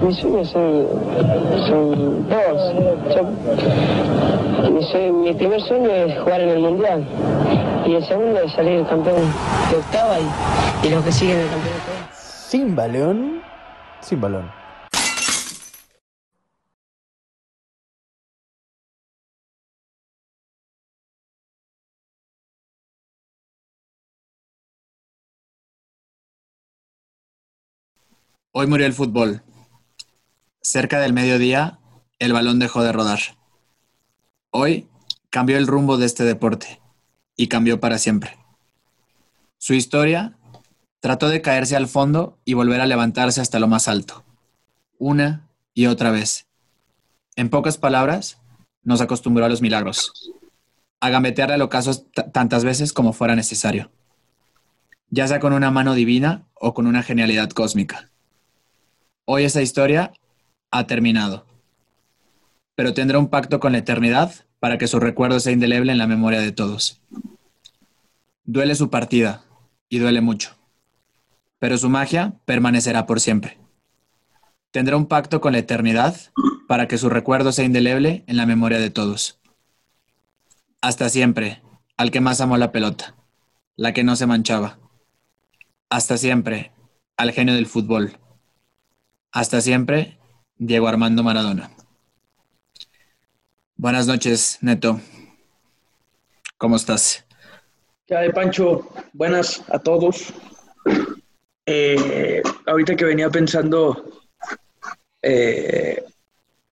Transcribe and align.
mis 0.00 0.16
sueños 0.16 0.48
son, 0.50 0.86
son 1.68 2.28
dos. 2.28 2.74
mi, 5.12 5.32
primer 5.34 5.60
sueño 5.62 5.90
es 5.90 6.18
jugar 6.20 6.40
en 6.40 6.48
el 6.48 6.58
Mundial 6.58 7.06
y 7.86 7.94
el 7.94 8.04
segundo 8.04 8.40
es 8.40 8.52
salir 8.52 8.84
campeón 8.86 9.22
de 9.70 9.76
octava 9.76 10.18
y, 10.18 10.86
y 10.86 10.90
los 10.90 11.04
que 11.04 11.12
siguen 11.12 11.38
el 11.38 11.48
campeonato. 11.48 11.92
Sin 12.12 12.74
balón, 12.74 13.42
sin 14.00 14.20
balón. 14.20 14.50
Hoy 28.56 28.68
murió 28.68 28.86
el 28.86 28.92
fútbol. 28.92 29.42
Cerca 30.66 30.98
del 30.98 31.12
mediodía, 31.12 31.78
el 32.18 32.32
balón 32.32 32.58
dejó 32.58 32.82
de 32.82 32.90
rodar. 32.90 33.18
Hoy 34.50 34.88
cambió 35.28 35.58
el 35.58 35.66
rumbo 35.66 35.98
de 35.98 36.06
este 36.06 36.24
deporte 36.24 36.80
y 37.36 37.48
cambió 37.48 37.80
para 37.80 37.98
siempre. 37.98 38.38
Su 39.58 39.74
historia 39.74 40.38
trató 41.00 41.28
de 41.28 41.42
caerse 41.42 41.76
al 41.76 41.86
fondo 41.86 42.38
y 42.46 42.54
volver 42.54 42.80
a 42.80 42.86
levantarse 42.86 43.42
hasta 43.42 43.58
lo 43.58 43.68
más 43.68 43.88
alto, 43.88 44.24
una 44.98 45.50
y 45.74 45.84
otra 45.84 46.10
vez. 46.10 46.46
En 47.36 47.50
pocas 47.50 47.76
palabras, 47.76 48.38
nos 48.82 49.02
acostumbró 49.02 49.44
a 49.44 49.50
los 49.50 49.60
milagros, 49.60 50.32
a 50.98 51.10
gambetear 51.10 51.52
al 51.52 51.60
ocaso 51.60 52.06
tantas 52.32 52.64
veces 52.64 52.94
como 52.94 53.12
fuera 53.12 53.36
necesario, 53.36 53.92
ya 55.10 55.28
sea 55.28 55.40
con 55.40 55.52
una 55.52 55.70
mano 55.70 55.92
divina 55.92 56.46
o 56.54 56.72
con 56.72 56.86
una 56.86 57.02
genialidad 57.02 57.50
cósmica. 57.50 58.10
Hoy 59.26 59.44
esa 59.44 59.60
historia 59.60 60.14
ha 60.74 60.86
terminado, 60.86 61.46
pero 62.74 62.94
tendrá 62.94 63.18
un 63.18 63.28
pacto 63.28 63.60
con 63.60 63.72
la 63.72 63.78
eternidad 63.78 64.34
para 64.58 64.76
que 64.76 64.88
su 64.88 64.98
recuerdo 64.98 65.38
sea 65.38 65.52
indeleble 65.52 65.92
en 65.92 65.98
la 65.98 66.06
memoria 66.06 66.40
de 66.40 66.50
todos. 66.50 67.00
Duele 68.44 68.74
su 68.74 68.90
partida, 68.90 69.44
y 69.88 69.98
duele 69.98 70.20
mucho, 70.20 70.56
pero 71.58 71.78
su 71.78 71.88
magia 71.88 72.34
permanecerá 72.44 73.06
por 73.06 73.20
siempre. 73.20 73.58
Tendrá 74.72 74.96
un 74.96 75.06
pacto 75.06 75.40
con 75.40 75.52
la 75.52 75.60
eternidad 75.60 76.16
para 76.66 76.88
que 76.88 76.98
su 76.98 77.08
recuerdo 77.08 77.52
sea 77.52 77.64
indeleble 77.64 78.24
en 78.26 78.36
la 78.36 78.44
memoria 78.44 78.80
de 78.80 78.90
todos. 78.90 79.38
Hasta 80.80 81.08
siempre, 81.08 81.62
al 81.96 82.10
que 82.10 82.20
más 82.20 82.40
amó 82.40 82.56
la 82.56 82.72
pelota, 82.72 83.14
la 83.76 83.92
que 83.92 84.02
no 84.02 84.16
se 84.16 84.26
manchaba. 84.26 84.78
Hasta 85.88 86.18
siempre, 86.18 86.72
al 87.16 87.30
genio 87.30 87.54
del 87.54 87.66
fútbol 87.66 88.18
hasta 89.34 89.60
siempre, 89.60 90.16
Diego 90.66 90.88
Armando 90.88 91.22
Maradona. 91.22 91.70
Buenas 93.76 94.06
noches, 94.06 94.58
Neto. 94.62 94.98
¿Cómo 96.56 96.76
estás? 96.76 97.26
¿Qué 98.06 98.16
hay, 98.16 98.32
Pancho? 98.32 98.88
Buenas 99.12 99.62
a 99.68 99.78
todos. 99.78 100.32
Eh, 101.66 102.42
ahorita 102.64 102.96
que 102.96 103.04
venía 103.04 103.28
pensando, 103.28 104.22
eh, 105.20 106.02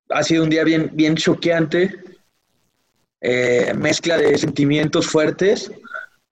ha 0.08 0.22
sido 0.22 0.44
un 0.44 0.50
día 0.50 0.64
bien, 0.64 0.90
bien 0.94 1.14
choqueante, 1.14 1.94
eh, 3.20 3.74
mezcla 3.76 4.16
de 4.16 4.38
sentimientos 4.38 5.06
fuertes. 5.06 5.70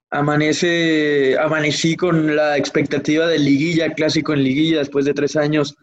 Amanece, 0.09 1.37
amanecí 1.39 1.95
con 1.95 2.35
la 2.35 2.57
expectativa 2.57 3.27
de 3.27 3.39
liguilla, 3.39 3.93
clásico 3.93 4.33
en 4.33 4.45
liguilla, 4.45 4.79
después 4.79 5.05
de 5.05 5.13
tres 5.13 5.37
años 5.37 5.77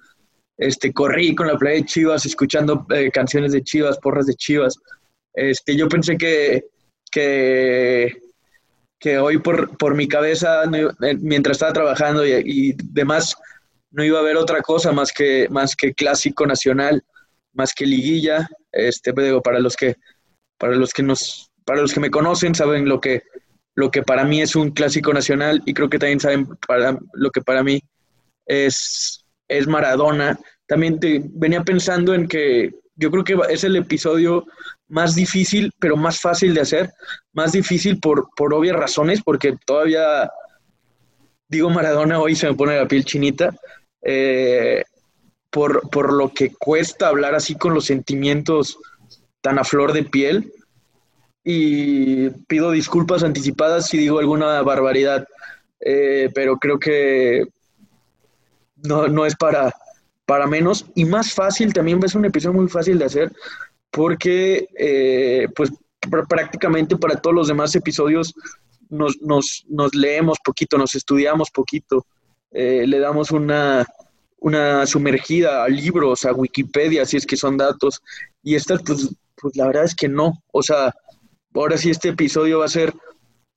este, 0.57 0.91
corrí 0.91 1.35
con 1.35 1.47
la 1.47 1.57
playa 1.57 1.77
de 1.77 1.85
Chivas, 1.85 2.25
escuchando 2.25 2.85
eh, 2.89 3.11
canciones 3.11 3.51
de 3.51 3.63
Chivas, 3.63 3.99
porras 3.99 4.25
de 4.25 4.33
Chivas. 4.33 4.77
Este, 5.33 5.75
yo 5.75 5.87
pensé 5.87 6.17
que, 6.17 6.65
que, 7.11 8.17
que 8.99 9.19
hoy 9.19 9.37
por, 9.37 9.77
por 9.77 9.95
mi 9.95 10.07
cabeza, 10.07 10.63
eh, 10.63 11.15
mientras 11.19 11.57
estaba 11.57 11.73
trabajando 11.73 12.25
y, 12.25 12.75
demás, 12.83 13.35
no 13.91 14.03
iba 14.03 14.17
a 14.17 14.21
haber 14.21 14.37
otra 14.37 14.61
cosa 14.61 14.91
más 14.91 15.11
que, 15.11 15.47
más 15.49 15.75
que 15.75 15.93
clásico 15.93 16.45
nacional, 16.47 17.03
más 17.53 17.73
que 17.73 17.85
liguilla. 17.85 18.47
Este, 18.71 19.13
digo, 19.15 19.41
para 19.41 19.59
los 19.59 19.75
que, 19.75 19.95
para 20.57 20.75
los 20.75 20.91
que 20.91 21.03
nos, 21.03 21.51
para 21.65 21.81
los 21.81 21.93
que 21.93 21.99
me 21.99 22.09
conocen, 22.11 22.55
saben 22.55 22.89
lo 22.89 22.99
que, 22.99 23.23
lo 23.75 23.91
que 23.91 24.01
para 24.01 24.25
mí 24.25 24.41
es 24.41 24.55
un 24.55 24.71
clásico 24.71 25.13
nacional 25.13 25.61
y 25.65 25.73
creo 25.75 25.89
que 25.89 25.99
también 25.99 26.19
saben 26.19 26.47
para, 26.67 26.97
lo 27.13 27.29
que 27.29 27.41
para 27.41 27.63
mí 27.63 27.79
es 28.47 29.26
es 29.47 29.67
Maradona. 29.67 30.39
También 30.67 30.99
te, 30.99 31.21
venía 31.23 31.63
pensando 31.63 32.13
en 32.13 32.27
que 32.27 32.71
yo 32.95 33.11
creo 33.11 33.23
que 33.23 33.37
es 33.49 33.63
el 33.63 33.75
episodio 33.75 34.45
más 34.87 35.15
difícil, 35.15 35.71
pero 35.79 35.95
más 35.95 36.19
fácil 36.19 36.53
de 36.53 36.61
hacer. 36.61 36.91
Más 37.33 37.51
difícil 37.51 37.99
por, 37.99 38.27
por 38.35 38.53
obvias 38.53 38.75
razones, 38.75 39.21
porque 39.23 39.55
todavía 39.65 40.29
digo 41.49 41.69
Maradona, 41.69 42.19
hoy 42.19 42.35
se 42.35 42.47
me 42.47 42.55
pone 42.55 42.77
la 42.77 42.87
piel 42.87 43.05
chinita. 43.05 43.55
Eh, 44.01 44.83
por, 45.49 45.89
por, 45.89 46.13
lo 46.13 46.33
que 46.33 46.53
cuesta 46.53 47.07
hablar 47.07 47.33
así 47.33 47.55
con 47.55 47.73
los 47.73 47.85
sentimientos 47.85 48.77
tan 49.41 49.59
a 49.59 49.63
flor 49.63 49.93
de 49.93 50.03
piel. 50.03 50.51
Y 51.43 52.29
pido 52.47 52.71
disculpas 52.71 53.23
anticipadas 53.23 53.87
si 53.87 53.97
digo 53.97 54.19
alguna 54.19 54.61
barbaridad, 54.61 55.25
eh, 55.79 56.29
pero 56.35 56.57
creo 56.57 56.77
que 56.77 57.45
no, 58.87 59.07
no 59.07 59.25
es 59.25 59.35
para, 59.35 59.73
para 60.25 60.47
menos. 60.47 60.85
Y 60.95 61.05
más 61.05 61.33
fácil, 61.33 61.73
también 61.73 61.99
es 62.03 62.15
un 62.15 62.25
episodio 62.25 62.59
muy 62.59 62.67
fácil 62.67 62.97
de 62.99 63.05
hacer, 63.05 63.31
porque 63.91 64.67
eh, 64.77 65.47
pues 65.55 65.71
prácticamente 66.29 66.95
para 66.97 67.15
todos 67.15 67.35
los 67.35 67.47
demás 67.47 67.75
episodios 67.75 68.33
nos, 68.89 69.21
nos, 69.21 69.65
nos 69.67 69.93
leemos 69.93 70.37
poquito, 70.43 70.77
nos 70.77 70.95
estudiamos 70.95 71.49
poquito, 71.51 72.05
eh, 72.51 72.85
le 72.87 72.99
damos 72.99 73.31
una, 73.31 73.85
una 74.39 74.85
sumergida 74.85 75.63
a 75.63 75.67
libros, 75.67 76.25
a 76.25 76.33
Wikipedia, 76.33 77.05
si 77.05 77.17
es 77.17 77.25
que 77.25 77.37
son 77.37 77.57
datos. 77.57 78.01
Y 78.43 78.55
estas, 78.55 78.81
pues, 78.83 79.09
pues 79.35 79.55
la 79.55 79.67
verdad 79.67 79.85
es 79.85 79.95
que 79.95 80.07
no. 80.07 80.41
O 80.51 80.63
sea, 80.63 80.93
ahora 81.53 81.77
sí 81.77 81.89
este 81.89 82.09
episodio 82.09 82.59
va 82.59 82.65
a 82.65 82.69
ser 82.69 82.93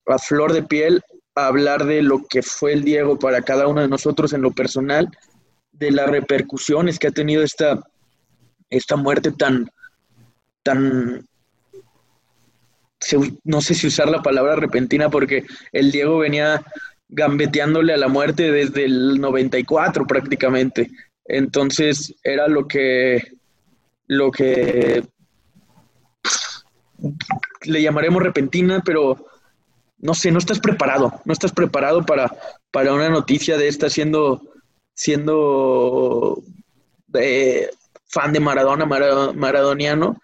a 0.07 0.17
flor 0.17 0.53
de 0.53 0.63
piel 0.63 1.03
hablar 1.35 1.85
de 1.85 2.01
lo 2.01 2.25
que 2.27 2.41
fue 2.41 2.73
el 2.73 2.83
Diego 2.83 3.17
para 3.17 3.41
cada 3.41 3.67
uno 3.67 3.81
de 3.81 3.87
nosotros 3.87 4.33
en 4.33 4.41
lo 4.41 4.51
personal, 4.51 5.09
de 5.71 5.91
las 5.91 6.09
repercusiones 6.09 6.99
que 6.99 7.07
ha 7.07 7.11
tenido 7.11 7.43
esta, 7.43 7.79
esta 8.69 8.95
muerte 8.95 9.31
tan, 9.31 9.69
tan, 10.63 11.25
no 13.43 13.61
sé 13.61 13.73
si 13.73 13.87
usar 13.87 14.09
la 14.09 14.21
palabra 14.21 14.55
repentina 14.55 15.09
porque 15.09 15.45
el 15.71 15.91
Diego 15.91 16.19
venía 16.19 16.63
gambeteándole 17.09 17.93
a 17.93 17.97
la 17.97 18.07
muerte 18.07 18.51
desde 18.51 18.85
el 18.85 19.19
94 19.19 20.05
prácticamente. 20.05 20.89
Entonces 21.25 22.13
era 22.23 22.47
lo 22.47 22.67
que, 22.67 23.21
lo 24.07 24.31
que 24.31 25.03
le 27.63 27.81
llamaremos 27.81 28.23
repentina, 28.23 28.81
pero 28.83 29.30
no 30.01 30.15
sé, 30.15 30.31
no 30.31 30.39
estás 30.39 30.59
preparado, 30.59 31.21
no 31.25 31.33
estás 31.33 31.51
preparado 31.51 32.03
para, 32.03 32.31
para 32.71 32.93
una 32.93 33.09
noticia 33.09 33.57
de 33.57 33.67
esta 33.67 33.89
siendo, 33.89 34.41
siendo 34.93 36.41
eh, 37.13 37.69
fan 38.07 38.33
de 38.33 38.39
Maradona, 38.39 38.85
maradoniano, 38.85 40.19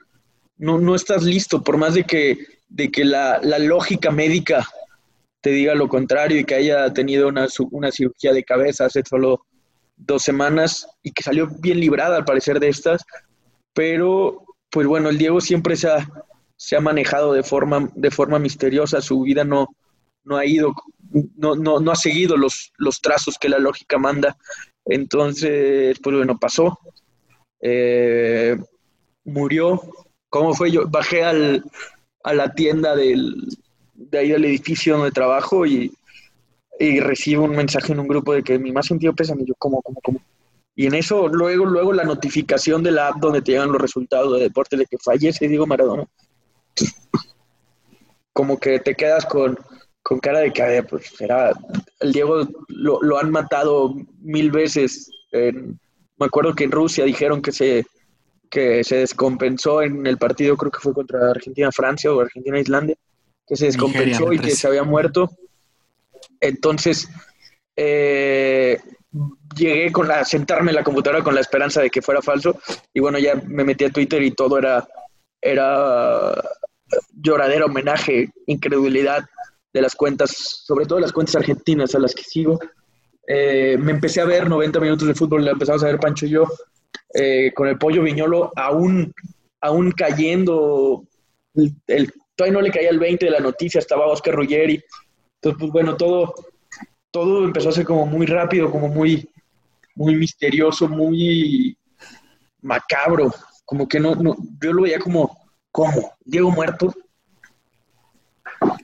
no, 0.57 0.79
no 0.79 0.95
estás 0.95 1.23
listo, 1.23 1.63
por 1.63 1.77
más 1.77 1.93
de 1.93 2.03
que, 2.03 2.38
de 2.67 2.89
que 2.89 3.05
la, 3.05 3.39
lógica 3.59 4.09
médica 4.09 4.67
te 5.41 5.51
diga 5.51 5.75
lo 5.75 5.88
contrario 5.88 6.39
y 6.39 6.44
que 6.44 6.55
haya 6.55 6.91
tenido 6.91 7.27
una, 7.27 7.47
una 7.71 7.91
cirugía 7.91 8.33
de 8.33 8.44
cabeza 8.44 8.85
hace 8.85 9.03
solo 9.07 9.45
dos 9.95 10.23
semanas 10.23 10.88
y 11.03 11.11
que 11.11 11.21
salió 11.21 11.47
bien 11.59 11.79
librada 11.79 12.17
al 12.17 12.25
parecer 12.25 12.59
de 12.59 12.69
estas, 12.69 13.03
pero 13.74 14.44
pues 14.71 14.88
bueno, 14.88 15.09
el 15.09 15.19
Diego 15.19 15.39
siempre 15.39 15.75
se 15.75 15.88
ha, 15.88 16.07
se 16.57 16.75
ha 16.75 16.81
manejado 16.81 17.33
de 17.33 17.44
forma, 17.44 17.89
de 17.95 18.12
forma 18.12 18.39
misteriosa, 18.39 19.00
su 19.00 19.21
vida 19.21 19.44
no, 19.44 19.68
no 20.24 20.38
ha 20.38 20.45
ido, 20.45 20.74
no, 21.38 21.56
no, 21.56 21.80
no 21.80 21.92
ha 21.92 21.95
seguido 21.95 22.36
los, 22.36 22.74
los 22.77 23.00
trazos 23.00 23.38
que 23.39 23.48
la 23.48 23.59
lógica 23.59 23.98
manda. 23.98 24.36
Entonces, 24.83 25.98
pues 26.00 26.15
bueno, 26.15 26.38
pasó. 26.38 26.80
Eh, 27.62 28.57
murió. 29.24 29.81
¿Cómo 30.30 30.54
fue? 30.54 30.71
Yo 30.71 30.88
bajé 30.88 31.24
al, 31.24 31.63
a 32.24 32.33
la 32.33 32.54
tienda 32.54 32.95
del, 32.95 33.36
de 33.94 34.18
ahí 34.18 34.30
del 34.30 34.45
edificio 34.45 34.98
donde 34.98 35.12
trabajo 35.12 35.65
y, 35.65 35.94
y 36.80 37.00
recibo 37.00 37.45
un 37.45 37.56
mensaje 37.56 37.94
en 37.94 38.00
un 38.00 38.07
grupo 38.07 38.33
de 38.33 38.44
que 38.44 38.57
mi 38.57 38.71
más 38.71 38.88
sentido 38.88 39.13
pésame. 39.13 39.45
Yo, 39.45 39.53
¿cómo, 39.60 39.81
cómo, 39.83 40.00
cómo? 40.01 40.19
Y 40.75 40.88
en 40.88 40.95
eso, 40.95 41.27
luego, 41.27 41.65
luego 41.65 41.94
la 41.94 42.03
notificación 42.03 42.83
de 42.83 42.92
la 42.92 43.10
app 43.10 43.18
donde 43.18 43.42
te 43.42 43.51
llegan 43.51 43.71
los 43.71 43.81
resultados 43.81 44.33
de 44.33 44.44
deporte 44.44 44.75
de 44.75 44.86
que 44.86 44.98
fallece 44.98 45.48
Diego 45.48 45.68
Maradona 45.68 46.07
como 48.33 48.59
que 48.59 48.79
te 48.79 48.94
quedas 48.94 49.25
con, 49.25 49.57
cara 50.21 50.39
de 50.39 50.53
que, 50.53 50.83
pues, 50.88 51.19
era, 51.19 51.51
el 52.00 52.13
Diego 52.13 52.47
lo, 52.68 53.18
han 53.18 53.31
matado 53.31 53.95
mil 54.19 54.51
veces 54.51 55.09
en, 55.31 55.79
Me 56.18 56.27
acuerdo 56.27 56.53
que 56.53 56.65
en 56.65 56.71
Rusia 56.71 57.03
dijeron 57.03 57.41
que 57.41 57.51
se, 57.51 57.85
que 58.50 58.83
se 58.83 58.97
descompensó 58.97 59.81
en 59.81 60.06
el 60.06 60.18
partido, 60.18 60.56
creo 60.56 60.71
que 60.71 60.79
fue 60.79 60.94
contra 60.94 61.31
Argentina-Francia 61.31 62.12
o 62.12 62.21
Argentina-Islandia, 62.21 62.95
que 63.47 63.56
se 63.56 63.65
descompensó 63.65 64.31
y 64.31 64.39
que 64.39 64.51
se 64.51 64.68
había 64.68 64.83
muerto. 64.83 65.31
Entonces, 66.39 67.09
eh, 67.75 68.77
llegué 69.56 69.91
con 69.91 70.07
la, 70.07 70.24
sentarme 70.25 70.71
en 70.71 70.75
la 70.75 70.83
computadora 70.83 71.24
con 71.24 71.35
la 71.35 71.41
esperanza 71.41 71.81
de 71.81 71.89
que 71.89 72.01
fuera 72.01 72.21
falso. 72.21 72.59
Y 72.94 73.00
bueno, 73.00 73.18
ya 73.19 73.35
me 73.47 73.63
metí 73.63 73.85
a 73.85 73.89
Twitter 73.89 74.21
y 74.21 74.31
todo 74.31 74.57
era, 74.57 74.88
era 75.41 76.33
lloradera, 77.13 77.66
homenaje, 77.66 78.31
incredulidad 78.45 79.25
de 79.74 79.81
las 79.81 79.95
cuentas, 79.95 80.31
sobre 80.31 80.86
todo 80.86 81.00
las 81.00 81.12
cuentas 81.12 81.36
argentinas 81.36 81.94
a 81.95 82.00
las 82.00 82.13
que 82.16 82.24
sigo. 82.24 82.60
Eh, 83.28 83.78
me 83.80 83.92
empecé 83.92 84.22
a 84.22 84.25
ver 84.25 84.50
90 84.50 84.80
minutos 84.80 85.07
de 85.07 85.16
fútbol, 85.16 85.44
le 85.44 85.51
empezamos 85.51 85.84
a 85.84 85.88
ver 85.88 86.00
Pancho 86.00 86.25
y 86.25 86.30
yo, 86.30 86.45
eh, 87.13 87.51
con 87.54 87.68
el 87.68 87.78
pollo 87.78 88.01
viñolo 88.01 88.51
aún, 88.56 89.13
aún 89.62 89.92
cayendo, 89.92 91.04
todavía 92.36 92.54
no 92.54 92.62
le 92.62 92.72
caía 92.72 92.89
el 92.89 93.00
20 93.00 93.25
de 93.25 93.31
la 93.31 93.39
noticia, 93.39 93.80
estaba 93.80 94.07
Oscar 94.07 94.36
Ruggeri. 94.36 94.81
Entonces, 95.36 95.60
pues 95.60 95.72
bueno, 95.72 95.98
todo, 95.98 96.36
todo 97.12 97.44
empezó 97.44 97.69
a 97.69 97.74
ser 97.74 97.86
como 97.86 98.06
muy 98.06 98.25
rápido, 98.25 98.72
como 98.72 98.88
muy, 98.88 99.30
muy 99.95 100.16
misterioso, 100.16 100.88
muy 100.88 101.78
macabro. 102.62 103.34
Como 103.66 103.88
que 103.88 104.00
no, 104.00 104.16
no 104.16 104.36
yo 104.62 104.74
lo 104.74 104.84
veía 104.84 105.00
como, 105.00 105.37
¿cómo? 105.77 106.18
¿Diego 106.25 106.50
muerto? 106.50 106.91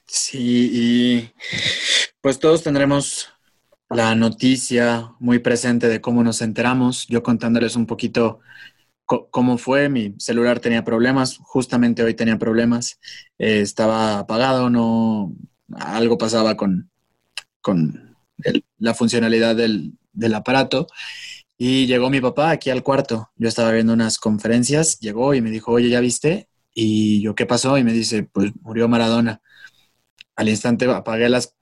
Sí, 0.05 0.69
y 0.71 1.31
pues 2.21 2.37
todos 2.37 2.61
tendremos 2.61 3.29
la 3.89 4.13
noticia 4.13 5.11
muy 5.19 5.39
presente 5.39 5.87
de 5.87 6.01
cómo 6.01 6.23
nos 6.23 6.43
enteramos. 6.43 7.07
Yo 7.07 7.23
contándoles 7.23 7.75
un 7.75 7.87
poquito 7.87 8.41
cómo 9.05 9.57
fue, 9.57 9.89
mi 9.89 10.13
celular 10.19 10.59
tenía 10.59 10.83
problemas, 10.83 11.39
justamente 11.41 12.03
hoy 12.03 12.13
tenía 12.13 12.37
problemas, 12.37 12.99
eh, 13.39 13.61
estaba 13.61 14.19
apagado, 14.19 14.69
no, 14.69 15.33
algo 15.75 16.19
pasaba 16.19 16.55
con, 16.55 16.91
con 17.61 18.15
la 18.77 18.93
funcionalidad 18.93 19.55
del, 19.55 19.93
del 20.11 20.35
aparato. 20.35 20.85
Y 21.57 21.87
llegó 21.87 22.11
mi 22.11 22.21
papá 22.21 22.51
aquí 22.51 22.69
al 22.69 22.83
cuarto. 22.83 23.31
Yo 23.35 23.47
estaba 23.47 23.71
viendo 23.71 23.93
unas 23.93 24.19
conferencias, 24.19 24.99
llegó 24.99 25.33
y 25.33 25.41
me 25.41 25.49
dijo, 25.49 25.71
oye, 25.71 25.89
¿ya 25.89 25.99
viste? 25.99 26.49
Y 26.73 27.21
yo, 27.21 27.35
¿qué 27.35 27.45
pasó? 27.45 27.77
Y 27.77 27.83
me 27.83 27.93
dice, 27.93 28.23
pues 28.23 28.51
murió 28.61 28.87
Maradona. 28.87 29.41
Al 30.35 30.49
instante 30.49 30.85
apagué 30.89 31.29
las, 31.29 31.55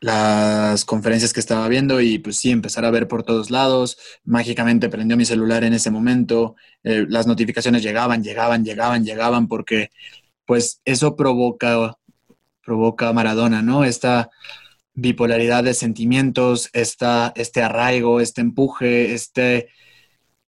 las 0.00 0.84
conferencias 0.84 1.32
que 1.32 1.40
estaba 1.40 1.68
viendo 1.68 2.00
y 2.00 2.18
pues 2.18 2.36
sí, 2.36 2.50
empezar 2.50 2.84
a 2.84 2.90
ver 2.90 3.08
por 3.08 3.22
todos 3.22 3.50
lados. 3.50 3.98
Mágicamente 4.24 4.88
prendió 4.88 5.16
mi 5.16 5.24
celular 5.24 5.64
en 5.64 5.74
ese 5.74 5.90
momento. 5.90 6.56
Eh, 6.84 7.06
las 7.08 7.26
notificaciones 7.26 7.82
llegaban, 7.82 8.22
llegaban, 8.22 8.64
llegaban, 8.64 9.04
llegaban 9.04 9.48
porque 9.48 9.90
pues 10.46 10.80
eso 10.84 11.16
provoca, 11.16 11.96
provoca 12.64 13.12
Maradona, 13.12 13.62
¿no? 13.62 13.84
Esta 13.84 14.30
bipolaridad 14.94 15.64
de 15.64 15.74
sentimientos, 15.74 16.70
esta, 16.72 17.32
este 17.36 17.62
arraigo, 17.62 18.20
este 18.20 18.40
empuje, 18.40 19.14
este, 19.14 19.68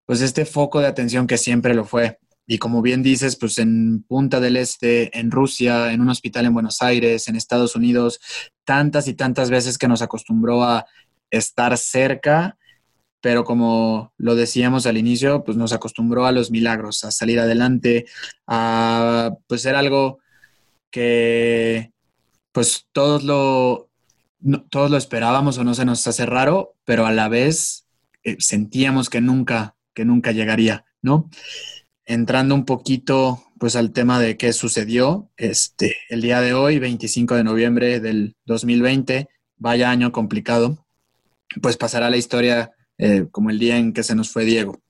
pues 0.06 0.20
este 0.22 0.44
foco 0.44 0.80
de 0.80 0.88
atención 0.88 1.26
que 1.26 1.38
siempre 1.38 1.74
lo 1.74 1.84
fue. 1.84 2.18
Y 2.52 2.58
como 2.58 2.82
bien 2.82 3.04
dices, 3.04 3.36
pues 3.36 3.58
en 3.58 4.02
Punta 4.02 4.40
del 4.40 4.56
Este, 4.56 5.16
en 5.16 5.30
Rusia, 5.30 5.92
en 5.92 6.00
un 6.00 6.08
hospital 6.08 6.46
en 6.46 6.52
Buenos 6.52 6.82
Aires, 6.82 7.28
en 7.28 7.36
Estados 7.36 7.76
Unidos, 7.76 8.18
tantas 8.64 9.06
y 9.06 9.14
tantas 9.14 9.50
veces 9.50 9.78
que 9.78 9.86
nos 9.86 10.02
acostumbró 10.02 10.64
a 10.64 10.84
estar 11.30 11.78
cerca, 11.78 12.58
pero 13.20 13.44
como 13.44 14.12
lo 14.16 14.34
decíamos 14.34 14.86
al 14.86 14.98
inicio, 14.98 15.44
pues 15.44 15.56
nos 15.56 15.72
acostumbró 15.72 16.26
a 16.26 16.32
los 16.32 16.50
milagros, 16.50 17.04
a 17.04 17.12
salir 17.12 17.38
adelante, 17.38 18.06
a 18.48 19.30
pues 19.46 19.62
ser 19.62 19.76
algo 19.76 20.18
que 20.90 21.92
pues 22.50 22.88
todos 22.90 23.22
lo, 23.22 23.90
todos 24.70 24.90
lo 24.90 24.96
esperábamos 24.96 25.56
o 25.58 25.62
no 25.62 25.74
se 25.74 25.84
nos 25.84 26.04
hace 26.04 26.26
raro, 26.26 26.74
pero 26.84 27.06
a 27.06 27.12
la 27.12 27.28
vez 27.28 27.86
eh, 28.24 28.34
sentíamos 28.40 29.08
que 29.08 29.20
nunca, 29.20 29.76
que 29.94 30.04
nunca 30.04 30.32
llegaría, 30.32 30.84
¿no? 31.00 31.30
Entrando 32.10 32.56
un 32.56 32.64
poquito 32.64 33.40
pues 33.60 33.76
al 33.76 33.92
tema 33.92 34.18
de 34.18 34.36
qué 34.36 34.52
sucedió, 34.52 35.30
este, 35.36 35.94
el 36.08 36.22
día 36.22 36.40
de 36.40 36.54
hoy, 36.54 36.80
25 36.80 37.36
de 37.36 37.44
noviembre 37.44 38.00
del 38.00 38.34
2020, 38.46 39.28
vaya 39.58 39.90
año 39.90 40.10
complicado, 40.10 40.84
pues 41.62 41.76
pasará 41.76 42.10
la 42.10 42.16
historia 42.16 42.72
eh, 42.98 43.28
como 43.30 43.50
el 43.50 43.60
día 43.60 43.76
en 43.76 43.92
que 43.92 44.02
se 44.02 44.16
nos 44.16 44.28
fue 44.28 44.44
Diego. 44.44 44.80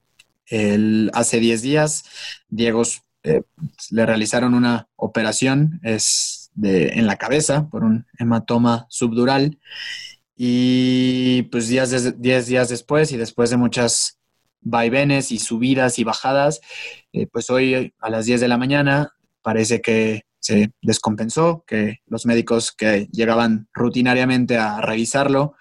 El, 0.47 1.11
hace 1.13 1.41
10 1.41 1.61
días, 1.61 2.05
Diego 2.49 2.85
eh, 3.23 3.43
le 3.91 4.07
realizaron 4.07 4.55
una 4.55 4.89
operación, 4.97 5.79
es 5.83 6.51
en 6.63 7.07
la 7.07 7.17
cabeza 7.17 7.69
por 7.69 7.85
un 7.85 8.07
hematoma 8.19 8.87
subdural. 8.89 9.59
Y 10.37 11.43
pues 11.53 11.69
días, 11.69 12.19
diez 12.19 12.47
días 12.47 12.71
después 12.71 13.13
y 13.13 13.19
después 13.19 13.51
de 13.51 13.59
muchas 13.59 14.20
vaivenes 14.61 15.33
y 15.33 15.39
subidas 15.39 15.99
y 15.99 16.05
bajadas, 16.05 16.61
eh, 17.13 17.27
pues 17.27 17.51
hoy 17.51 17.95
a 17.99 18.11
las 18.11 18.27
10 18.27 18.41
de 18.41 18.49
la 18.49 18.59
mañana 18.59 19.15
parece 19.43 19.81
que 19.81 20.23
se 20.39 20.73
descompensó, 20.81 21.65
que 21.67 21.99
los 22.07 22.27
médicos 22.27 22.73
que 22.73 23.09
llegaban 23.13 23.69
rutinariamente 23.75 24.57
a 24.57 24.81
revisarlo, 24.81 25.55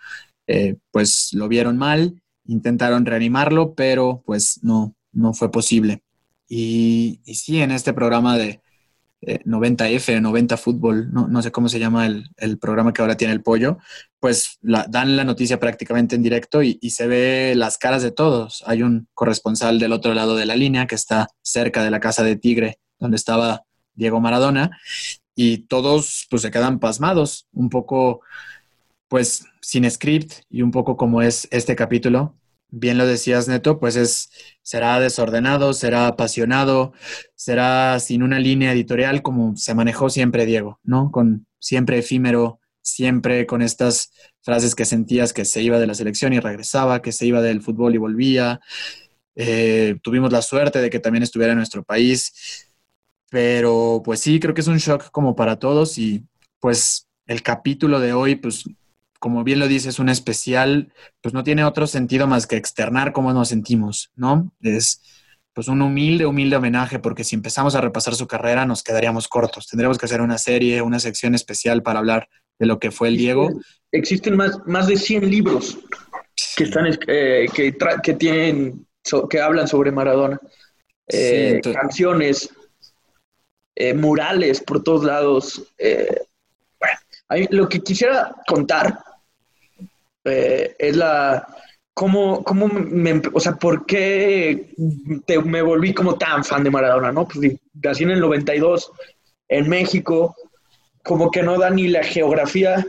eh, 0.48 0.78
pues 0.92 1.30
lo 1.34 1.48
vieron 1.48 1.78
mal, 1.78 2.22
intentaron 2.46 3.06
reanimarlo, 3.06 3.76
pero 3.76 4.24
pues 4.26 4.60
no, 4.64 4.96
no 5.12 5.34
fue 5.34 5.52
posible. 5.52 6.02
Y, 6.48 7.22
y 7.26 7.36
sí, 7.36 7.62
en 7.62 7.72
este 7.72 7.94
programa 7.94 8.38
de, 8.38 8.62
90F, 9.22 10.14
eh, 10.14 10.22
90 10.22 10.58
Fútbol, 10.58 11.12
no, 11.12 11.42
sé 11.42 11.52
cómo 11.52 11.68
se 11.70 11.80
llama 11.80 12.06
el, 12.06 12.58
programa 12.60 12.94
que 12.94 13.02
ahora 13.02 13.18
tiene 13.18 13.34
el 13.34 13.42
pollo, 13.42 13.78
pues 14.20 14.60
dan 14.62 15.16
la 15.16 15.24
noticia 15.24 15.60
prácticamente 15.60 16.16
en 16.16 16.24
directo 16.24 16.64
y, 16.64 16.78
se 16.90 17.08
ve 17.08 17.54
las 17.56 17.78
caras 17.78 18.02
de 18.04 18.12
todos. 18.12 18.64
Hay 18.66 18.84
un 18.84 19.08
corresponsal 19.14 19.80
del 19.80 19.94
otro 19.94 20.14
lado 20.14 20.36
de 20.36 20.46
la 20.46 20.56
línea 20.56 20.88
que 20.88 20.96
está 20.96 21.28
cerca 21.42 21.84
de 21.84 21.92
la 21.92 22.00
casa 22.00 22.24
de 22.24 22.36
Tigre, 22.36 22.80
donde 23.00 23.18
estaba 23.18 23.64
Diego 23.94 24.20
Maradona, 24.20 24.72
y 25.36 25.60
todos 25.68 26.28
pues 26.30 26.42
se 26.42 26.52
quedan 26.52 26.80
pasmados, 26.80 27.48
un 27.54 27.70
poco 27.70 28.22
pues 29.08 29.46
sin 29.62 29.90
script 29.90 30.34
y 30.50 30.62
un 30.62 30.72
poco 30.72 30.96
como 30.96 31.22
es 31.22 31.48
este 31.52 31.76
capítulo, 31.76 32.36
bien 32.70 32.98
lo 32.98 33.06
decías, 33.06 33.48
Neto, 33.48 33.80
pues 33.80 33.96
es, 33.96 34.30
será 34.62 35.00
desordenado, 35.00 35.74
será 35.74 36.08
apasionado, 36.08 36.94
será 37.36 38.00
sin 38.00 38.24
una 38.24 38.40
línea 38.40 38.72
editorial 38.72 39.22
como 39.22 39.56
se 39.58 39.74
manejó 39.74 40.10
siempre 40.10 40.46
Diego, 40.46 40.80
¿no? 40.84 41.12
Con 41.12 41.48
siempre 41.60 42.00
efímero, 42.00 42.60
siempre 42.82 43.46
con 43.46 43.62
estas 43.62 44.12
frases 44.42 44.76
que 44.76 44.86
sentías 44.86 45.34
que 45.34 45.46
se 45.46 45.62
iba 45.62 45.80
de 45.80 45.88
la 45.88 45.94
selección 45.96 46.34
y 46.34 46.40
regresaba, 46.40 47.02
que 47.02 47.12
se 47.12 47.26
iba 47.26 47.42
del 47.42 47.62
fútbol 47.62 47.96
y 47.96 47.98
volvía. 47.98 48.60
Eh, 49.36 49.98
tuvimos 50.04 50.32
la 50.32 50.42
suerte 50.42 50.82
de 50.82 50.90
que 50.90 51.00
también 51.00 51.24
estuviera 51.24 51.54
en 51.54 51.60
nuestro 51.60 51.84
país, 51.84 52.68
pero 53.30 54.02
pues 54.04 54.20
sí, 54.20 54.40
creo 54.40 54.54
que 54.54 54.62
es 54.62 54.68
un 54.68 54.78
shock 54.78 55.12
como 55.12 55.36
para 55.36 55.58
todos 55.58 55.98
y 55.98 56.26
pues 56.60 57.08
el 57.26 57.44
capítulo 57.44 58.00
de 58.00 58.14
hoy, 58.14 58.36
pues 58.36 58.66
como 59.20 59.44
bien 59.44 59.60
lo 59.60 59.68
dices, 59.68 60.00
un 60.00 60.10
especial, 60.10 60.94
pues 61.22 61.34
no 61.34 61.44
tiene 61.44 61.66
otro 61.66 61.88
sentido 61.88 62.26
más 62.26 62.48
que 62.48 62.56
externar 62.56 63.12
cómo 63.12 63.34
nos 63.34 63.50
sentimos, 63.50 64.12
¿no? 64.16 64.52
Es 64.62 65.02
pues 65.54 65.68
un 65.68 65.82
humilde, 65.82 66.26
humilde 66.26 66.56
homenaje, 66.56 67.00
porque 67.00 67.26
si 67.26 67.36
empezamos 67.36 67.76
a 67.76 67.82
repasar 67.82 68.16
su 68.16 68.28
carrera 68.28 68.66
nos 68.66 68.82
quedaríamos 68.82 69.28
cortos. 69.28 69.68
Tendríamos 69.68 69.98
que 69.98 70.06
hacer 70.06 70.22
una 70.22 70.38
serie, 70.38 70.82
una 70.82 71.00
sección 71.00 71.36
especial 71.36 71.84
para 71.84 72.00
hablar 72.00 72.30
de 72.58 72.66
lo 72.66 72.80
que 72.80 72.92
fue 72.92 73.10
el 73.10 73.18
Diego. 73.18 73.52
Existen 73.92 74.38
más, 74.38 74.58
más 74.66 74.88
de 74.88 74.96
100 74.96 75.30
libros 75.30 75.78
que 76.56 76.64
están 76.64 76.86
eh, 77.08 77.48
que, 77.54 77.76
que, 78.04 78.14
tienen 78.14 78.88
que 79.30 79.42
hablan 79.42 79.68
sobre 79.68 79.92
Maradona. 79.92 80.40
Eh, 81.08 81.60
canciones, 81.74 82.50
eh, 83.76 83.94
murales 83.94 84.62
por 84.62 84.82
todos 84.82 85.04
lados. 85.04 85.64
bueno, 86.80 87.48
lo 87.52 87.68
que 87.68 87.82
quisiera 87.82 88.34
contar 88.48 88.98
eh, 90.30 90.76
es 90.78 90.96
la, 90.96 91.48
¿cómo, 91.94 92.44
cómo 92.46 92.68
me, 92.68 93.22
o 93.34 93.40
sea, 93.42 93.58
por 93.58 93.86
qué 93.86 94.74
me 95.44 95.62
volví 95.62 95.94
como 95.94 96.18
tan 96.18 96.46
fan 96.46 96.64
de 96.64 96.72
Maradona, 96.72 97.12
no? 97.12 97.28
Pues 97.28 97.60
nací 97.74 98.04
en 98.04 98.12
el 98.12 98.22
92 98.22 98.90
en 99.50 99.68
México, 99.68 100.34
como 101.04 101.30
que 101.30 101.44
no 101.44 101.60
da 101.60 101.70
ni 101.70 101.90
la 101.90 102.04
geografía 102.04 102.86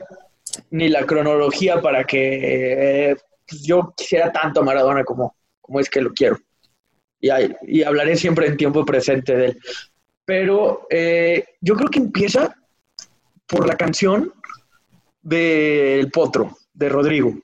ni 0.71 0.89
la 0.89 1.07
cronología 1.07 1.81
para 1.81 2.05
que 2.05 3.11
eh, 3.11 3.17
pues, 3.49 3.63
yo 3.63 3.93
quisiera 3.97 4.31
tanto 4.31 4.61
a 4.61 4.65
Maradona 4.65 5.03
como, 5.03 5.35
como 5.61 5.81
es 5.81 5.91
que 5.91 6.03
lo 6.03 6.13
quiero. 6.13 6.39
Y, 7.21 7.31
y 7.67 7.83
hablaré 7.83 8.17
siempre 8.17 8.47
en 8.47 8.57
tiempo 8.57 8.85
presente 8.85 9.35
de 9.37 9.47
él. 9.47 9.59
Pero 10.25 10.87
eh, 10.89 11.45
yo 11.61 11.75
creo 11.75 11.91
que 11.91 11.99
empieza 11.99 12.55
por 13.49 13.67
la 13.67 13.77
canción 13.77 14.33
del 15.23 16.11
Potro 16.13 16.60
de 16.81 16.89
Rodrigo, 16.89 17.35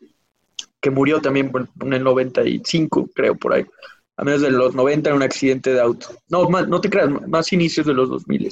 que 0.81 0.91
murió 0.91 1.21
también 1.21 1.53
en 1.83 1.93
el 1.93 2.03
95, 2.03 3.11
creo, 3.15 3.37
por 3.37 3.53
ahí. 3.53 3.67
A 4.17 4.25
menos 4.25 4.41
de 4.41 4.51
los 4.51 4.75
90 4.75 5.11
en 5.11 5.17
un 5.17 5.23
accidente 5.23 5.75
de 5.75 5.81
auto. 5.81 6.09
No, 6.31 6.49
más, 6.49 6.67
no 6.67 6.81
te 6.81 6.89
creas, 6.89 7.11
más 7.29 7.53
inicios 7.53 7.87
de 7.87 7.93
los 7.93 8.09
2000. 8.09 8.49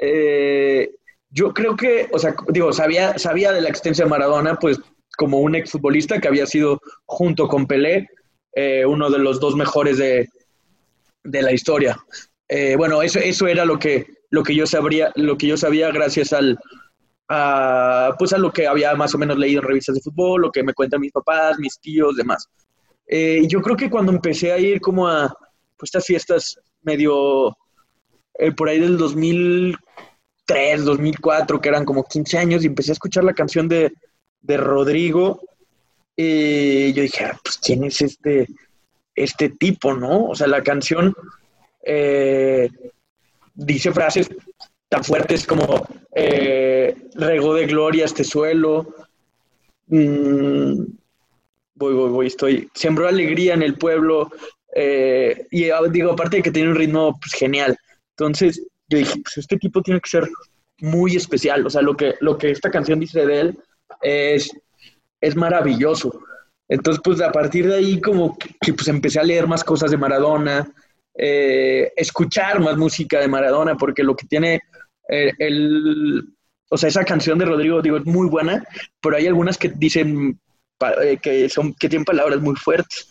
Eh, 0.00 0.90
yo 1.30 1.54
creo 1.54 1.76
que, 1.76 2.08
o 2.12 2.18
sea, 2.18 2.34
digo, 2.48 2.72
sabía, 2.72 3.16
sabía 3.16 3.52
de 3.52 3.60
la 3.60 3.68
existencia 3.68 4.04
de 4.04 4.10
Maradona, 4.10 4.56
pues 4.56 4.80
como 5.16 5.38
un 5.38 5.54
exfutbolista 5.54 6.20
que 6.20 6.26
había 6.26 6.46
sido 6.46 6.80
junto 7.06 7.46
con 7.46 7.66
Pelé, 7.66 8.08
eh, 8.56 8.84
uno 8.84 9.08
de 9.08 9.20
los 9.20 9.38
dos 9.38 9.54
mejores 9.54 9.98
de, 9.98 10.28
de 11.22 11.42
la 11.42 11.52
historia. 11.52 11.96
Eh, 12.48 12.74
bueno, 12.76 13.02
eso, 13.02 13.20
eso 13.20 13.46
era 13.46 13.64
lo 13.64 13.78
que, 13.78 14.06
lo 14.30 14.42
que 14.42 14.56
yo 14.56 14.66
sabría, 14.66 15.12
lo 15.14 15.38
que 15.38 15.46
yo 15.46 15.56
sabía 15.56 15.92
gracias 15.92 16.32
al, 16.32 16.58
a, 17.34 18.14
pues 18.18 18.34
a 18.34 18.38
lo 18.38 18.52
que 18.52 18.66
había 18.66 18.94
más 18.94 19.14
o 19.14 19.18
menos 19.18 19.38
leído 19.38 19.62
en 19.62 19.68
revistas 19.68 19.94
de 19.94 20.02
fútbol, 20.02 20.42
lo 20.42 20.52
que 20.52 20.62
me 20.62 20.74
cuentan 20.74 21.00
mis 21.00 21.12
papás, 21.12 21.58
mis 21.58 21.78
tíos, 21.80 22.14
demás. 22.14 22.46
Eh, 23.06 23.46
yo 23.48 23.62
creo 23.62 23.74
que 23.74 23.88
cuando 23.88 24.12
empecé 24.12 24.52
a 24.52 24.58
ir 24.58 24.82
como 24.82 25.08
a 25.08 25.34
pues, 25.78 25.88
estas 25.88 26.04
fiestas 26.04 26.60
medio 26.82 27.56
eh, 28.34 28.52
por 28.52 28.68
ahí 28.68 28.78
del 28.78 28.98
2003, 28.98 30.84
2004, 30.84 31.58
que 31.58 31.68
eran 31.70 31.86
como 31.86 32.04
15 32.04 32.36
años, 32.36 32.62
y 32.62 32.66
empecé 32.66 32.90
a 32.90 32.98
escuchar 33.00 33.24
la 33.24 33.32
canción 33.32 33.66
de, 33.66 33.92
de 34.42 34.56
Rodrigo, 34.58 35.40
y 36.14 36.92
yo 36.92 37.02
dije, 37.02 37.24
ah, 37.24 37.40
pues 37.42 37.56
quién 37.56 37.84
es 37.84 38.02
este, 38.02 38.46
este 39.14 39.48
tipo, 39.48 39.94
¿no? 39.94 40.26
O 40.26 40.34
sea, 40.34 40.48
la 40.48 40.62
canción 40.62 41.14
eh, 41.82 42.68
dice 43.54 43.90
frases 43.90 44.28
tan 44.92 45.02
fuertes 45.02 45.46
como 45.46 45.86
eh, 46.14 46.94
regó 47.14 47.54
de 47.54 47.64
gloria 47.64 48.04
este 48.04 48.24
suelo. 48.24 48.94
Mm, 49.86 50.82
voy, 51.76 51.94
voy, 51.94 52.10
voy, 52.10 52.26
estoy. 52.26 52.68
Sembró 52.74 53.08
alegría 53.08 53.54
en 53.54 53.62
el 53.62 53.78
pueblo. 53.78 54.30
Eh, 54.76 55.46
y 55.50 55.70
ah, 55.70 55.80
digo, 55.90 56.12
aparte 56.12 56.36
de 56.36 56.42
que 56.42 56.50
tiene 56.50 56.68
un 56.68 56.76
ritmo 56.76 57.18
pues, 57.18 57.32
genial. 57.32 57.74
Entonces, 58.10 58.66
yo 58.86 58.98
dije, 58.98 59.18
pues 59.22 59.38
este 59.38 59.56
tipo 59.56 59.80
tiene 59.80 59.98
que 59.98 60.10
ser 60.10 60.28
muy 60.80 61.16
especial. 61.16 61.66
O 61.66 61.70
sea, 61.70 61.80
lo 61.80 61.96
que, 61.96 62.16
lo 62.20 62.36
que 62.36 62.50
esta 62.50 62.70
canción 62.70 63.00
dice 63.00 63.24
de 63.24 63.40
él 63.40 63.58
es, 64.02 64.50
es 65.22 65.36
maravilloso. 65.36 66.20
Entonces, 66.68 67.00
pues 67.02 67.22
a 67.22 67.32
partir 67.32 67.66
de 67.66 67.76
ahí 67.76 67.98
como 67.98 68.36
que 68.36 68.74
pues 68.74 68.88
empecé 68.88 69.20
a 69.20 69.24
leer 69.24 69.46
más 69.46 69.64
cosas 69.64 69.90
de 69.90 69.96
Maradona, 69.96 70.70
eh, 71.14 71.92
escuchar 71.96 72.60
más 72.60 72.76
música 72.76 73.20
de 73.20 73.28
Maradona, 73.28 73.74
porque 73.74 74.02
lo 74.02 74.14
que 74.14 74.26
tiene 74.26 74.60
eh, 75.12 75.32
el, 75.38 76.24
o 76.70 76.76
sea, 76.76 76.88
esa 76.88 77.04
canción 77.04 77.38
de 77.38 77.44
Rodrigo, 77.44 77.82
digo, 77.82 77.96
es 77.98 78.06
muy 78.06 78.28
buena, 78.28 78.64
pero 79.00 79.16
hay 79.16 79.26
algunas 79.26 79.58
que 79.58 79.68
dicen 79.68 80.40
eh, 81.02 81.18
que, 81.20 81.48
son, 81.48 81.74
que 81.74 81.88
tienen 81.88 82.04
palabras 82.04 82.40
muy 82.40 82.56
fuertes. 82.56 83.08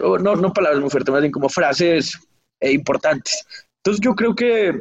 no, 0.00 0.36
no 0.36 0.52
palabras 0.52 0.80
muy 0.80 0.90
fuertes, 0.90 1.12
más 1.12 1.22
bien 1.22 1.32
como 1.32 1.48
frases 1.48 2.18
importantes. 2.60 3.44
Entonces 3.78 4.00
yo 4.04 4.14
creo 4.14 4.34
que, 4.34 4.78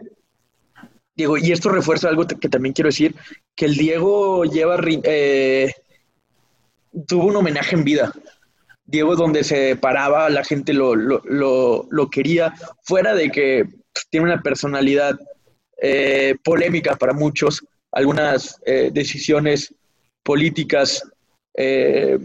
Diego, 1.16 1.38
y 1.38 1.52
esto 1.52 1.70
refuerza 1.70 2.10
algo 2.10 2.28
que 2.28 2.50
también 2.50 2.74
quiero 2.74 2.90
decir, 2.90 3.16
que 3.56 3.66
el 3.66 3.76
Diego 3.76 4.44
lleva, 4.46 4.78
tuvo 7.08 7.26
un 7.26 7.36
homenaje 7.36 7.76
en 7.76 7.84
vida. 7.84 8.14
Diego 8.92 9.16
donde 9.16 9.44
se 9.44 9.78
paraba, 9.78 10.30
la 10.30 10.44
gente 10.44 10.74
lo, 10.74 10.96
lo, 10.96 12.10
quería, 12.12 12.54
fuera 12.84 13.16
de 13.16 13.32
que 13.32 13.66
tiene 14.10 14.26
una 14.26 14.42
personalidad 14.42 15.18
eh, 15.84 16.36
polémica 16.44 16.96
para 16.96 17.12
muchos, 17.12 17.66
algunas 17.92 18.62
eh, 18.68 18.92
decisiones 18.94 19.74
políticas 20.22 21.04
eh, 21.56 22.20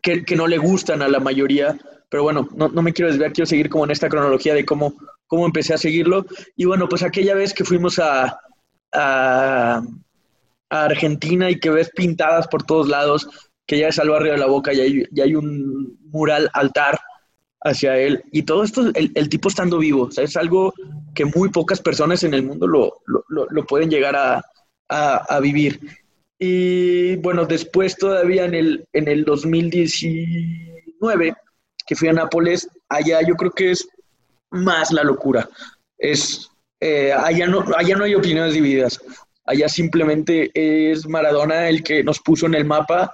que, 0.00 0.34
no 0.34 0.46
le 0.46 0.56
gustan 0.56 1.02
a 1.02 1.08
la 1.08 1.20
mayoría, 1.20 1.78
pero 2.08 2.22
bueno, 2.22 2.48
no, 2.54 2.70
me 2.80 2.94
quiero 2.94 3.10
desviar, 3.10 3.34
quiero 3.34 3.44
seguir 3.44 3.68
como 3.68 3.84
en 3.84 3.90
esta 3.90 4.08
cronología 4.08 4.54
de 4.54 4.64
cómo, 4.64 4.94
cómo 5.26 5.44
empecé 5.44 5.74
a 5.74 5.78
seguirlo. 5.78 6.24
Y 6.56 6.64
bueno, 6.64 6.88
pues 6.88 7.02
aquella 7.02 7.34
vez 7.34 7.52
que 7.52 7.64
fuimos 7.64 7.98
a, 7.98 8.40
a, 8.94 9.82
Argentina 10.70 11.50
y 11.50 11.60
que 11.60 11.68
ves 11.68 11.90
pintadas 11.94 12.48
por 12.48 12.62
todos 12.62 12.88
lados, 12.88 13.28
que 13.66 13.78
ya 13.78 13.88
es 13.88 13.98
al 13.98 14.08
barrio 14.08 14.32
de 14.32 14.38
la 14.38 14.46
Boca 14.46 14.72
y 14.72 14.80
hay, 14.80 15.04
hay 15.22 15.34
un 15.34 15.98
mural 16.10 16.48
altar 16.54 16.98
hacia 17.60 17.98
él. 17.98 18.24
Y 18.32 18.42
todo 18.42 18.64
esto, 18.64 18.90
el, 18.94 19.28
tipo 19.28 19.48
estando 19.48 19.78
vivo, 19.78 20.04
o 20.04 20.10
sea, 20.10 20.24
es 20.24 20.36
algo 20.36 20.74
que 21.14 21.24
muy 21.24 21.50
pocas 21.50 21.80
personas 21.80 22.24
en 22.24 22.34
el 22.34 22.42
mundo 22.42 22.66
lo, 22.66 23.00
lo, 23.06 23.66
pueden 23.66 23.88
llegar 23.90 24.16
a, 24.16 24.44
a, 24.88 25.40
vivir. 25.40 25.80
Y 26.38 27.16
bueno, 27.16 27.46
después 27.46 27.96
todavía 27.96 28.44
en 28.44 28.54
el, 28.54 28.86
en 28.92 29.08
el 29.08 29.24
2019, 29.24 31.34
que 31.86 31.96
fui 31.96 32.08
a 32.08 32.12
Nápoles, 32.12 32.68
allá 32.88 33.20
yo 33.26 33.34
creo 33.34 33.50
que 33.50 33.72
es 33.72 33.88
más 34.50 34.92
la 34.92 35.02
locura. 35.02 35.48
Es, 35.96 36.50
eh, 36.80 37.12
allá, 37.12 37.46
no, 37.46 37.64
allá 37.76 37.96
no 37.96 38.04
hay 38.04 38.14
opiniones 38.14 38.54
divididas. 38.54 39.00
Allá 39.44 39.68
simplemente 39.68 40.50
es 40.54 41.08
Maradona 41.08 41.68
el 41.68 41.82
que 41.82 42.04
nos 42.04 42.20
puso 42.20 42.46
en 42.46 42.54
el 42.54 42.64
mapa 42.64 43.12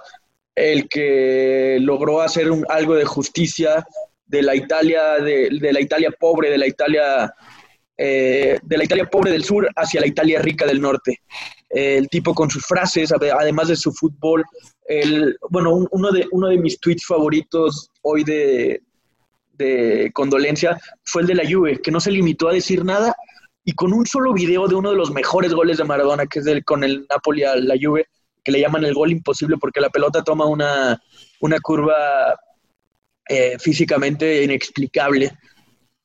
el 0.55 0.87
que 0.87 1.77
logró 1.81 2.21
hacer 2.21 2.49
un, 2.49 2.65
algo 2.69 2.95
de 2.95 3.05
justicia 3.05 3.85
de 4.25 4.41
la 4.41 4.55
Italia, 4.55 5.13
de, 5.19 5.49
la 5.71 5.81
Italia 5.81 6.11
pobre, 6.19 6.49
de 6.49 6.57
la 6.57 6.67
Italia, 6.67 7.33
eh, 7.97 8.59
de 8.61 8.77
la 8.77 8.83
Italia 8.83 9.09
pobre 9.09 9.31
del 9.31 9.43
sur 9.43 9.67
hacia 9.75 10.01
la 10.01 10.07
Italia 10.07 10.41
rica 10.41 10.65
del 10.65 10.81
norte. 10.81 11.21
el 11.69 12.07
tipo 12.07 12.33
con 12.33 12.49
sus 12.49 12.65
frases, 12.65 13.11
además 13.11 13.67
de 13.67 13.75
su 13.75 13.91
fútbol. 13.91 14.43
El, 14.87 15.37
bueno, 15.49 15.87
uno, 15.91 16.11
de, 16.11 16.27
uno 16.31 16.47
de 16.47 16.57
mis 16.57 16.79
tweets 16.79 17.05
favoritos 17.05 17.89
hoy 18.01 18.23
de, 18.23 18.81
de 19.53 20.11
condolencia 20.13 20.79
fue 21.03 21.23
el 21.23 21.27
de 21.27 21.35
la 21.35 21.49
Juve, 21.49 21.81
que 21.81 21.91
no 21.91 21.99
se 21.99 22.11
limitó 22.11 22.47
a 22.47 22.53
decir 22.53 22.85
nada 22.85 23.15
y 23.63 23.73
con 23.73 23.91
un 23.93 24.05
solo 24.05 24.31
video 24.31 24.67
de 24.67 24.75
uno 24.75 24.91
de 24.91 24.95
los 24.95 25.11
mejores 25.11 25.53
goles 25.53 25.77
de 25.77 25.83
Maradona, 25.83 26.27
que 26.27 26.39
es 26.39 26.45
el, 26.45 26.63
con 26.63 26.83
el 26.83 27.07
Napoli 27.09 27.43
a 27.43 27.55
la 27.55 27.75
Juve, 27.81 28.07
que 28.43 28.51
le 28.51 28.61
llaman 28.61 28.85
el 28.85 28.93
gol 28.93 29.11
imposible 29.11 29.57
porque 29.59 29.81
la 29.81 29.89
pelota 29.89 30.23
toma 30.23 30.45
una, 30.45 31.01
curva 31.63 31.95
eh, 33.27 33.57
físicamente 33.59 34.43
inexplicable 34.43 35.31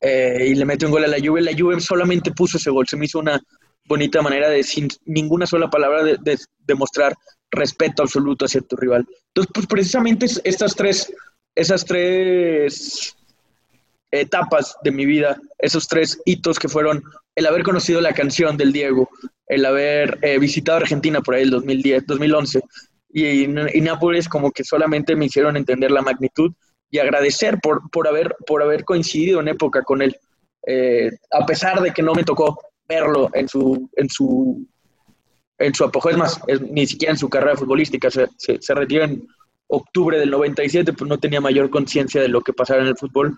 eh, 0.00 0.46
y 0.48 0.54
le 0.54 0.64
mete 0.64 0.86
un 0.86 0.92
gol 0.92 1.04
a 1.04 1.08
la 1.08 1.18
Juve. 1.18 1.42
La 1.42 1.56
Juve 1.56 1.80
solamente 1.80 2.32
puso 2.32 2.56
ese 2.56 2.70
gol, 2.70 2.88
se 2.88 2.96
me 2.96 3.04
hizo 3.04 3.18
una 3.18 3.40
bonita 3.84 4.22
manera 4.22 4.48
de, 4.48 4.62
sin 4.62 4.88
ninguna 5.04 5.46
sola 5.46 5.68
palabra, 5.68 6.02
de, 6.04 6.38
demostrar 6.58 7.14
respeto 7.50 8.02
absoluto 8.02 8.44
hacia 8.44 8.60
tu 8.60 8.76
rival. 8.76 9.06
Entonces, 9.28 9.50
pues 9.52 9.66
precisamente 9.66 10.26
estas 10.44 10.74
tres, 10.74 11.12
esas 11.54 11.84
tres 11.84 13.14
etapas 14.10 14.76
de 14.82 14.90
mi 14.90 15.04
vida, 15.04 15.40
esos 15.58 15.88
tres 15.88 16.20
hitos 16.24 16.58
que 16.58 16.68
fueron 16.68 17.02
el 17.34 17.46
haber 17.46 17.62
conocido 17.62 18.00
la 18.00 18.12
canción 18.12 18.56
del 18.56 18.72
Diego, 18.72 19.08
el 19.46 19.64
haber 19.64 20.18
eh, 20.22 20.38
visitado 20.38 20.78
Argentina 20.78 21.20
por 21.20 21.34
ahí 21.34 21.42
el 21.42 21.50
2010, 21.50 22.06
2011 22.06 22.60
y, 23.12 23.44
y, 23.44 23.80
Nápoles 23.80 24.28
como 24.28 24.52
que 24.52 24.64
solamente 24.64 25.16
me 25.16 25.26
hicieron 25.26 25.56
entender 25.56 25.90
la 25.90 26.02
magnitud 26.02 26.52
y 26.90 26.98
agradecer 26.98 27.58
por, 27.60 27.88
por, 27.90 28.08
haber, 28.08 28.34
por 28.46 28.62
haber 28.62 28.84
coincidido 28.84 29.40
en 29.40 29.48
época 29.48 29.82
con 29.82 30.02
él, 30.02 30.16
eh, 30.66 31.10
a 31.30 31.46
pesar 31.46 31.80
de 31.80 31.92
que 31.92 32.02
no 32.02 32.14
me 32.14 32.24
tocó 32.24 32.58
verlo 32.88 33.30
en 33.32 33.48
su, 33.48 33.88
en 33.96 34.08
su, 34.08 34.66
en 35.58 35.74
su 35.74 35.84
apogeo, 35.84 36.12
es 36.12 36.18
más, 36.18 36.40
ni 36.70 36.86
siquiera 36.86 37.12
en 37.12 37.18
su 37.18 37.28
carrera 37.28 37.56
futbolística, 37.56 38.10
se, 38.10 38.28
se, 38.36 38.74
retiró 38.74 39.04
en 39.04 39.26
octubre 39.68 40.18
del 40.18 40.30
97, 40.30 40.92
pues 40.92 41.08
no 41.08 41.18
tenía 41.18 41.40
mayor 41.40 41.70
conciencia 41.70 42.20
de 42.20 42.28
lo 42.28 42.40
que 42.40 42.52
pasaba 42.52 42.82
en 42.82 42.88
el 42.88 42.96
fútbol 42.96 43.36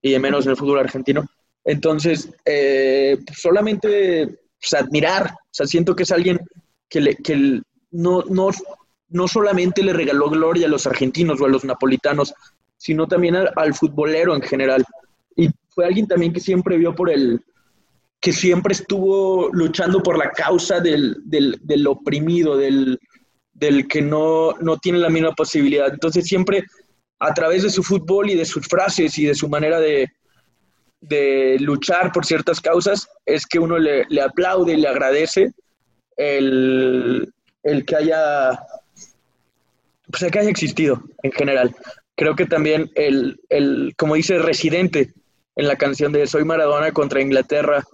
y 0.00 0.12
de 0.12 0.18
menos 0.18 0.44
en 0.44 0.52
el 0.52 0.56
fútbol 0.56 0.78
argentino. 0.78 1.26
Entonces, 1.64 2.30
eh, 2.44 3.18
pues 3.26 3.40
solamente 3.40 4.38
pues, 4.60 4.80
admirar. 4.80 5.34
Siento 5.50 5.94
que 5.94 6.04
es 6.04 6.12
alguien 6.12 6.40
que, 6.88 7.00
le, 7.00 7.16
que 7.16 7.60
no, 7.90 8.22
no, 8.28 8.50
no 9.08 9.28
solamente 9.28 9.82
le 9.82 9.92
regaló 9.92 10.30
gloria 10.30 10.66
a 10.66 10.70
los 10.70 10.86
argentinos 10.86 11.40
o 11.40 11.46
a 11.46 11.48
los 11.48 11.64
napolitanos, 11.64 12.34
sino 12.82 13.06
también 13.06 13.36
al, 13.36 13.74
futbolero 13.74 14.34
en 14.34 14.42
general. 14.42 14.84
Y 15.36 15.48
fue 15.70 15.86
alguien 15.86 16.08
también 16.08 16.32
que 16.32 16.40
siempre 16.40 16.76
vio 16.76 16.96
por 16.96 17.10
el, 17.10 17.40
que 18.20 18.32
siempre 18.32 18.72
estuvo 18.72 19.50
luchando 19.52 20.02
por 20.02 20.18
la 20.18 20.32
causa 20.32 20.80
del, 20.80 21.16
del, 21.24 21.86
oprimido, 21.86 22.56
del, 22.56 22.98
del 23.52 23.86
que 23.86 24.02
no, 24.02 24.54
no, 24.60 24.78
tiene 24.78 24.98
la 24.98 25.10
misma 25.10 25.32
posibilidad. 25.32 25.92
Entonces 25.92 26.26
siempre 26.26 26.64
a 27.20 27.32
través 27.32 27.62
de 27.62 27.70
su 27.70 27.84
fútbol 27.84 28.30
y 28.30 28.34
de 28.34 28.44
sus 28.44 28.66
frases 28.66 29.16
y 29.16 29.26
de 29.26 29.36
su 29.36 29.48
manera 29.48 29.78
de, 29.78 30.10
de 31.02 31.58
luchar 31.60 32.10
por 32.10 32.26
ciertas 32.26 32.60
causas 32.60 33.08
es 33.26 33.46
que 33.46 33.60
uno 33.60 33.78
le, 33.78 34.04
aplaude 34.20 34.72
y 34.72 34.76
le 34.78 34.88
agradece 34.88 35.52
el, 36.16 37.32
que 37.62 37.96
haya 37.96 38.58
pues 40.10 40.32
que 40.32 40.38
haya 40.40 40.50
existido 40.50 41.00
en 41.22 41.30
general. 41.30 41.76
Creo 42.16 42.36
que 42.36 42.46
también 42.46 42.90
el, 42.94 43.40
el, 43.48 43.94
como 43.96 44.14
dice 44.14 44.38
Residente 44.38 45.12
en 45.56 45.68
la 45.68 45.76
canción 45.76 46.12
de 46.12 46.26
Soy 46.26 46.44
Maradona 46.44 46.92
contra 46.92 47.20
Inglaterra, 47.20 47.84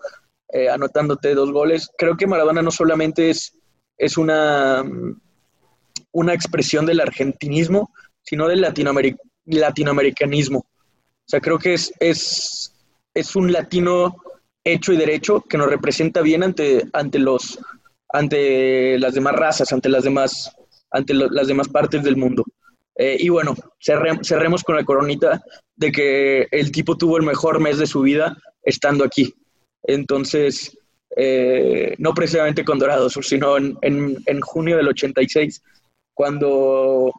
eh, 0.53 0.69
anotándote 0.69 1.35
dos 1.35 1.53
goles, 1.53 1.91
creo 1.99 2.17
que 2.17 2.27
Maradona 2.27 2.63
no 2.63 2.71
solamente 2.71 3.31
es, 3.31 3.59
es 3.97 4.17
una 4.17 4.85
una 6.13 6.35
expresión 6.35 6.87
del 6.87 7.01
argentinismo, 7.01 7.93
sino 8.23 8.49
del 8.49 8.61
latinoamericanismo. 8.61 10.59
O 10.59 11.27
sea, 11.27 11.41
creo 11.41 11.59
que 11.59 11.75
es, 11.75 11.93
es, 12.01 12.75
es 13.15 13.37
un 13.37 13.53
latino 13.53 14.17
hecho 14.65 14.93
y 14.93 14.97
derecho 14.97 15.41
que 15.43 15.59
nos 15.59 15.69
representa 15.69 16.21
bien 16.21 16.43
ante, 16.43 16.89
ante, 16.93 17.19
los, 17.19 17.59
ante 18.13 18.99
las 18.99 19.15
demás 19.15 19.35
razas, 19.35 19.73
ante 19.73 19.89
las 19.89 20.05
demás, 20.05 20.51
ante 20.91 21.15
las 21.15 21.47
demás 21.47 21.69
partes 21.69 22.03
del 22.03 22.17
mundo. 22.17 22.45
Eh, 22.99 23.17
y 23.21 23.29
bueno, 23.29 23.55
cerremos 23.81 24.65
con 24.65 24.75
la 24.75 24.85
coronita 24.85 25.41
de 25.77 25.93
que 25.93 26.49
el 26.51 26.73
tipo 26.73 26.99
tuvo 26.99 27.17
el 27.17 27.23
mejor 27.23 27.61
mes 27.61 27.79
de 27.79 27.87
su 27.87 28.03
vida 28.03 28.37
estando 28.65 29.05
aquí. 29.05 29.33
Entonces, 29.85 30.77
eh, 31.17 31.95
no 31.99 32.13
precisamente 32.13 32.65
con 32.65 32.81
Dorados, 32.81 33.15
sino 33.23 33.57
en, 33.57 33.79
en, 33.83 34.41
junio 34.41 34.77
del 34.77 34.89
86, 34.89 35.63
cuando, 36.13 37.13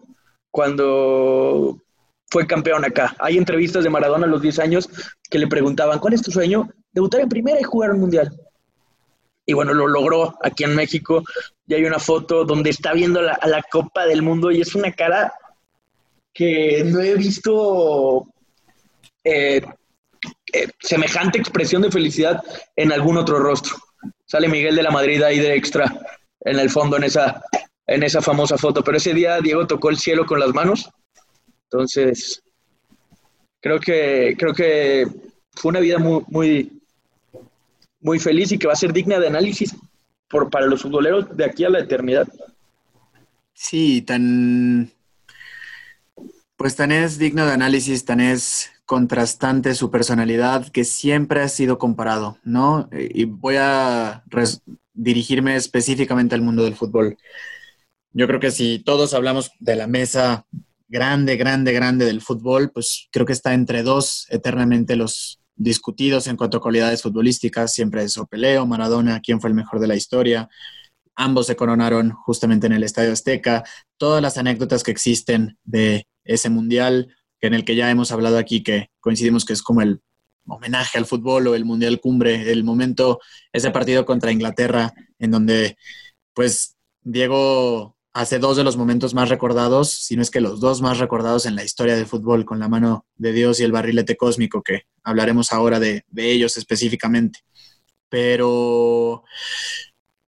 cuando 0.51 1.81
fue 2.29 2.45
campeón 2.45 2.83
acá. 2.83 3.15
Hay 3.17 3.37
entrevistas 3.37 3.85
de 3.85 3.89
Maradona 3.89 4.25
a 4.25 4.29
los 4.29 4.41
10 4.41 4.59
años 4.59 4.89
que 5.29 5.39
le 5.39 5.47
preguntaban, 5.47 5.99
¿cuál 5.99 6.13
es 6.13 6.21
tu 6.21 6.31
sueño? 6.31 6.69
Debutar 6.91 7.21
en 7.21 7.29
primera 7.29 7.59
y 7.59 7.63
jugar 7.63 7.91
un 7.91 8.01
mundial. 8.01 8.37
Y 9.45 9.53
bueno, 9.53 9.73
lo 9.73 9.87
logró 9.87 10.37
aquí 10.43 10.65
en 10.65 10.75
México. 10.75 11.23
Y 11.65 11.73
hay 11.73 11.85
una 11.85 11.99
foto 11.99 12.43
donde 12.43 12.69
está 12.69 12.91
viendo 12.91 13.21
a 13.21 13.47
la 13.47 13.63
Copa 13.71 14.05
del 14.05 14.21
Mundo 14.21 14.51
y 14.51 14.59
es 14.59 14.75
una 14.75 14.91
cara 14.91 15.33
que 16.39 16.85
no 16.85 17.01
he 17.01 17.15
visto 17.15 18.25
eh, 19.25 19.61
eh, 20.53 20.67
semejante 20.79 21.37
expresión 21.37 21.81
de 21.81 21.91
felicidad 21.91 22.41
en 22.77 22.93
algún 22.93 23.17
otro 23.17 23.39
rostro. 23.39 23.75
Sale 24.25 24.47
Miguel 24.47 24.77
de 24.77 24.83
la 24.83 24.89
Madrid 24.89 25.21
ahí 25.21 25.37
de 25.37 25.53
extra 25.53 25.93
en 26.39 26.57
el 26.57 26.69
fondo 26.69 26.95
en 26.95 27.03
esa, 27.03 27.43
en 27.85 28.03
esa 28.03 28.21
famosa 28.21 28.57
foto. 28.57 28.81
Pero 28.85 28.95
ese 28.95 29.13
día 29.13 29.41
Diego 29.41 29.67
tocó 29.67 29.89
el 29.89 29.97
cielo 29.97 30.25
con 30.25 30.39
las 30.39 30.53
manos. 30.53 30.89
Entonces, 31.63 32.41
creo 33.59 33.81
que, 33.81 34.37
creo 34.39 34.53
que 34.53 35.07
fue 35.51 35.71
una 35.71 35.81
vida 35.81 35.97
muy, 35.97 36.23
muy, 36.27 36.81
muy 37.99 38.17
feliz 38.17 38.53
y 38.53 38.57
que 38.57 38.67
va 38.67 38.73
a 38.73 38.77
ser 38.77 38.93
digna 38.93 39.19
de 39.19 39.27
análisis 39.27 39.75
por, 40.29 40.49
para 40.49 40.67
los 40.67 40.83
futboleros 40.83 41.35
de 41.35 41.43
aquí 41.43 41.65
a 41.65 41.69
la 41.69 41.79
eternidad. 41.79 42.29
Sí, 43.53 44.03
tan 44.03 44.89
pues 46.59 46.75
tan 46.75 46.91
es 46.91 47.17
digno 47.17 47.45
de 47.45 47.53
análisis, 47.53 48.03
tan 48.03 48.19
es 48.19 48.69
contrastante 48.83 49.73
su 49.75 49.89
personalidad 49.89 50.67
que 50.67 50.83
siempre 50.83 51.39
ha 51.39 51.47
sido 51.47 51.77
comparado, 51.77 52.37
¿no? 52.43 52.89
Y 52.91 53.23
voy 53.23 53.55
a 53.57 54.25
dirigirme 54.93 55.55
específicamente 55.55 56.35
al 56.35 56.41
mundo 56.41 56.65
del 56.65 56.75
fútbol. 56.75 57.17
Yo 58.11 58.27
creo 58.27 58.41
que 58.41 58.51
si 58.51 58.79
todos 58.79 59.13
hablamos 59.13 59.51
de 59.61 59.77
la 59.77 59.87
mesa 59.87 60.45
grande, 60.89 61.37
grande, 61.37 61.71
grande 61.71 62.03
del 62.03 62.19
fútbol, 62.19 62.71
pues 62.73 63.07
creo 63.09 63.25
que 63.25 63.31
está 63.31 63.53
entre 63.53 63.81
dos 63.81 64.27
eternamente 64.29 64.97
los 64.97 65.39
discutidos 65.55 66.27
en 66.27 66.35
cuanto 66.35 66.57
a 66.57 66.61
cualidades 66.61 67.01
futbolísticas. 67.03 67.73
Siempre 67.73 68.03
es 68.03 68.17
Opeleo, 68.17 68.65
Maradona, 68.65 69.21
quién 69.21 69.39
fue 69.39 69.49
el 69.49 69.55
mejor 69.55 69.79
de 69.79 69.87
la 69.87 69.95
historia. 69.95 70.49
Ambos 71.15 71.47
se 71.47 71.55
coronaron 71.55 72.11
justamente 72.11 72.67
en 72.67 72.73
el 72.73 72.83
Estadio 72.83 73.13
Azteca. 73.13 73.63
Todas 73.95 74.21
las 74.21 74.37
anécdotas 74.37 74.83
que 74.83 74.91
existen 74.91 75.57
de 75.63 76.05
ese 76.29 76.49
mundial 76.49 77.15
en 77.41 77.53
el 77.53 77.65
que 77.65 77.75
ya 77.75 77.89
hemos 77.89 78.11
hablado 78.11 78.37
aquí, 78.37 78.63
que 78.63 78.91
coincidimos 78.99 79.45
que 79.45 79.53
es 79.53 79.61
como 79.61 79.81
el 79.81 80.01
homenaje 80.45 80.97
al 80.97 81.05
fútbol 81.05 81.47
o 81.47 81.55
el 81.55 81.65
mundial 81.65 81.99
cumbre, 81.99 82.51
el 82.51 82.63
momento, 82.63 83.19
ese 83.51 83.71
partido 83.71 84.05
contra 84.05 84.31
Inglaterra, 84.31 84.93
en 85.17 85.31
donde 85.31 85.77
pues 86.33 86.77
Diego 87.01 87.97
hace 88.13 88.39
dos 88.39 88.57
de 88.57 88.63
los 88.63 88.77
momentos 88.77 89.13
más 89.13 89.29
recordados, 89.29 89.91
si 89.91 90.15
no 90.15 90.21
es 90.21 90.31
que 90.31 90.41
los 90.41 90.59
dos 90.59 90.81
más 90.81 90.99
recordados 90.99 91.45
en 91.45 91.55
la 91.55 91.63
historia 91.63 91.95
del 91.95 92.07
fútbol, 92.07 92.45
con 92.45 92.59
la 92.59 92.67
mano 92.67 93.05
de 93.15 93.33
Dios 93.33 93.59
y 93.59 93.63
el 93.63 93.71
barrilete 93.71 94.17
cósmico, 94.17 94.61
que 94.61 94.83
hablaremos 95.03 95.51
ahora 95.51 95.79
de, 95.79 96.03
de 96.07 96.31
ellos 96.31 96.57
específicamente. 96.57 97.39
Pero, 98.09 99.23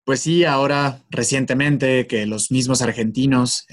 pues 0.05 0.21
sí, 0.21 0.45
ahora 0.45 1.03
recientemente 1.11 2.07
que 2.07 2.27
los 2.27 2.51
mismos 2.51 2.83
argentinos, 2.83 3.65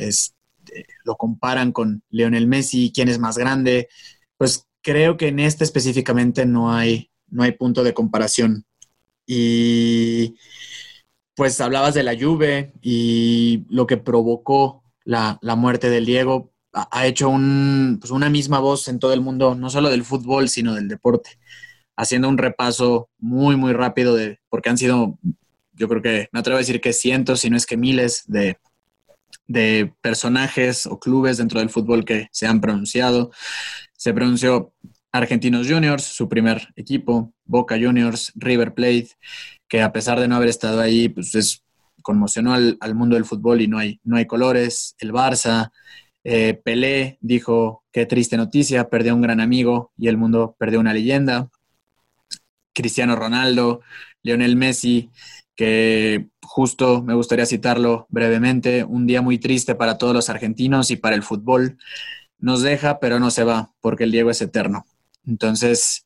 lo 1.03 1.15
comparan 1.15 1.71
con 1.71 2.03
Lionel 2.09 2.47
Messi, 2.47 2.91
quién 2.93 3.09
es 3.09 3.19
más 3.19 3.37
grande, 3.37 3.89
pues 4.37 4.67
creo 4.81 5.17
que 5.17 5.27
en 5.27 5.39
este 5.39 5.63
específicamente 5.63 6.45
no 6.45 6.73
hay, 6.73 7.11
no 7.27 7.43
hay 7.43 7.51
punto 7.51 7.83
de 7.83 7.93
comparación. 7.93 8.65
Y 9.25 10.35
pues 11.35 11.59
hablabas 11.61 11.93
de 11.93 12.03
la 12.03 12.17
Juve 12.19 12.73
y 12.81 13.65
lo 13.69 13.85
que 13.85 13.97
provocó 13.97 14.83
la, 15.03 15.39
muerte 15.57 15.89
del 15.89 16.05
Diego 16.05 16.53
ha, 16.73 17.05
hecho 17.05 17.29
un, 17.29 17.97
pues 17.99 18.11
una 18.11 18.29
misma 18.29 18.59
voz 18.59 18.87
en 18.87 18.99
todo 18.99 19.13
el 19.13 19.21
mundo, 19.21 19.55
no 19.55 19.69
solo 19.69 19.89
del 19.89 20.03
fútbol, 20.03 20.49
sino 20.49 20.73
del 20.73 20.87
deporte, 20.87 21.31
haciendo 21.95 22.29
un 22.29 22.37
repaso 22.37 23.09
muy, 23.17 23.55
muy 23.55 23.73
rápido 23.73 24.15
de, 24.15 24.39
porque 24.49 24.69
han 24.69 24.77
sido, 24.77 25.19
yo 25.73 25.87
creo 25.87 26.01
que 26.01 26.27
me 26.31 26.39
atrevo 26.39 26.57
a 26.57 26.59
decir 26.59 26.81
que 26.81 26.93
cientos, 26.93 27.41
si 27.41 27.49
no 27.49 27.57
es 27.57 27.65
que 27.65 27.77
miles 27.77 28.23
de, 28.27 28.57
de 29.47 29.93
personajes 30.01 30.85
o 30.85 30.99
clubes 30.99 31.37
dentro 31.37 31.59
del 31.59 31.69
fútbol 31.69 32.05
que 32.05 32.27
se 32.31 32.47
han 32.47 32.61
pronunciado. 32.61 33.31
Se 33.95 34.13
pronunció 34.13 34.73
Argentinos 35.11 35.67
Juniors, 35.67 36.03
su 36.03 36.29
primer 36.29 36.67
equipo, 36.75 37.33
Boca 37.45 37.75
Juniors, 37.75 38.31
River 38.35 38.73
Plate, 38.73 39.09
que 39.67 39.81
a 39.81 39.91
pesar 39.91 40.19
de 40.19 40.27
no 40.27 40.35
haber 40.35 40.49
estado 40.49 40.81
ahí, 40.81 41.09
pues 41.09 41.33
es, 41.35 41.63
conmocionó 42.01 42.53
al, 42.53 42.95
mundo 42.95 43.15
del 43.15 43.25
fútbol 43.25 43.61
y 43.61 43.67
no 43.67 43.77
hay, 43.77 43.99
no 44.03 44.17
hay 44.17 44.25
colores. 44.25 44.95
El 44.99 45.11
Barça, 45.11 45.71
eh, 46.23 46.59
Pelé 46.63 47.17
dijo, 47.21 47.83
qué 47.91 48.05
triste 48.05 48.37
noticia, 48.37 48.89
perdió 48.89 49.15
un 49.15 49.21
gran 49.21 49.39
amigo 49.39 49.91
y 49.97 50.07
el 50.07 50.17
mundo 50.17 50.55
perdió 50.59 50.79
una 50.79 50.93
leyenda. 50.93 51.49
Cristiano 52.73 53.15
Ronaldo, 53.15 53.81
Lionel 54.21 54.55
Messi, 54.55 55.09
que 55.57 56.29
justo 56.43 57.03
me 57.03 57.15
gustaría 57.15 57.45
citarlo 57.47 58.05
brevemente, 58.09 58.83
un 58.83 59.07
día 59.07 59.21
muy 59.21 59.39
triste 59.39 59.75
para 59.75 59.97
todos 59.97 60.13
los 60.13 60.29
argentinos 60.29 60.91
y 60.91 60.95
para 60.95 61.15
el 61.15 61.23
fútbol. 61.23 61.77
Nos 62.39 62.61
deja, 62.61 62.99
pero 62.99 63.19
no 63.19 63.31
se 63.31 63.43
va, 63.43 63.73
porque 63.81 64.03
el 64.05 64.11
Diego 64.11 64.29
es 64.29 64.41
eterno. 64.41 64.85
Entonces, 65.25 66.05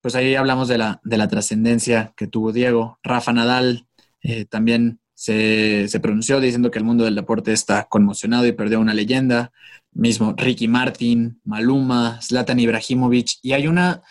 pues 0.00 0.14
ahí 0.14 0.36
hablamos 0.36 0.68
de 0.68 0.78
la, 0.78 1.00
de 1.02 1.16
la 1.18 1.26
trascendencia 1.26 2.14
que 2.16 2.28
tuvo 2.28 2.52
Diego. 2.52 3.00
Rafa 3.02 3.32
Nadal 3.32 3.86
eh, 4.22 4.44
también 4.44 5.00
se, 5.14 5.88
se, 5.88 6.00
pronunció 6.00 6.40
diciendo 6.40 6.70
que 6.70 6.78
el 6.78 6.84
mundo 6.84 7.04
del 7.04 7.16
deporte 7.16 7.52
está 7.52 7.88
conmocionado 7.88 8.46
y 8.46 8.52
perdió 8.52 8.78
una 8.78 8.94
leyenda. 8.94 9.52
Mismo 9.92 10.34
Ricky 10.36 10.68
Martin, 10.68 11.40
Maluma, 11.44 12.20
Zlatan 12.22 12.60
Ibrahimovic. 12.60 13.38
Y 13.42 13.52
hay 13.52 13.66
una 13.66 14.02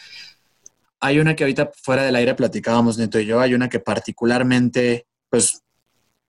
hay 1.01 1.19
una 1.19 1.35
que 1.35 1.43
ahorita 1.43 1.71
fuera 1.81 2.03
del 2.03 2.15
aire 2.15 2.35
platicábamos 2.35 2.97
Neto 2.97 3.19
y 3.19 3.25
yo, 3.25 3.39
hay 3.41 3.53
una 3.55 3.69
que 3.69 3.79
particularmente, 3.79 5.07
pues, 5.29 5.63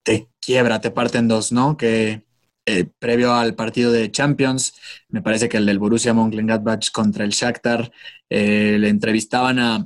te 0.02 0.28
quiebra, 0.40 0.80
te 0.80 0.90
parte 0.90 1.18
en 1.18 1.28
dos, 1.28 1.52
¿no? 1.52 1.76
Que 1.76 2.24
eh, 2.66 2.86
previo 2.98 3.34
al 3.34 3.54
partido 3.54 3.92
de 3.92 4.10
Champions, 4.10 4.74
me 5.08 5.22
parece 5.22 5.48
que 5.48 5.58
el 5.58 5.66
del 5.66 5.78
Borussia 5.78 6.14
Mönchengladbach 6.14 6.90
contra 6.90 7.24
el 7.24 7.30
Shakhtar, 7.30 7.92
eh, 8.30 8.76
le 8.80 8.88
entrevistaban 8.88 9.58
a 9.58 9.84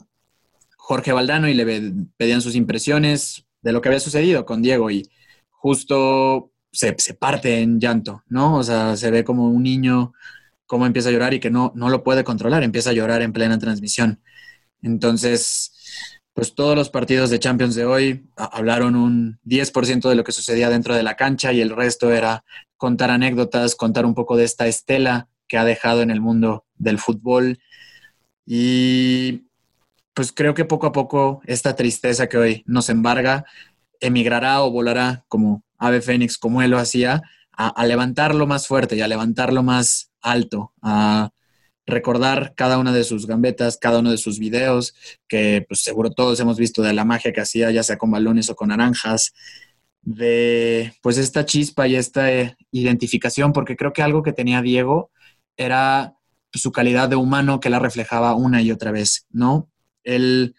Jorge 0.77 1.13
Valdano 1.13 1.49
y 1.49 1.55
le 1.55 1.93
pedían 2.17 2.41
sus 2.41 2.55
impresiones 2.55 3.45
de 3.63 3.73
lo 3.73 3.81
que 3.81 3.89
había 3.89 4.01
sucedido 4.01 4.47
con 4.47 4.63
Diego 4.63 4.91
y 4.91 5.11
justo 5.51 6.53
se, 6.71 6.95
se, 6.99 7.15
parte 7.15 7.61
en 7.61 7.81
llanto, 7.81 8.23
¿no? 8.29 8.57
O 8.57 8.63
sea, 8.63 8.97
se 8.97 9.11
ve 9.11 9.25
como 9.25 9.49
un 9.49 9.65
niño 9.65 10.13
cómo 10.67 10.87
empieza 10.87 11.09
a 11.09 11.13
llorar 11.13 11.35
y 11.35 11.41
que 11.41 11.51
no, 11.51 11.73
no 11.75 11.89
lo 11.89 12.05
puede 12.05 12.25
controlar, 12.25 12.63
empieza 12.63 12.91
a 12.91 12.93
llorar 12.93 13.23
en 13.23 13.33
plena 13.33 13.59
transmisión. 13.59 14.21
Entonces, 14.87 15.73
pues 16.33 16.55
todos 16.55 16.77
los 16.77 16.91
partidos 16.91 17.31
de 17.31 17.41
Champions 17.41 17.75
de 17.75 17.85
hoy 17.85 18.29
hablaron 18.37 18.95
un 18.95 19.41
10% 19.45 20.09
de 20.09 20.15
lo 20.15 20.25
que 20.25 20.33
sucedía 20.33 20.71
dentro 20.71 20.95
de 20.95 21.03
la 21.03 21.17
cancha 21.17 21.53
y 21.53 21.61
el 21.61 21.71
resto 21.71 22.13
era 22.13 22.45
contar 22.77 23.11
anécdotas, 23.11 23.75
contar 23.75 24.07
un 24.07 24.15
poco 24.15 24.37
de 24.37 24.45
esta 24.45 24.67
estela 24.67 25.29
que 25.49 25.59
ha 25.59 25.65
dejado 25.65 26.03
en 26.03 26.11
el 26.11 26.21
mundo 26.21 26.67
del 26.77 26.99
fútbol. 26.99 27.59
Y 28.45 29.49
pues 30.15 30.33
creo 30.33 30.55
que 30.55 30.65
poco 30.65 30.87
a 30.87 30.93
poco 30.93 31.41
esta 31.47 31.75
tristeza 31.75 32.29
que 32.29 32.39
hoy 32.39 32.63
nos 32.67 32.89
embarga 32.89 33.45
emigrará 34.01 34.63
o 34.63 34.71
volará 34.71 35.25
como 35.29 35.65
ave 35.79 36.01
fénix, 36.01 36.39
como 36.39 36.63
él 36.63 36.71
lo 36.71 36.79
hacía, 36.79 37.23
a, 37.53 37.87
levantarlo 37.87 38.47
más 38.47 38.67
fuerte 38.67 38.97
y 38.97 39.01
a 39.01 39.09
levantarlo 39.09 39.63
más 39.63 40.13
alto, 40.21 40.75
a 40.83 41.31
recordar 41.87 42.55
cada 42.57 42.79
una 42.79 42.93
de 42.93 43.05
sus 43.05 43.27
gambetas, 43.27 43.79
cada 43.79 44.01
uno 44.01 44.11
de 44.11 44.19
sus 44.19 44.39
videos, 44.39 44.95
que 45.29 45.65
pues 45.69 45.83
seguro 45.83 46.11
todos 46.11 46.41
hemos 46.41 46.59
visto 46.59 46.83
de 46.83 46.93
la 46.93 47.05
magia 47.05 47.33
que 47.33 47.41
hacía, 47.41 47.71
ya 47.71 47.83
sea 47.83 47.97
con 47.97 48.11
balones 48.11 48.51
o 48.51 48.57
con 48.57 48.69
naranjas, 48.69 49.33
de 50.03 50.93
pues 51.03 51.19
esta 51.19 51.47
chispa 51.47 51.87
y 51.89 51.97
esta 51.97 52.33
eh, 52.33 52.57
identificación, 52.71 53.53
porque 53.53 53.77
creo 53.77 53.93
que 53.93 54.03
algo 54.03 54.23
que 54.23 54.33
tenía 54.33 54.63
Diego 54.63 55.11
era 55.57 56.15
su 56.53 56.73
calidad 56.73 57.09
de 57.09 57.17
humano 57.17 57.61
que 57.61 57.71
la 57.71 57.79
reflejaba 57.79 58.35
una 58.35 58.63
y 58.63 58.71
otra 58.71 58.93
vez, 58.93 59.27
¿no? 59.31 59.71
Él 60.05 60.55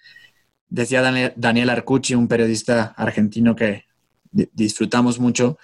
decía 0.69 1.01
Daniel 1.35 1.69
Arcucci, 1.69 2.13
un 2.15 2.27
periodista 2.27 2.93
argentino 2.97 3.55
que 3.55 3.85
disfrutamos 4.31 5.19
mucho, 5.19 5.57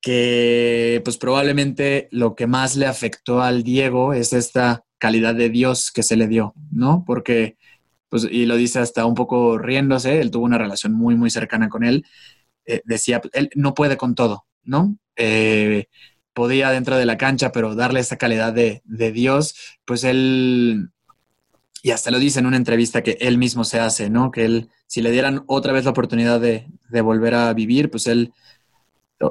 que 0.00 1.00
pues 1.04 1.16
probablemente 1.16 2.08
lo 2.10 2.34
que 2.34 2.46
más 2.46 2.76
le 2.76 2.86
afectó 2.86 3.40
al 3.40 3.62
Diego 3.62 4.12
es 4.12 4.32
esta 4.32 4.84
calidad 5.02 5.34
de 5.34 5.50
Dios 5.50 5.90
que 5.90 6.04
se 6.04 6.14
le 6.14 6.28
dio, 6.28 6.54
¿no? 6.70 7.02
Porque, 7.04 7.56
pues, 8.08 8.24
y 8.30 8.46
lo 8.46 8.54
dice 8.54 8.78
hasta 8.78 9.04
un 9.04 9.16
poco 9.16 9.58
riéndose, 9.58 10.20
él 10.20 10.30
tuvo 10.30 10.44
una 10.44 10.58
relación 10.58 10.92
muy, 10.92 11.16
muy 11.16 11.28
cercana 11.28 11.68
con 11.68 11.82
él, 11.82 12.06
eh, 12.66 12.82
decía, 12.84 13.20
él 13.32 13.50
no 13.56 13.74
puede 13.74 13.96
con 13.96 14.14
todo, 14.14 14.44
¿no? 14.62 14.96
Eh, 15.16 15.86
podía 16.32 16.70
dentro 16.70 16.96
de 16.96 17.04
la 17.04 17.18
cancha, 17.18 17.50
pero 17.50 17.74
darle 17.74 17.98
esa 17.98 18.16
calidad 18.16 18.52
de, 18.52 18.80
de 18.84 19.10
Dios, 19.10 19.56
pues 19.84 20.04
él, 20.04 20.90
y 21.82 21.90
hasta 21.90 22.12
lo 22.12 22.20
dice 22.20 22.38
en 22.38 22.46
una 22.46 22.56
entrevista 22.56 23.02
que 23.02 23.18
él 23.20 23.38
mismo 23.38 23.64
se 23.64 23.80
hace, 23.80 24.08
¿no? 24.08 24.30
Que 24.30 24.44
él, 24.44 24.70
si 24.86 25.02
le 25.02 25.10
dieran 25.10 25.42
otra 25.48 25.72
vez 25.72 25.84
la 25.84 25.90
oportunidad 25.90 26.38
de, 26.38 26.68
de 26.90 27.00
volver 27.00 27.34
a 27.34 27.52
vivir, 27.54 27.90
pues 27.90 28.06
él 28.06 28.32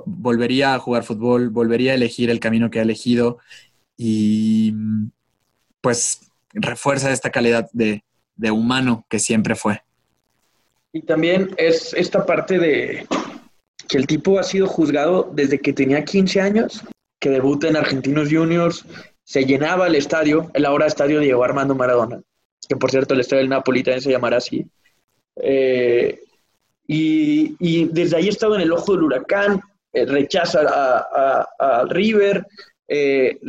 volvería 0.05 0.75
a 0.75 0.79
jugar 0.79 1.05
fútbol, 1.05 1.49
volvería 1.49 1.93
a 1.93 1.95
elegir 1.95 2.29
el 2.29 2.41
camino 2.41 2.69
que 2.69 2.79
ha 2.79 2.83
elegido 2.83 3.37
y 3.95 4.73
pues 5.81 6.31
refuerza 6.53 7.11
esta 7.11 7.31
calidad 7.31 7.69
de, 7.73 8.03
humano 8.51 9.05
que 9.09 9.19
siempre 9.19 9.55
fue. 9.55 9.81
Y 10.93 11.01
también 11.01 11.53
es 11.57 11.93
esta 11.93 12.25
parte 12.25 12.57
de 12.57 13.05
que 13.87 13.97
el 13.97 14.07
tipo 14.07 14.39
ha 14.39 14.43
sido 14.43 14.67
juzgado 14.67 15.29
desde 15.33 15.59
que 15.59 15.73
tenía 15.73 16.03
15 16.03 16.41
años, 16.41 16.83
que 17.19 17.29
debuta 17.29 17.67
en 17.67 17.77
Argentinos 17.77 18.29
Juniors, 18.31 18.85
se 19.23 19.45
llenaba 19.45 19.87
el 19.87 19.95
estadio, 19.95 20.49
el 20.53 20.65
ahora 20.65 20.87
estadio 20.87 21.19
Diego 21.19 21.43
Armando 21.43 21.75
Maradona, 21.75 22.21
que 22.67 22.75
por 22.75 22.89
cierto 22.89 23.13
el 23.13 23.21
estadio 23.21 23.41
del 23.41 23.49
Napoli 23.49 23.83
también 23.83 24.01
se 24.01 24.11
llamará 24.11 24.37
así. 24.37 24.65
Eh, 25.35 26.19
y, 26.87 27.55
y, 27.59 27.85
desde 27.85 28.17
ahí 28.17 28.27
estado 28.27 28.55
en 28.55 28.61
el 28.61 28.71
ojo 28.73 28.93
del 28.93 29.03
huracán, 29.03 29.61
eh, 29.93 30.05
rechaza 30.05 30.61
a, 30.67 31.85
River, 31.89 32.45
eh, 32.87 33.39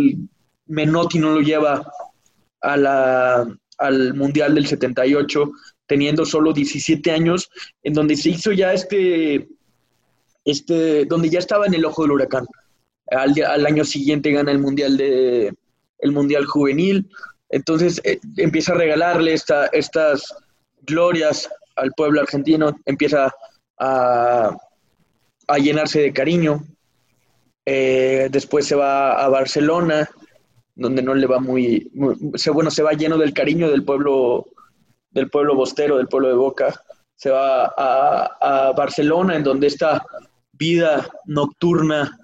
Menotti 0.66 1.18
no 1.18 1.31
lo 1.35 1.40
lleva 1.40 1.83
al 2.62 4.14
Mundial 4.14 4.55
del 4.55 4.66
78, 4.66 5.51
teniendo 5.87 6.25
solo 6.25 6.53
17 6.53 7.11
años, 7.11 7.51
en 7.83 7.92
donde 7.92 8.16
se 8.16 8.31
hizo 8.31 8.53
ya 8.53 8.72
este, 8.72 9.48
este 10.44 11.05
donde 11.05 11.29
ya 11.29 11.38
estaba 11.38 11.66
en 11.66 11.75
el 11.75 11.85
ojo 11.85 12.03
del 12.03 12.12
huracán. 12.12 12.46
Al, 13.11 13.35
al 13.44 13.66
año 13.66 13.85
siguiente 13.85 14.31
gana 14.31 14.53
el 14.53 14.59
Mundial, 14.59 14.96
de, 14.96 15.53
el 15.98 16.12
mundial 16.12 16.46
Juvenil, 16.46 17.09
entonces 17.51 18.01
eh, 18.05 18.18
empieza 18.38 18.72
a 18.72 18.77
regalarle 18.77 19.35
esta, 19.35 19.66
estas 19.66 20.35
glorias 20.83 21.48
al 21.77 21.92
pueblo 21.92 22.20
argentino, 22.20 22.75
empieza 22.87 23.33
a, 23.79 24.57
a 25.46 25.59
llenarse 25.59 26.01
de 26.01 26.12
cariño. 26.12 26.64
Eh, 27.66 28.29
después 28.31 28.66
se 28.66 28.75
va 28.75 29.22
a 29.22 29.29
Barcelona, 29.29 30.09
donde 30.75 31.03
no 31.03 31.15
le 31.15 31.27
va 31.27 31.39
muy, 31.39 31.91
bueno, 31.95 32.71
se 32.71 32.83
va 32.83 32.93
lleno 32.93 33.19
del 33.19 33.33
cariño 33.33 33.71
del 33.71 33.85
pueblo, 33.85 34.47
del 35.11 35.29
pueblo 35.31 35.55
bostero, 35.55 35.99
del 35.99 36.09
pueblo 36.09 36.29
de 36.29 36.35
Boca. 36.35 36.81
Se 37.15 37.31
va 37.31 37.73
a, 37.77 38.73
Barcelona, 38.77 39.37
en 39.37 39.45
donde 39.45 39.67
esta 39.67 40.05
vida 40.53 41.09
nocturna 41.27 42.19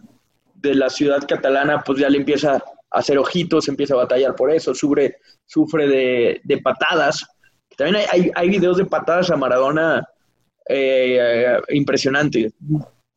de 0.54 0.74
la 0.74 0.90
ciudad 0.90 1.26
catalana, 1.26 1.82
pues 1.84 1.98
ya 1.98 2.08
le 2.08 2.18
empieza 2.18 2.54
a 2.54 2.62
hacer 2.98 3.18
ojitos, 3.18 3.68
empieza 3.68 3.94
a 3.94 3.98
batallar 3.98 4.34
por 4.34 4.50
eso, 4.50 4.74
sufre, 4.74 5.16
sufre 5.46 5.86
de, 6.42 6.60
patadas. 6.62 7.24
También 7.76 8.04
hay, 8.10 8.30
hay, 8.34 8.48
videos 8.48 8.78
de 8.78 8.86
patadas 8.86 9.30
a 9.30 9.36
Maradona 9.36 10.04
eh, 10.68 11.60
impresionantes 11.68 12.52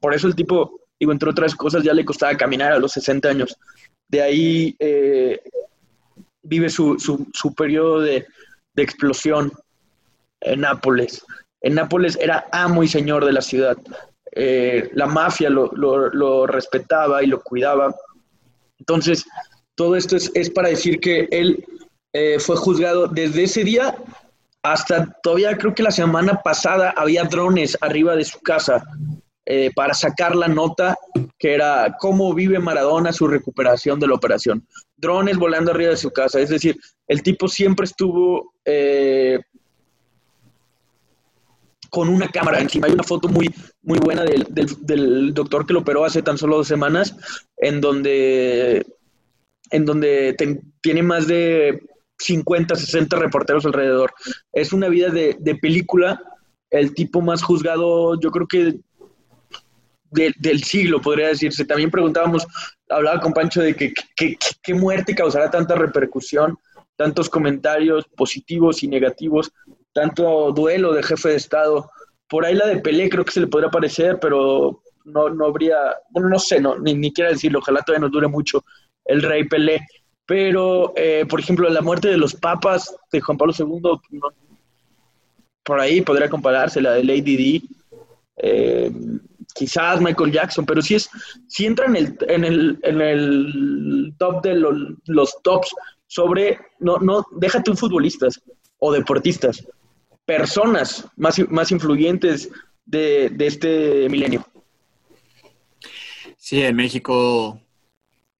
por 0.02 0.15
eso 0.15 0.28
el 0.28 0.36
tipo, 0.36 0.81
digo, 1.01 1.11
entre 1.11 1.31
otras 1.31 1.55
cosas, 1.55 1.83
ya 1.83 1.93
le 1.95 2.05
costaba 2.05 2.37
caminar 2.37 2.71
a 2.71 2.79
los 2.79 2.91
60 2.91 3.27
años. 3.27 3.57
De 4.07 4.21
ahí 4.21 4.75
eh, 4.77 5.41
vive 6.43 6.69
su, 6.69 6.95
su, 6.99 7.55
periodo 7.55 8.01
de, 8.01 8.27
explosión 8.75 9.51
en 10.41 10.61
Nápoles. 10.61 11.25
En 11.59 11.73
Nápoles 11.73 12.19
era 12.21 12.45
amo 12.51 12.83
y 12.83 12.87
señor 12.87 13.25
de 13.25 13.33
la 13.33 13.41
ciudad. 13.41 13.77
Eh, 14.33 14.91
la 14.93 15.07
mafia 15.07 15.49
lo, 15.49 16.45
respetaba 16.45 17.23
y 17.23 17.27
lo 17.27 17.41
cuidaba. 17.41 17.95
Entonces, 18.77 19.25
todo 19.73 19.95
esto 19.95 20.15
es, 20.15 20.49
para 20.51 20.69
decir 20.69 20.99
que 20.99 21.27
él 21.31 21.65
eh, 22.13 22.37
fue 22.39 22.57
juzgado 22.57 23.07
desde 23.07 23.45
ese 23.45 23.63
día 23.63 23.95
hasta 24.63 25.11
todavía 25.23 25.57
creo 25.57 25.73
que 25.73 25.81
la 25.81 25.89
semana 25.89 26.39
pasada 26.43 26.93
había 26.95 27.23
drones 27.23 27.75
arriba 27.81 28.15
de 28.15 28.25
su 28.25 28.39
casa 28.41 28.83
eh, 29.45 29.71
para 29.75 29.95
sacar 29.95 30.36
la 30.36 30.47
nota 30.47 30.95
que 31.39 31.56
era 31.56 31.95
cómo 31.99 32.32
vive 32.36 32.60
Maradona 32.60 33.12
su 33.12 33.27
recuperación 33.27 33.99
de 33.99 34.08
la 34.08 34.13
operación. 34.13 34.67
Drones 34.95 35.38
volando 35.38 35.71
arriba 35.71 35.89
de 35.89 35.97
su 35.97 36.12
casa, 36.12 36.39
es 36.39 36.49
decir, 36.49 36.77
el 37.08 37.23
tipo 37.23 37.47
siempre 37.47 37.86
estuvo 37.86 38.54
eh, 38.63 39.39
con 41.89 42.08
una 42.08 42.30
cámara 42.30 42.60
encima. 42.60 42.86
Hay 42.86 42.93
una 42.93 43.04
foto 43.04 43.27
muy, 43.27 43.49
muy 43.82 43.97
buena 43.97 44.23
del, 44.23 45.34
doctor 45.34 45.65
que 45.65 45.73
lo 45.73 45.80
operó 45.80 46.06
hace 46.06 46.21
tan 46.21 46.38
solo 46.38 46.58
dos 46.58 46.67
semanas, 46.67 47.15
en 47.58 47.82
donde, 47.82 48.86
en 49.71 49.86
donde 49.86 50.36
tiene 50.82 51.01
más 51.01 51.25
de 51.25 51.82
50, 52.19 52.75
60 52.75 53.17
reporteros 53.17 53.65
alrededor. 53.65 54.13
Es 54.54 54.71
una 54.71 54.88
vida 54.88 55.10
de, 55.10 55.36
de 55.39 55.56
película. 55.56 56.21
El 56.69 56.93
tipo 56.93 57.21
más 57.21 57.41
juzgado, 57.41 58.19
yo 58.19 58.30
creo 58.30 58.47
que 58.47 58.80
del 60.12 60.63
siglo, 60.63 61.02
podría 61.02 61.30
decirse. 61.30 61.65
También 61.65 61.89
preguntábamos, 61.89 62.45
hablaba 62.89 63.19
con 63.19 63.34
Pancho 63.34 63.62
de 63.62 63.76
que, 63.76 63.93
qué 64.62 64.74
muerte 64.74 65.15
causará 65.15 65.50
tanta 65.50 65.76
repercusión, 65.76 66.58
tantos 66.95 67.30
comentarios 67.30 68.06
positivos 68.15 68.84
y 68.84 68.88
negativos, 68.88 69.52
tanto 69.93 70.52
duelo 70.52 70.93
de 70.93 71.04
jefe 71.04 71.30
de 71.30 71.36
Estado. 71.36 71.89
Por 72.28 72.45
ahí 72.45 72.56
la 72.56 72.67
de 72.67 72.78
Pelé 72.78 73.10
creo 73.10 73.26
que 73.26 73.32
se 73.32 73.41
le 73.41 73.47
podría 73.47 73.69
parecer, 73.69 74.19
pero 74.19 74.84
no, 75.06 75.30
no 75.30 75.45
habría, 75.45 75.78
bueno, 76.10 76.30
no 76.30 76.39
sé, 76.39 76.60
no, 76.60 76.78
ni, 76.78 76.93
ni 76.93 77.12
quiero 77.12 77.32
decirlo, 77.32 77.60
ojalá 77.60 77.82
todavía 77.82 78.06
nos 78.06 78.12
dure 78.12 78.28
mucho 78.28 78.63
el 79.06 79.21
rey 79.21 79.47
Pelé. 79.47 79.82
Pero, 80.26 80.93
eh, 80.95 81.26
por 81.28 81.39
ejemplo, 81.39 81.69
la 81.69 81.82
muerte 81.82 82.08
de 82.08 82.17
los 82.17 82.36
papas 82.36 82.95
de 83.12 83.19
Juan 83.19 83.38
Pablo 83.38 83.54
II, 83.58 84.19
por 85.63 85.80
ahí 85.80 86.02
podría 86.02 86.30
compararse 86.30 86.82
la 86.82 86.93
de 86.93 87.04
Lady 87.04 87.36
Di. 87.36 87.69
Eh, 88.38 88.91
quizás 89.53 90.01
Michael 90.01 90.31
Jackson, 90.31 90.65
pero 90.65 90.81
si 90.81 90.95
es, 90.95 91.09
si 91.47 91.65
entra 91.65 91.85
en 91.85 91.95
el, 91.95 92.17
en 92.27 92.43
el, 92.43 92.79
en 92.83 93.01
el 93.01 94.13
top 94.17 94.43
de 94.43 94.55
los, 94.55 95.41
tops 95.43 95.73
sobre, 96.07 96.59
no, 96.79 96.97
no, 96.97 97.25
déjate 97.37 97.71
un 97.71 97.77
futbolistas 97.77 98.41
o 98.79 98.91
deportistas, 98.91 99.65
personas 100.25 101.07
más, 101.15 101.39
más 101.49 101.71
influyentes 101.71 102.49
de, 102.85 103.29
de 103.29 103.47
este 103.47 104.09
milenio. 104.09 104.45
Sí, 106.37 106.61
en 106.61 106.75
México, 106.75 107.61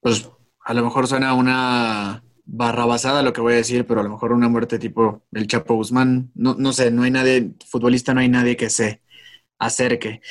pues 0.02 0.30
a 0.64 0.74
lo 0.74 0.84
mejor 0.84 1.08
suena 1.08 1.34
una 1.34 2.24
barra 2.46 2.86
basada 2.86 3.24
lo 3.24 3.32
que 3.32 3.42
voy 3.42 3.54
a 3.54 3.58
decir, 3.58 3.86
pero 3.86 4.02
a 4.02 4.04
lo 4.04 4.10
mejor 4.10 4.34
una 4.34 4.50
muerte 4.50 4.80
tipo 4.80 5.24
el 5.32 5.48
Chapo 5.48 5.76
Guzmán, 5.76 6.32
no, 6.36 6.56
no 6.56 6.74
sé, 6.74 6.92
no 6.92 7.04
hay 7.04 7.12
nadie, 7.12 7.52
futbolista 7.66 8.14
no 8.14 8.20
hay 8.20 8.30
nadie 8.30 8.58
que 8.58 8.70
se 8.70 9.02
acerque. 9.62 10.22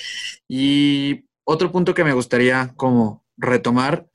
Y 0.48 1.24
otro 1.44 1.72
punto 1.72 1.94
que 1.94 2.04
me 2.04 2.12
gustaría 2.12 2.74
como 2.76 3.24
retomar, 3.36 4.06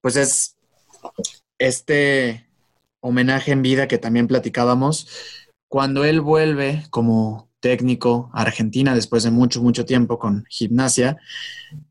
pues 0.00 0.16
es 0.16 0.56
este 1.58 2.46
homenaje 3.00 3.52
en 3.52 3.62
vida 3.62 3.88
que 3.88 3.98
también 3.98 4.26
platicábamos. 4.26 5.08
Cuando 5.68 6.04
él 6.04 6.20
vuelve 6.20 6.84
como 6.90 7.48
técnico 7.60 8.30
a 8.34 8.42
Argentina 8.42 8.94
después 8.94 9.22
de 9.22 9.30
mucho, 9.30 9.62
mucho 9.62 9.84
tiempo 9.84 10.18
con 10.18 10.44
gimnasia, 10.48 11.16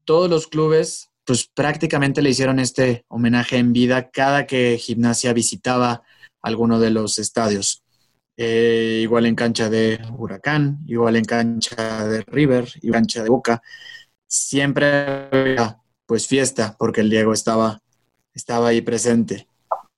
todos 0.05 0.29
los 0.29 0.47
clubes 0.47 1.09
pues 1.25 1.47
prácticamente 1.47 2.21
le 2.21 2.31
hicieron 2.31 2.59
este 2.59 3.05
homenaje 3.07 3.57
en 3.57 3.71
vida 3.71 4.09
cada 4.11 4.45
que 4.45 4.77
gimnasia 4.77 5.31
visitaba 5.31 6.03
alguno 6.41 6.79
de 6.79 6.89
los 6.89 7.17
estadios. 7.17 7.82
Eh, 8.35 8.99
igual 9.03 9.25
en 9.27 9.35
cancha 9.35 9.69
de 9.69 9.99
Huracán, 10.17 10.79
igual 10.87 11.15
en 11.15 11.25
cancha 11.25 12.07
de 12.07 12.21
River, 12.21 12.67
y 12.81 12.91
cancha 12.91 13.23
de 13.23 13.29
Boca. 13.29 13.61
Siempre 14.27 15.29
había 15.31 15.79
pues 16.05 16.27
fiesta 16.27 16.75
porque 16.77 17.01
el 17.01 17.09
Diego 17.09 17.33
estaba, 17.33 17.81
estaba 18.33 18.69
ahí 18.69 18.81
presente. 18.81 19.47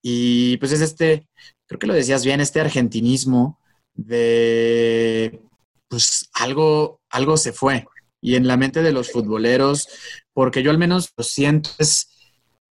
Y 0.01 0.57
pues 0.57 0.71
es 0.71 0.81
este, 0.81 1.27
creo 1.65 1.79
que 1.79 1.87
lo 1.87 1.93
decías 1.93 2.25
bien, 2.25 2.41
este 2.41 2.59
argentinismo 2.61 3.59
de 3.93 5.41
pues 5.87 6.29
algo, 6.33 7.01
algo 7.09 7.37
se 7.37 7.53
fue. 7.53 7.85
Y 8.21 8.35
en 8.35 8.47
la 8.47 8.57
mente 8.57 8.81
de 8.81 8.91
los 8.91 9.11
futboleros, 9.11 9.87
porque 10.33 10.63
yo 10.63 10.71
al 10.71 10.77
menos 10.77 11.11
lo 11.15 11.23
siento, 11.23 11.69
es, 11.79 12.09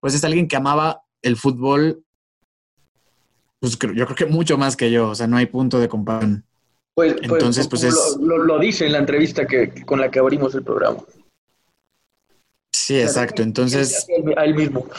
pues 0.00 0.14
es 0.14 0.24
alguien 0.24 0.48
que 0.48 0.56
amaba 0.56 1.02
el 1.20 1.36
fútbol 1.36 2.04
pues 3.62 3.78
yo 3.78 4.06
creo 4.06 4.16
que 4.16 4.26
mucho 4.26 4.58
más 4.58 4.76
que 4.76 4.90
yo, 4.90 5.10
o 5.10 5.14
sea, 5.14 5.28
no 5.28 5.36
hay 5.36 5.46
punto 5.46 5.78
de 5.78 5.86
comparación. 5.86 6.44
Pues, 6.96 7.14
pues 7.14 7.30
Entonces, 7.30 7.68
pues, 7.68 7.84
es... 7.84 8.16
Lo, 8.20 8.58
dice 8.58 8.86
en 8.86 8.92
la 8.92 8.98
entrevista 8.98 9.46
que, 9.46 9.84
con 9.84 10.00
la 10.00 10.10
que 10.10 10.18
abrimos 10.18 10.52
el 10.56 10.64
programa. 10.64 10.98
Sí, 12.74 12.98
exacto. 12.98 13.42
Entonces. 13.42 14.04
A 14.36 14.44
él 14.44 14.54
mismo. 14.56 14.86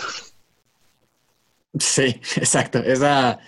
Sí, 1.80 2.04
exacto. 2.36 2.78
Esa, 2.78 3.40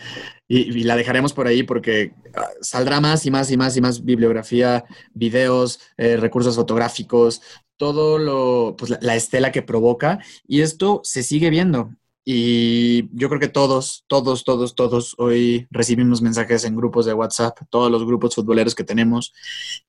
y, 0.48 0.84
la 0.84 0.96
dejaremos 0.96 1.32
por 1.32 1.46
ahí 1.46 1.62
porque 1.62 2.12
ah, 2.36 2.50
saldrá 2.60 3.00
más 3.00 3.24
y 3.28 3.30
más 3.30 3.52
y 3.52 3.58
más 3.58 3.78
y 3.78 3.82
más 3.82 4.04
bibliografía, 4.04 4.84
videos, 5.14 5.80
eh, 5.98 6.18
recursos 6.18 6.56
fotográficos, 6.56 7.44
todo 7.78 8.18
lo, 8.18 8.76
pues 8.78 8.98
la, 9.00 9.16
estela 9.16 9.52
que 9.52 9.62
provoca. 9.62 10.18
Y 10.48 10.62
esto 10.62 11.02
se 11.04 11.22
sigue 11.22 11.52
viendo. 11.52 11.92
Y 12.28 13.08
yo 13.16 13.30
creo 13.30 13.40
que 13.40 13.48
todos, 13.48 14.04
todos, 14.08 14.44
todos, 14.44 14.74
todos 14.74 15.16
hoy 15.20 15.68
recibimos 15.70 16.24
mensajes 16.24 16.66
en 16.66 16.76
grupos 16.76 17.06
de 17.06 17.14
WhatsApp, 17.14 17.60
todos 17.70 17.92
los 17.92 18.04
grupos 18.04 18.34
futboleros 18.34 18.74
que 18.74 18.84
tenemos. 18.84 19.32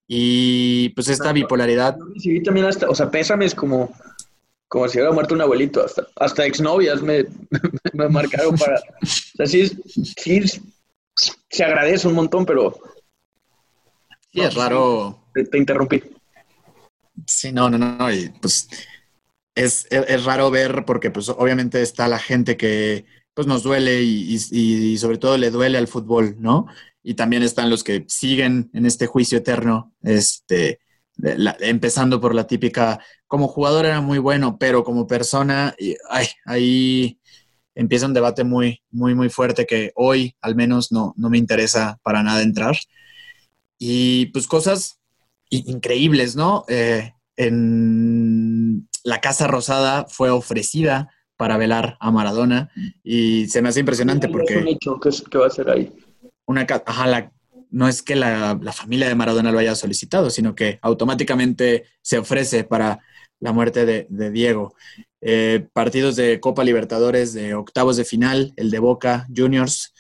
Y 0.07 0.91
pues 0.91 1.09
esta 1.09 1.33
bipolaridad. 1.33 1.97
Sí, 2.19 2.43
también 2.43 2.67
hasta, 2.67 2.91
o 2.91 2.95
sea, 2.95 3.11
pésame 3.11 3.47
es 3.47 3.55
como 3.55 3.91
como 4.69 4.89
si 4.89 4.99
hubiera 4.99 5.13
muerto 5.13 5.35
un 5.35 5.41
abuelito, 5.41 5.85
hasta, 5.85 6.07
hasta 6.17 6.45
exnovias 6.45 7.01
me, 7.01 7.25
me 7.93 8.09
marcaron 8.09 8.57
para... 8.57 8.77
O 8.77 9.07
sea, 9.07 9.47
sí, 9.47 9.69
sí, 10.17 10.43
se 11.49 11.65
agradece 11.65 12.09
un 12.09 12.15
montón, 12.15 12.45
pero... 12.45 12.79
Sí, 14.33 14.41
es 14.41 14.55
raro... 14.55 15.29
Te, 15.33 15.59
interrumpí. 15.59 16.03
Sí, 17.27 17.53
no, 17.53 17.71
no, 17.71 17.79
no, 17.79 18.13
y 18.13 18.29
pues 18.41 18.69
es, 19.57 19.87
es, 19.91 20.25
raro 20.25 20.51
ver 20.51 20.85
porque 20.85 21.11
pues 21.11 21.31
obviamente 21.31 21.83
está 21.83 22.07
la 22.09 22.19
gente 22.19 22.57
que 22.57 23.07
pues 23.35 23.47
nos 23.47 23.63
duele 23.63 24.03
y, 24.03 24.35
y, 24.53 24.99
sobre 24.99 25.19
todo 25.19 25.37
le 25.37 25.51
duele 25.51 25.79
al 25.79 25.89
fútbol, 25.89 26.37
¿no? 26.39 26.67
Y 27.03 27.15
también 27.15 27.43
están 27.43 27.71
los 27.71 27.83
que 27.85 28.05
siguen 28.09 28.71
en 28.73 28.87
este 28.87 29.07
juicio 29.07 29.39
eterno, 29.39 29.95
este, 30.03 30.81
empezando 31.61 32.21
por 32.21 32.35
la 32.35 32.47
típica, 32.47 33.01
como 33.27 33.49
jugador 33.49 33.87
era 33.87 34.01
muy 34.01 34.19
bueno, 34.19 34.59
pero 34.59 34.85
como 34.85 35.07
persona, 35.07 35.75
ay, 36.11 36.27
ahí 36.45 37.21
empieza 37.75 38.07
un 38.07 38.15
debate 38.15 38.45
muy, 38.45 38.83
muy, 38.91 39.15
muy 39.15 39.29
fuerte 39.29 39.67
que 39.67 39.93
hoy 39.97 40.37
al 40.41 40.55
menos 40.55 40.93
no, 40.93 41.15
no 41.17 41.31
me 41.31 41.39
interesa 41.39 41.99
para 42.03 42.23
nada 42.23 42.43
entrar. 42.43 42.77
Y 43.79 44.27
pues 44.27 44.47
cosas 44.47 44.99
increíbles, 45.51 46.37
¿no? 46.37 46.65
Eh, 46.69 47.13
en 47.37 48.89
la 49.07 49.21
Casa 49.21 49.47
Rosada 49.47 50.07
fue 50.09 50.31
ofrecida 50.31 51.15
para 51.37 51.57
velar 51.57 51.97
a 52.01 52.11
Maradona 52.11 52.73
y 53.05 53.47
se 53.47 53.63
me 53.63 53.69
hace 53.69 53.79
impresionante 53.79 54.29
porque... 54.29 54.77
¿qué, 55.31 55.39
va 55.39 55.47
a 55.47 55.51
ser 55.51 55.71
ahí? 55.71 55.93
Una, 56.45 56.67
ajá, 56.85 57.07
la, 57.07 57.33
no 57.71 57.87
es 57.87 58.03
que 58.03 58.17
la, 58.17 58.59
familia 58.73 59.07
de 59.07 59.15
Maradona 59.15 59.53
lo 59.53 59.61
haya 59.61 59.77
solicitado, 59.77 60.29
sino 60.29 60.57
que 60.57 60.81
automáticamente 60.83 61.85
se 62.03 62.19
ofrece 62.19 62.65
para 62.65 62.99
la 63.39 63.53
muerte 63.53 63.87
de, 63.87 64.31
Diego. 64.33 64.75
Eh, 65.21 65.69
partidos 65.73 66.17
de 66.17 66.41
Copa 66.41 66.65
Libertadores 66.65 67.33
de 67.33 67.55
octavos 67.55 67.97
de 67.97 68.05
final, 68.05 68.55
el 68.57 68.73
de 68.73 68.81
Boca 68.81 69.29
Juniors 69.35 69.95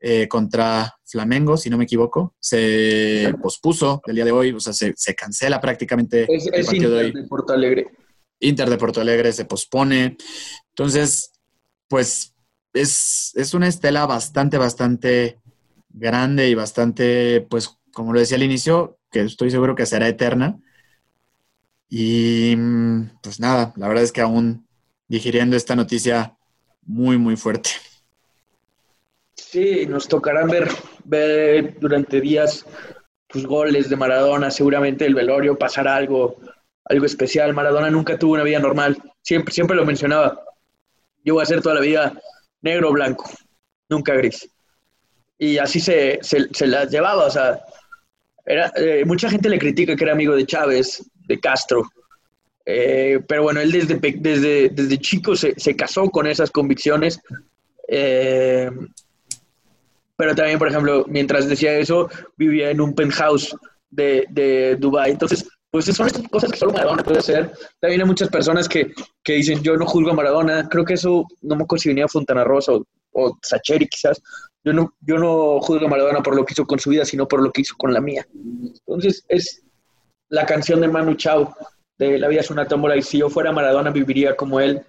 eh, 0.00 0.28
contra 0.28 0.98
Flamengo, 1.06 1.56
si 1.56 1.70
no 1.70 1.78
me 1.78 1.84
equivoco, 1.84 2.34
se 2.38 3.34
pospuso 3.40 4.02
el 4.04 4.16
día 4.16 4.26
de 4.26 4.32
hoy, 4.32 4.52
o 4.52 4.60
sea, 4.60 4.74
se, 4.74 5.14
cancela 5.14 5.62
prácticamente 5.62 6.26
el 6.30 6.64
partido 6.66 6.90
de 6.90 7.04
hoy. 7.06 7.26
Porto 7.26 7.54
Alegre. 7.54 7.88
Inter 8.40 8.68
de 8.68 8.78
Porto 8.78 9.00
Alegre 9.00 9.32
se 9.32 9.44
pospone. 9.44 10.16
Entonces, 10.70 11.32
pues 11.88 12.34
es, 12.72 13.32
es 13.34 13.54
una 13.54 13.68
estela 13.68 14.06
bastante, 14.06 14.58
bastante 14.58 15.38
grande 15.88 16.48
y 16.48 16.54
bastante, 16.54 17.46
pues, 17.48 17.78
como 17.92 18.12
lo 18.12 18.20
decía 18.20 18.36
al 18.36 18.42
inicio, 18.42 18.98
que 19.10 19.20
estoy 19.20 19.50
seguro 19.50 19.74
que 19.74 19.86
será 19.86 20.08
eterna. 20.08 20.58
Y 21.88 22.54
pues 23.20 23.40
nada, 23.40 23.72
la 23.76 23.88
verdad 23.88 24.04
es 24.04 24.12
que 24.12 24.20
aún 24.20 24.68
digiriendo 25.08 25.56
esta 25.56 25.74
noticia 25.74 26.36
muy, 26.82 27.18
muy 27.18 27.36
fuerte. 27.36 27.70
Sí, 29.34 29.86
nos 29.86 30.06
tocarán 30.06 30.48
ver, 30.48 30.68
ver 31.04 31.76
durante 31.80 32.20
días 32.20 32.64
pues, 33.26 33.44
goles 33.44 33.90
de 33.90 33.96
Maradona, 33.96 34.52
seguramente 34.52 35.04
el 35.04 35.16
velorio 35.16 35.58
pasará 35.58 35.96
algo, 35.96 36.36
algo 36.90 37.06
especial. 37.06 37.54
Maradona 37.54 37.88
nunca 37.88 38.18
tuvo 38.18 38.34
una 38.34 38.42
vida 38.42 38.58
normal, 38.58 38.98
siempre, 39.22 39.54
siempre 39.54 39.76
lo 39.76 39.86
mencionaba. 39.86 40.42
Yo 41.24 41.34
voy 41.34 41.42
a 41.42 41.46
ser 41.46 41.62
toda 41.62 41.76
la 41.76 41.80
vida 41.80 42.20
negro 42.60 42.90
o 42.90 42.92
blanco, 42.92 43.30
nunca 43.88 44.12
gris 44.14 44.50
y 45.40 45.56
así 45.56 45.80
se, 45.80 46.20
se, 46.22 46.66
las 46.66 46.90
llevaba. 46.90 47.24
O 47.24 47.30
sea, 47.30 47.64
era, 48.44 48.70
eh, 48.76 49.04
mucha 49.06 49.30
gente 49.30 49.48
le 49.48 49.58
critica 49.58 49.96
que 49.96 50.04
era 50.04 50.12
amigo 50.12 50.36
de 50.36 50.44
Chávez, 50.44 51.02
de 51.26 51.40
Castro. 51.40 51.90
Eh, 52.66 53.20
pero 53.26 53.44
bueno, 53.44 53.60
él 53.60 53.72
desde, 53.72 53.98
desde, 54.18 54.68
desde 54.68 54.98
chico 54.98 55.34
se, 55.34 55.58
se 55.58 55.74
casó 55.74 56.10
con 56.10 56.26
esas 56.26 56.50
convicciones. 56.50 57.20
Eh, 57.88 58.70
pero 60.14 60.34
también, 60.34 60.58
por 60.58 60.68
ejemplo, 60.68 61.06
mientras 61.08 61.48
decía 61.48 61.72
eso, 61.78 62.10
vivía 62.36 62.70
en 62.70 62.82
un 62.82 62.94
penthouse 62.94 63.56
de, 63.88 64.26
de 64.28 64.76
Dubái. 64.76 65.12
Entonces, 65.12 65.48
pues 65.70 65.84
son 65.84 66.06
estas 66.06 66.26
cosas 66.28 66.50
que 66.50 66.58
solo 66.58 66.72
Maradona 66.72 67.02
puede 67.02 67.20
hacer. 67.20 67.52
También 67.80 68.00
hay 68.00 68.06
muchas 68.06 68.28
personas 68.28 68.68
que, 68.68 68.92
que 69.22 69.34
dicen, 69.34 69.62
yo 69.62 69.76
no 69.76 69.86
juzgo 69.86 70.10
a 70.10 70.14
Maradona. 70.14 70.68
Creo 70.68 70.84
que 70.84 70.94
eso 70.94 71.26
no 71.42 71.56
me 71.56 71.64
venía 71.84 72.08
Fontana 72.08 72.44
Rosa 72.44 72.72
o, 72.72 72.84
o 73.12 73.38
Sacheri 73.42 73.86
quizás, 73.86 74.20
yo 74.64 74.72
no, 74.72 74.92
yo 75.00 75.18
no 75.18 75.60
juzgo 75.60 75.86
a 75.86 75.88
Maradona 75.88 76.22
por 76.22 76.34
lo 76.34 76.44
que 76.44 76.52
hizo 76.52 76.66
con 76.66 76.78
su 76.78 76.90
vida, 76.90 77.04
sino 77.04 77.26
por 77.26 77.42
lo 77.42 77.50
que 77.50 77.62
hizo 77.62 77.74
con 77.76 77.94
la 77.94 78.00
mía. 78.00 78.26
Entonces, 78.86 79.24
es 79.28 79.62
la 80.28 80.44
canción 80.44 80.80
de 80.80 80.88
Manu 80.88 81.14
Chao, 81.14 81.54
de 81.98 82.18
La 82.18 82.28
vida 82.28 82.40
es 82.40 82.50
una 82.50 82.66
tómbola, 82.66 82.96
y 82.96 83.02
si 83.02 83.18
yo 83.18 83.30
fuera 83.30 83.52
Maradona 83.52 83.90
viviría 83.90 84.36
como 84.36 84.60
él. 84.60 84.82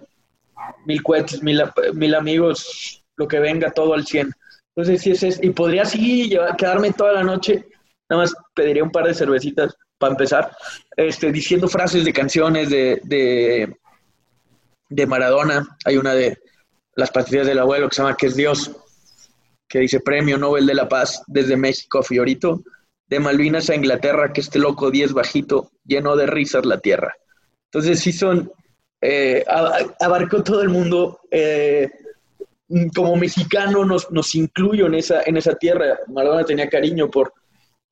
Mil 0.86 1.02
cohetes, 1.02 1.42
mil, 1.42 1.62
mil 1.94 2.14
amigos, 2.14 3.02
lo 3.16 3.26
que 3.26 3.40
venga, 3.40 3.70
todo 3.70 3.94
al 3.94 4.06
100. 4.06 4.30
Entonces, 4.74 5.02
sí 5.02 5.26
es, 5.26 5.42
y 5.42 5.50
podría 5.50 5.82
así 5.82 6.30
quedarme 6.56 6.92
toda 6.92 7.12
la 7.12 7.24
noche, 7.24 7.66
nada 8.12 8.24
más 8.24 8.34
pediría 8.54 8.84
un 8.84 8.90
par 8.90 9.06
de 9.06 9.14
cervecitas 9.14 9.74
para 9.98 10.12
empezar, 10.12 10.56
este, 10.96 11.32
diciendo 11.32 11.68
frases 11.68 12.04
de 12.04 12.12
canciones 12.12 12.68
de, 12.68 13.00
de, 13.04 13.74
de 14.88 15.06
Maradona. 15.06 15.76
Hay 15.84 15.96
una 15.96 16.14
de 16.14 16.38
Las 16.94 17.10
pastillas 17.10 17.46
del 17.46 17.58
abuelo 17.58 17.88
que 17.88 17.96
se 17.96 18.02
llama 18.02 18.16
Que 18.16 18.26
es 18.26 18.36
Dios 18.36 18.70
que 19.72 19.78
dice 19.78 20.00
Premio 20.00 20.36
Nobel 20.36 20.66
de 20.66 20.74
la 20.74 20.86
Paz 20.86 21.22
desde 21.26 21.56
México 21.56 22.00
a 22.00 22.02
Fiorito, 22.02 22.62
de 23.06 23.18
Malvinas 23.20 23.70
a 23.70 23.74
Inglaterra, 23.74 24.30
que 24.30 24.42
este 24.42 24.58
loco 24.58 24.90
10 24.90 25.14
bajito, 25.14 25.70
lleno 25.82 26.14
de 26.14 26.26
risas 26.26 26.66
la 26.66 26.78
tierra. 26.78 27.16
Entonces 27.70 28.00
sí 28.00 28.12
son, 28.12 28.52
eh, 29.00 29.42
abarcó 29.98 30.42
todo 30.42 30.60
el 30.60 30.68
mundo, 30.68 31.20
eh, 31.30 31.90
como 32.94 33.16
mexicano 33.16 33.86
nos, 33.86 34.10
nos 34.10 34.34
incluyo 34.34 34.88
en 34.88 34.96
esa, 34.96 35.22
en 35.22 35.38
esa 35.38 35.54
tierra. 35.54 36.00
Maradona 36.08 36.44
tenía 36.44 36.68
cariño 36.68 37.10
por, 37.10 37.32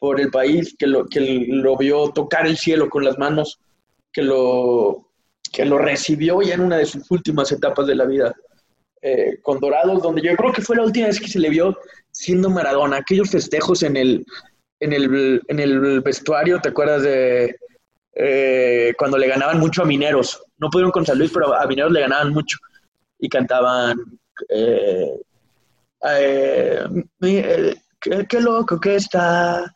por 0.00 0.18
el 0.18 0.30
país, 0.30 0.74
que 0.78 0.86
lo, 0.86 1.06
que 1.06 1.46
lo 1.48 1.76
vio 1.76 2.10
tocar 2.10 2.46
el 2.46 2.56
cielo 2.56 2.88
con 2.88 3.04
las 3.04 3.18
manos, 3.18 3.60
que 4.10 4.22
lo, 4.22 5.12
que 5.52 5.66
lo 5.66 5.78
recibió 5.78 6.40
ya 6.40 6.54
en 6.54 6.62
una 6.62 6.78
de 6.78 6.86
sus 6.86 7.08
últimas 7.10 7.52
etapas 7.52 7.86
de 7.86 7.94
la 7.94 8.06
vida. 8.06 8.34
Eh, 9.02 9.38
con 9.42 9.60
Dorados, 9.60 10.02
donde 10.02 10.22
yo 10.22 10.34
creo 10.36 10.52
que 10.52 10.62
fue 10.62 10.76
la 10.76 10.82
última 10.82 11.06
vez 11.06 11.20
que 11.20 11.28
se 11.28 11.38
le 11.38 11.50
vio 11.50 11.78
siendo 12.10 12.50
Maradona, 12.50 12.96
aquellos 12.96 13.30
festejos 13.30 13.82
en 13.82 13.96
el, 13.96 14.24
en 14.80 14.92
el, 14.92 15.42
en 15.48 15.60
el 15.60 16.00
vestuario, 16.00 16.60
¿te 16.60 16.70
acuerdas 16.70 17.02
de 17.02 17.56
eh, 18.14 18.94
cuando 18.98 19.18
le 19.18 19.28
ganaban 19.28 19.60
mucho 19.60 19.82
a 19.82 19.86
Mineros? 19.86 20.42
No 20.58 20.70
pudieron 20.70 20.92
con 20.92 21.04
San 21.04 21.18
Luis, 21.18 21.30
pero 21.32 21.54
a 21.54 21.66
Mineros 21.66 21.92
le 21.92 22.00
ganaban 22.00 22.32
mucho 22.32 22.56
y 23.18 23.28
cantaban... 23.28 23.98
Eh, 24.48 25.14
qué, 28.00 28.40
loco 28.40 28.80
que 28.80 28.96
está, 28.96 29.74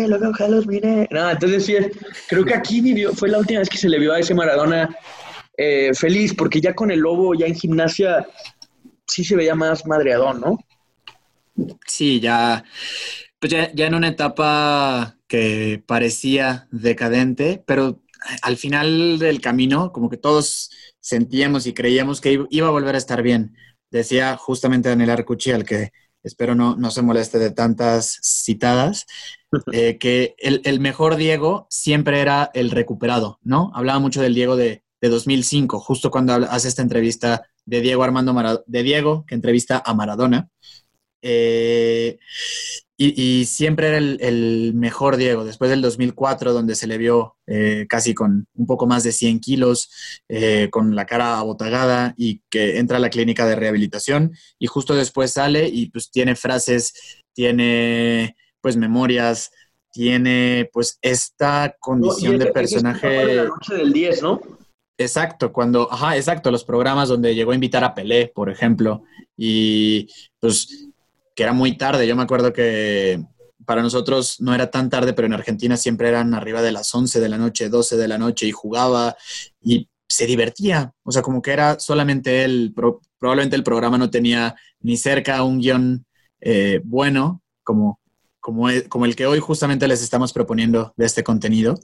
se 0.00 0.08
lo 0.08 0.18
mineros. 0.66 1.08
No, 1.10 1.30
entonces 1.30 1.66
sí, 1.66 1.76
creo 2.28 2.44
que 2.44 2.54
aquí 2.54 2.80
vivió, 2.80 3.12
fue 3.12 3.28
la 3.28 3.38
última 3.38 3.60
vez 3.60 3.68
que 3.68 3.78
se 3.78 3.88
le 3.88 3.98
vio 3.98 4.12
a 4.12 4.18
ese 4.20 4.34
Maradona 4.34 4.96
feliz, 5.94 6.34
porque 6.34 6.60
ya 6.60 6.74
con 6.74 6.90
el 6.90 7.00
lobo, 7.00 7.34
ya 7.34 7.46
en 7.46 7.54
gimnasia, 7.54 8.26
sí 9.06 9.22
se 9.22 9.36
veía 9.36 9.54
más 9.54 9.86
madreadón, 9.86 10.40
¿no? 10.40 10.58
Sí, 11.86 12.18
ya, 12.20 12.64
pues 13.38 13.52
ya, 13.52 13.70
en 13.74 13.94
una 13.94 14.08
etapa 14.08 15.18
que 15.28 15.82
parecía 15.86 16.66
decadente, 16.70 17.62
pero 17.66 18.02
al 18.40 18.56
final 18.56 19.18
del 19.18 19.40
camino, 19.40 19.92
como 19.92 20.08
que 20.08 20.16
todos 20.16 20.70
sentíamos 21.00 21.66
y 21.66 21.74
creíamos 21.74 22.20
que 22.20 22.46
iba 22.50 22.68
a 22.68 22.70
volver 22.70 22.94
a 22.94 22.98
estar 22.98 23.22
bien. 23.22 23.54
Decía 23.90 24.36
justamente 24.36 24.88
Daniel 24.88 25.10
Arcucci, 25.10 25.50
al 25.50 25.64
que 25.64 25.92
espero 26.22 26.54
no, 26.54 26.76
no 26.76 26.90
se 26.90 27.02
moleste 27.02 27.38
de 27.38 27.50
tantas 27.50 28.18
citadas, 28.22 29.06
eh, 29.72 29.98
que 29.98 30.34
el, 30.38 30.60
el, 30.64 30.80
mejor 30.80 31.16
Diego 31.16 31.66
siempre 31.70 32.20
era 32.20 32.50
el 32.54 32.70
recuperado, 32.70 33.38
¿no? 33.42 33.70
Hablaba 33.74 33.98
mucho 33.98 34.22
del 34.22 34.34
Diego 34.34 34.56
de, 34.56 34.82
de 35.00 35.08
2005, 35.08 35.80
justo 35.80 36.10
cuando 36.10 36.34
hace 36.34 36.68
esta 36.68 36.82
entrevista 36.82 37.42
de 37.64 37.80
Diego 37.80 38.02
Armando 38.02 38.32
Maradona, 38.32 38.64
de 38.66 38.82
Diego, 38.82 39.24
que 39.26 39.34
entrevista 39.34 39.82
a 39.84 39.94
Maradona. 39.94 40.48
Eh, 41.20 42.18
y, 43.08 43.44
siempre 43.46 43.88
era 43.88 43.98
el, 43.98 44.72
mejor 44.74 45.16
Diego. 45.16 45.44
Después 45.44 45.70
del 45.70 45.82
2004, 45.82 46.52
donde 46.52 46.74
se 46.74 46.86
le 46.86 46.98
vio 46.98 47.36
eh, 47.46 47.86
casi 47.88 48.14
con 48.14 48.46
un 48.54 48.66
poco 48.66 48.86
más 48.86 49.02
de 49.02 49.12
100 49.12 49.40
kilos, 49.40 49.90
eh, 50.28 50.68
con 50.70 50.94
la 50.94 51.06
cara 51.06 51.38
abotagada 51.38 52.14
y 52.16 52.42
que 52.50 52.78
entra 52.78 52.98
a 52.98 53.00
la 53.00 53.10
clínica 53.10 53.46
de 53.46 53.56
rehabilitación 53.56 54.32
y 54.58 54.66
justo 54.66 54.94
después 54.94 55.32
sale 55.32 55.68
y 55.68 55.90
pues 55.90 56.10
tiene 56.10 56.36
frases, 56.36 56.92
tiene 57.34 58.36
pues 58.60 58.76
memorias, 58.76 59.50
tiene 59.92 60.68
pues 60.72 60.98
esta 61.02 61.74
condición 61.80 62.38
de 62.38 62.46
personaje. 62.46 63.36
la 63.36 63.44
noche 63.44 63.74
del 63.74 63.92
10, 63.92 64.22
¿no? 64.22 64.40
Exacto, 64.98 65.52
cuando, 65.52 65.90
ajá, 65.90 66.16
exacto, 66.16 66.50
los 66.50 66.64
programas 66.64 67.08
donde 67.08 67.34
llegó 67.34 67.52
a 67.52 67.56
invitar 67.56 67.82
a 67.82 67.94
Pelé, 67.94 68.30
por 68.32 68.50
ejemplo, 68.50 69.02
y 69.36 70.06
pues 70.38 70.91
que 71.34 71.42
era 71.42 71.52
muy 71.52 71.76
tarde. 71.76 72.06
Yo 72.06 72.16
me 72.16 72.22
acuerdo 72.22 72.52
que 72.52 73.22
para 73.64 73.82
nosotros 73.82 74.40
no 74.40 74.54
era 74.54 74.70
tan 74.70 74.90
tarde, 74.90 75.12
pero 75.12 75.26
en 75.26 75.34
Argentina 75.34 75.76
siempre 75.76 76.08
eran 76.08 76.34
arriba 76.34 76.62
de 76.62 76.72
las 76.72 76.94
11 76.94 77.20
de 77.20 77.28
la 77.28 77.38
noche, 77.38 77.68
12 77.68 77.96
de 77.96 78.08
la 78.08 78.18
noche 78.18 78.46
y 78.46 78.52
jugaba 78.52 79.16
y 79.60 79.88
se 80.08 80.26
divertía. 80.26 80.92
O 81.04 81.12
sea, 81.12 81.22
como 81.22 81.40
que 81.40 81.52
era 81.52 81.78
solamente 81.78 82.44
él, 82.44 82.74
probablemente 83.18 83.56
el 83.56 83.62
programa 83.62 83.98
no 83.98 84.10
tenía 84.10 84.54
ni 84.80 84.96
cerca 84.96 85.42
un 85.42 85.60
guion 85.60 86.04
eh, 86.40 86.80
bueno 86.84 87.42
como, 87.62 88.00
como, 88.40 88.68
e, 88.68 88.88
como 88.88 89.04
el 89.06 89.16
que 89.16 89.26
hoy 89.26 89.38
justamente 89.38 89.88
les 89.88 90.02
estamos 90.02 90.32
proponiendo 90.32 90.92
de 90.96 91.06
este 91.06 91.22
contenido. 91.22 91.78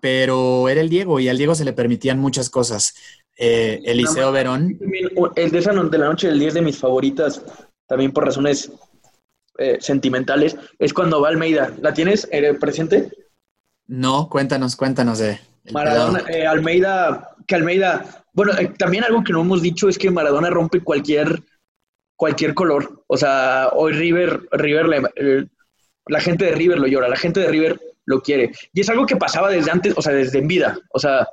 Pero 0.00 0.68
era 0.68 0.80
el 0.80 0.88
Diego 0.88 1.18
y 1.18 1.28
al 1.28 1.38
Diego 1.38 1.56
se 1.56 1.64
le 1.64 1.72
permitían 1.72 2.20
muchas 2.20 2.50
cosas. 2.50 2.94
Eh, 3.36 3.80
Eliseo 3.84 4.30
Verón. 4.30 4.78
El 5.34 5.50
de 5.50 5.58
esa 5.58 5.72
de 5.72 5.98
la 5.98 6.06
noche 6.06 6.28
del 6.28 6.38
10 6.38 6.54
de 6.54 6.62
mis 6.62 6.78
favoritas 6.78 7.42
también 7.88 8.12
por 8.12 8.24
razones 8.24 8.70
eh, 9.58 9.78
sentimentales, 9.80 10.56
es 10.78 10.92
cuando 10.92 11.20
va 11.20 11.28
Almeida. 11.28 11.72
¿La 11.80 11.92
tienes 11.92 12.28
eh, 12.30 12.54
presente? 12.54 13.10
No, 13.88 14.28
cuéntanos, 14.28 14.76
cuéntanos 14.76 15.18
de... 15.18 15.40
Maradona, 15.72 16.22
eh, 16.28 16.46
Almeida, 16.46 17.30
que 17.46 17.56
Almeida, 17.56 18.24
bueno, 18.32 18.52
también 18.78 19.04
algo 19.04 19.24
que 19.24 19.32
no 19.32 19.40
hemos 19.40 19.60
dicho 19.60 19.88
es 19.88 19.98
que 19.98 20.10
Maradona 20.10 20.48
rompe 20.48 20.80
cualquier, 20.80 21.42
cualquier 22.14 22.54
color. 22.54 23.04
O 23.06 23.16
sea, 23.16 23.70
hoy 23.72 23.92
River, 23.92 24.48
River 24.52 25.10
la 26.06 26.20
gente 26.20 26.46
de 26.46 26.52
River 26.52 26.78
lo 26.78 26.86
llora, 26.86 27.08
la 27.08 27.16
gente 27.16 27.40
de 27.40 27.48
River 27.48 27.80
lo 28.06 28.22
quiere. 28.22 28.52
Y 28.72 28.80
es 28.80 28.88
algo 28.88 29.06
que 29.06 29.16
pasaba 29.16 29.50
desde 29.50 29.70
antes, 29.70 29.94
o 29.96 30.02
sea, 30.02 30.14
desde 30.14 30.38
en 30.38 30.48
vida. 30.48 30.78
O 30.92 30.98
sea, 30.98 31.28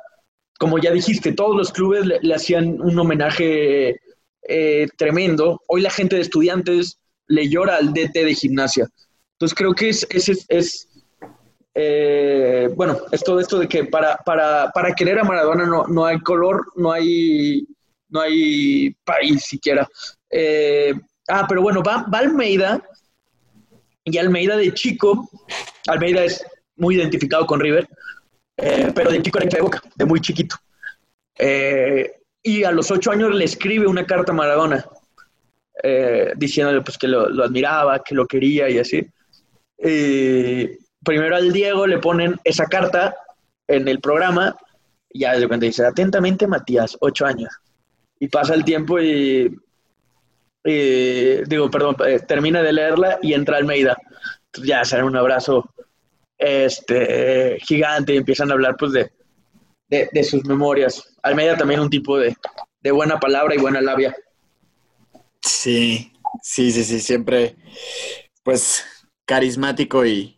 como 0.60 0.78
ya 0.78 0.92
dijiste, 0.92 1.32
todos 1.32 1.56
los 1.56 1.72
clubes 1.72 2.06
le 2.22 2.36
hacían 2.36 2.82
un 2.82 2.98
homenaje 2.98 4.00
eh, 4.48 4.88
tremendo. 4.98 5.62
Hoy 5.68 5.82
la 5.82 5.90
gente 5.90 6.16
de 6.16 6.22
estudiantes 6.22 7.00
le 7.28 7.50
llora 7.50 7.78
al 7.78 7.94
DT 7.94 8.14
de 8.14 8.36
gimnasia. 8.36 8.88
Entonces 9.34 9.58
creo 9.58 9.74
que 9.74 9.90
es, 9.90 10.06
es, 10.10 10.46
es, 10.48 10.88
eh, 11.74 12.70
bueno, 12.76 12.98
es 13.12 13.24
todo 13.24 13.40
esto 13.40 13.60
de 13.60 13.68
que 13.68 13.86
para, 13.86 14.18
para, 14.18 14.72
para 14.72 14.94
querer 14.94 15.20
a 15.20 15.24
Maradona 15.24 15.66
no, 15.66 15.88
no, 15.88 16.06
hay 16.06 16.20
color, 16.20 16.64
no 16.76 16.92
hay, 16.92 17.68
no 18.10 18.22
hay 18.22 18.92
país 19.04 19.44
siquiera. 19.44 19.88
Eh, 20.30 20.94
ah, 21.28 21.46
pero 21.50 21.62
bueno, 21.64 21.82
va, 21.82 22.06
Almeida 22.12 22.84
y 24.04 24.18
Almeida 24.20 24.58
de 24.58 24.74
chico, 24.74 25.28
Almeida 25.88 26.24
es 26.24 26.46
muy 26.76 26.96
identificado 26.96 27.48
con 27.48 27.60
River, 27.60 27.88
pero 28.56 29.10
de 29.10 29.22
chico 29.24 29.40
era 29.40 29.50
de 29.50 29.62
boca, 29.62 29.82
de 29.96 30.06
muy 30.06 30.22
chiquito. 30.22 30.56
Y 32.46 32.64
a 32.64 32.72
los 32.72 32.92
ocho 32.92 33.12
años 33.12 33.34
le 33.34 33.44
escribe 33.44 33.88
una 33.88 34.06
carta 34.06 34.32
a 34.32 34.36
Maradona 34.36 34.86
eh, 35.82 36.32
diciéndole 36.38 36.82
pues 36.82 36.96
que 36.98 37.08
lo, 37.08 37.44
admiraba, 37.44 38.04
que 38.04 38.14
lo 38.14 38.28
quería 38.28 38.70
y 38.70 38.78
así. 38.78 39.06
primero 41.04 41.36
al 41.36 41.52
Diego 41.52 41.88
le 41.88 41.98
ponen 41.98 42.40
esa 42.44 42.66
carta 42.66 43.16
en 43.68 43.88
el 43.88 44.00
programa 44.00 44.56
y 45.16 45.22
ya 45.22 45.34
de 45.34 45.40
repente 45.40 45.66
dice, 45.66 45.86
atentamente 45.86 46.46
Matías, 46.46 46.96
ocho 47.00 47.26
años. 47.26 47.50
Y 48.20 48.28
pasa 48.28 48.54
el 48.54 48.64
tiempo 48.64 49.00
y, 49.00 49.50
digo, 50.64 51.72
perdón, 51.72 51.96
eh, 52.06 52.20
termina 52.20 52.62
de 52.62 52.74
leerla 52.74 53.18
y 53.24 53.34
entra 53.34 53.58
Almeida. 53.58 53.98
Ya 54.62 54.86
sale 54.86 55.04
un 55.04 55.16
abrazo 55.16 55.68
este, 56.38 57.58
gigante 57.62 58.14
y 58.14 58.18
empiezan 58.18 58.52
a 58.52 58.54
hablar 58.54 58.76
pues 58.78 58.92
de, 58.92 59.10
de, 59.88 60.24
sus 60.24 60.46
memorias. 60.46 61.16
Almeida 61.22 61.58
también 61.58 61.80
un 61.80 61.90
tipo 61.90 62.18
de, 62.18 62.36
buena 62.92 63.20
palabra 63.20 63.56
y 63.56 63.60
buena 63.60 63.82
labia. 63.82 64.16
Sí, 65.42 66.12
sí, 66.42 66.72
sí, 66.72 66.84
sí, 66.84 67.00
siempre, 67.00 67.56
pues, 68.44 68.84
carismático 69.26 70.06
y 70.06 70.38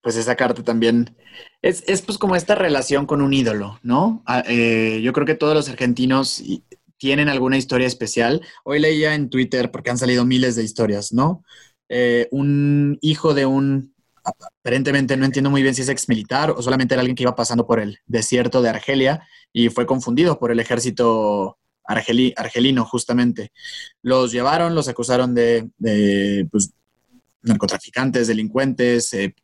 pues 0.00 0.16
esa 0.16 0.36
carta 0.36 0.62
también 0.62 1.16
es, 1.60 1.82
pues 2.02 2.18
como 2.18 2.36
esta 2.36 2.54
relación 2.54 3.06
con 3.06 3.20
un 3.20 3.34
ídolo, 3.34 3.78
¿no? 3.82 4.22
Ah, 4.26 4.44
eh, 4.46 5.00
yo 5.02 5.12
creo 5.12 5.26
que 5.26 5.34
todos 5.34 5.54
los 5.54 5.68
argentinos 5.68 6.42
tienen 6.98 7.28
alguna 7.28 7.56
historia 7.56 7.86
especial. 7.86 8.42
Hoy 8.64 8.78
leía 8.78 9.14
en 9.14 9.30
Twitter, 9.30 9.70
porque 9.70 9.90
han 9.90 9.98
salido 9.98 10.24
miles 10.24 10.56
de 10.56 10.64
historias, 10.64 11.12
¿no? 11.12 11.44
Eh, 11.88 12.28
un 12.30 12.98
hijo 13.00 13.34
de 13.34 13.46
un 13.46 13.94
aparentemente 14.28 15.16
no 15.16 15.24
entiendo 15.24 15.50
muy 15.50 15.62
bien 15.62 15.74
si 15.74 15.82
es 15.82 15.88
ex 15.88 16.08
militar 16.08 16.50
o 16.50 16.62
solamente 16.62 16.94
era 16.94 17.00
alguien 17.00 17.16
que 17.16 17.22
iba 17.22 17.34
pasando 17.34 17.66
por 17.66 17.80
el 17.80 17.98
desierto 18.06 18.62
de 18.62 18.68
Argelia 18.68 19.22
y 19.52 19.68
fue 19.68 19.86
confundido 19.86 20.38
por 20.38 20.50
el 20.50 20.60
ejército 20.60 21.58
argelino, 21.88 22.84
justamente. 22.84 23.50
Los 24.02 24.30
llevaron, 24.30 24.74
los 24.74 24.88
acusaron 24.88 25.34
de, 25.34 25.68
pues, 26.50 26.72
narcotraficantes, 27.42 28.28
delincuentes, 28.28 29.12
eh, 29.14 29.34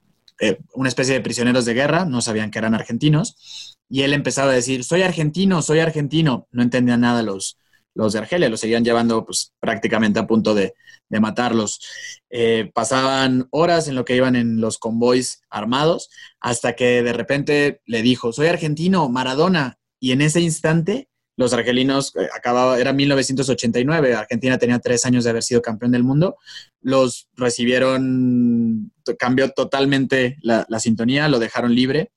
eh, 0.40 0.58
una 0.74 0.88
especie 0.88 1.14
de 1.14 1.20
prisioneros 1.20 1.64
de 1.64 1.74
guerra, 1.74 2.04
no 2.04 2.20
sabían 2.20 2.50
que 2.50 2.58
eran 2.58 2.74
argentinos, 2.74 3.78
y 3.88 4.02
él 4.02 4.12
empezaba 4.12 4.50
a 4.50 4.54
decir, 4.54 4.84
soy 4.84 5.02
argentino, 5.02 5.62
soy 5.62 5.78
argentino, 5.78 6.48
no 6.50 6.62
entendían 6.62 7.00
nada 7.00 7.22
los, 7.22 7.56
los 7.94 8.12
de 8.12 8.18
Argelia, 8.18 8.48
los 8.48 8.61
seguían 8.61 8.85
llevando 8.85 9.24
pues, 9.24 9.52
prácticamente 9.61 10.18
a 10.18 10.26
punto 10.26 10.54
de, 10.54 10.74
matarlos. 11.11 11.80
Eh, 12.28 12.72
pasaban 12.74 13.46
horas 13.50 13.87
en 13.87 13.94
lo 13.94 14.04
que 14.04 14.16
iban 14.16 14.35
en 14.35 14.61
los 14.61 14.78
convoys 14.78 15.42
armados, 15.48 16.11
hasta 16.40 16.74
que 16.74 17.04
de 17.04 17.12
repente 17.12 17.83
le 17.87 18.02
dijo, 18.02 18.33
soy 18.33 18.48
argentino, 18.48 19.09
Maradona, 19.09 19.78
y 20.00 20.11
en 20.11 20.22
ese 20.22 20.40
instante 20.40 21.09
los 21.37 21.52
argelinos, 21.52 22.16
eh, 22.16 22.28
acababa, 22.37 22.80
era 22.80 22.92
1989, 22.92 24.14
Argentina 24.14 24.59
tenía 24.59 24.80
tres 24.80 25.07
años 25.07 25.22
de 25.22 25.30
haber 25.30 25.44
sido 25.44 25.62
campeón 25.62 25.92
del 25.92 26.02
mundo, 26.02 26.37
los 26.80 27.28
recibieron, 27.35 28.92
cambió 29.16 29.50
totalmente 29.50 30.37
la, 30.42 30.66
la 30.68 30.80
sintonía, 30.80 31.28
lo 31.28 31.38
dejaron 31.38 31.74
libre 31.74 32.11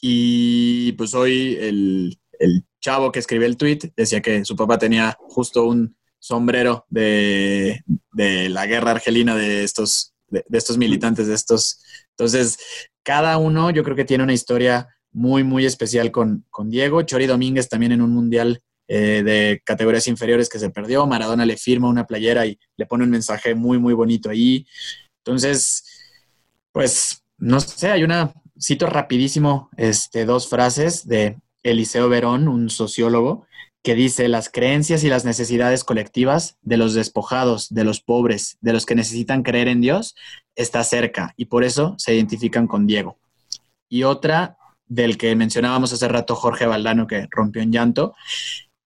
y 0.00 0.92
pues 0.92 1.14
hoy 1.14 1.56
el 1.60 2.18
chavo 2.80 3.12
que 3.12 3.18
escribió 3.18 3.46
el 3.46 3.56
tweet 3.56 3.92
decía 3.96 4.20
que 4.20 4.44
su 4.44 4.56
papá 4.56 4.78
tenía 4.78 5.16
justo 5.20 5.64
un 5.64 5.96
sombrero 6.18 6.86
de, 6.88 7.82
la 8.14 8.66
guerra 8.66 8.92
argelina 8.92 9.34
de 9.36 9.64
estos, 9.64 10.14
de, 10.28 10.44
estos 10.52 10.78
militantes, 10.78 11.26
de 11.26 11.34
estos. 11.34 11.80
Entonces, 12.10 12.58
cada 13.02 13.38
uno 13.38 13.70
yo 13.70 13.82
creo 13.82 13.96
que 13.96 14.04
tiene 14.04 14.24
una 14.24 14.34
historia 14.34 14.88
muy, 15.12 15.42
muy 15.42 15.66
especial 15.66 16.10
con, 16.10 16.44
con 16.50 16.70
Diego. 16.70 17.02
Chori 17.02 17.26
Domínguez 17.26 17.68
también 17.68 17.92
en 17.92 18.02
un 18.02 18.12
mundial 18.12 18.62
eh, 18.86 19.22
de 19.24 19.62
categorías 19.64 20.06
inferiores 20.08 20.48
que 20.48 20.58
se 20.58 20.70
perdió. 20.70 21.06
Maradona 21.06 21.46
le 21.46 21.56
firma 21.56 21.88
una 21.88 22.06
playera 22.06 22.46
y 22.46 22.58
le 22.76 22.86
pone 22.86 23.04
un 23.04 23.10
mensaje 23.10 23.54
muy, 23.54 23.78
muy 23.78 23.94
bonito 23.94 24.30
ahí. 24.30 24.66
Entonces, 25.24 25.84
pues, 26.72 27.22
no 27.38 27.60
sé, 27.60 27.90
hay 27.90 28.04
una, 28.04 28.32
cito 28.60 28.86
rapidísimo 28.86 29.70
este, 29.76 30.24
dos 30.24 30.48
frases 30.48 31.06
de 31.06 31.38
Eliseo 31.62 32.08
Verón, 32.08 32.48
un 32.48 32.70
sociólogo, 32.70 33.46
que 33.82 33.94
dice 33.94 34.28
las 34.28 34.50
creencias 34.50 35.04
y 35.04 35.08
las 35.08 35.24
necesidades 35.24 35.84
colectivas 35.84 36.58
de 36.62 36.76
los 36.76 36.94
despojados, 36.94 37.68
de 37.70 37.84
los 37.84 38.00
pobres, 38.00 38.58
de 38.60 38.72
los 38.72 38.84
que 38.84 38.94
necesitan 38.94 39.42
creer 39.42 39.68
en 39.68 39.80
Dios, 39.80 40.14
está 40.54 40.84
cerca 40.84 41.32
y 41.36 41.46
por 41.46 41.64
eso 41.64 41.94
se 41.98 42.14
identifican 42.14 42.66
con 42.66 42.86
Diego. 42.86 43.18
Y 43.88 44.02
otra 44.02 44.58
del 44.86 45.16
que 45.16 45.34
mencionábamos 45.34 45.92
hace 45.92 46.08
rato 46.08 46.34
Jorge 46.34 46.66
Valdano, 46.66 47.06
que 47.06 47.26
rompió 47.30 47.62
en 47.62 47.72
llanto, 47.72 48.14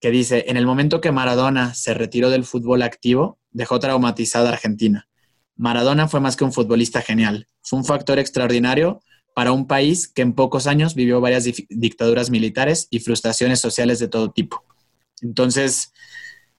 que 0.01 0.11
dice, 0.11 0.45
en 0.49 0.57
el 0.57 0.67
momento 0.67 1.01
que 1.01 1.13
Maradona 1.13 1.75
se 1.75 1.95
retiró 1.95 2.31
del 2.31 2.45
fútbol 2.45 2.83
activo, 2.83 3.39
dejó 3.51 3.81
traumatizada 3.81 4.51
a 4.51 4.53
Argentina. 4.53 5.09
Maradona 5.57 6.09
fue 6.09 6.21
más 6.21 6.37
que 6.37 6.45
un 6.45 6.53
futbolista 6.53 7.01
genial, 7.01 7.49
fue 7.63 7.79
un 7.79 7.85
factor 7.85 8.19
extraordinario 8.19 9.01
para 9.35 9.53
un 9.53 9.67
país 9.67 10.09
que 10.09 10.23
en 10.23 10.33
pocos 10.33 10.67
años 10.67 10.95
vivió 10.95 11.21
varias 11.21 11.45
dictaduras 11.69 12.31
militares 12.31 12.87
y 12.91 13.01
frustraciones 13.01 13.61
sociales 13.61 13.99
de 13.99 14.09
todo 14.09 14.31
tipo. 14.31 14.65
Entonces, 15.21 15.93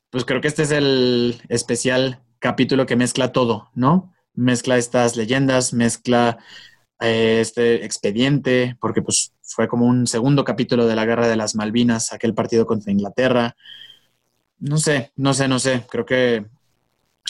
pues 0.09 0.25
creo 0.25 0.41
que 0.41 0.49
este 0.49 0.63
es 0.63 0.71
el 0.71 1.41
especial 1.49 2.21
capítulo 2.39 2.85
que 2.85 2.95
mezcla 2.95 3.31
todo, 3.31 3.69
¿no? 3.73 4.13
Mezcla 4.33 4.77
estas 4.77 5.15
leyendas, 5.15 5.73
mezcla 5.73 6.37
eh, 6.99 7.39
este 7.41 7.85
expediente, 7.85 8.77
porque 8.79 9.01
pues 9.01 9.33
fue 9.41 9.67
como 9.67 9.85
un 9.85 10.05
segundo 10.05 10.43
capítulo 10.43 10.85
de 10.85 10.95
la 10.95 11.05
Guerra 11.05 11.27
de 11.27 11.35
las 11.37 11.55
Malvinas, 11.55 12.11
aquel 12.11 12.33
partido 12.33 12.65
contra 12.65 12.91
Inglaterra. 12.91 13.55
No 14.59 14.77
sé, 14.77 15.11
no 15.15 15.33
sé, 15.33 15.47
no 15.47 15.59
sé. 15.59 15.83
Creo 15.89 16.05
que 16.05 16.45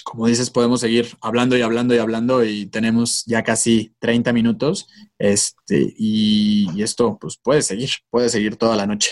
como 0.04 0.28
dices, 0.28 0.50
podemos 0.50 0.82
seguir 0.82 1.16
hablando 1.22 1.58
y 1.58 1.62
hablando 1.62 1.96
y 1.96 2.00
hablando 2.00 2.44
y 2.44 2.66
tenemos 2.68 3.24
ya 3.26 3.44
casi 3.44 3.94
30 4.00 4.34
minutos. 4.34 4.88
Este, 5.18 5.94
y, 5.98 6.82
esto 6.82 7.18
pues 7.20 7.38
puede 7.38 7.62
seguir, 7.62 7.90
puede 8.10 8.30
seguir 8.30 8.58
toda 8.58 8.76
la 8.76 8.86
noche. 8.86 9.12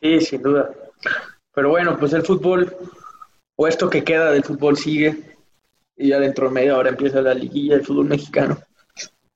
Sí, 0.00 0.20
sin 0.20 0.42
duda. 0.42 0.70
Pero 1.54 1.70
bueno, 1.70 1.96
pues 1.98 2.12
el 2.12 2.22
fútbol, 2.22 2.76
o 3.56 3.66
esto 3.66 3.88
que 3.88 4.04
queda 4.04 4.30
del 4.30 4.44
fútbol 4.44 4.76
sigue, 4.76 5.36
y 5.96 6.08
ya 6.08 6.20
dentro 6.20 6.48
de 6.48 6.54
media 6.54 6.76
hora 6.76 6.90
empieza 6.90 7.22
la 7.22 7.34
liguilla 7.34 7.76
del 7.76 7.86
fútbol 7.86 8.06
mexicano. 8.06 8.58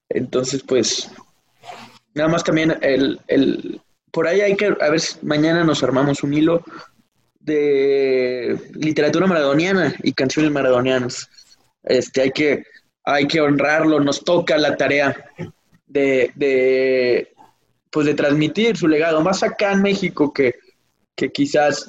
Entonces, 0.08 0.62
pues, 0.62 1.10
nada 2.14 2.28
más 2.28 2.44
también 2.44 2.76
el, 2.82 3.20
el, 3.28 3.80
por 4.10 4.26
ahí 4.26 4.40
hay 4.40 4.56
que, 4.56 4.66
a 4.66 4.90
ver, 4.90 5.00
mañana 5.22 5.64
nos 5.64 5.82
armamos 5.82 6.22
un 6.22 6.34
hilo 6.34 6.62
de 7.50 8.58
literatura 8.74 9.26
maradoniana 9.26 9.94
y 10.02 10.12
canciones 10.12 10.50
maradonianas. 10.52 11.28
Este, 11.82 12.22
hay 12.22 12.30
que, 12.30 12.64
hay 13.04 13.26
que 13.26 13.40
honrarlo, 13.40 14.00
nos 14.00 14.24
toca 14.24 14.56
la 14.56 14.76
tarea 14.76 15.16
de, 15.86 16.30
de, 16.36 17.32
pues 17.90 18.06
de 18.06 18.14
transmitir 18.14 18.76
su 18.76 18.86
legado, 18.86 19.20
más 19.20 19.42
acá 19.42 19.72
en 19.72 19.82
México 19.82 20.32
que, 20.32 20.54
que 21.16 21.30
quizás 21.30 21.86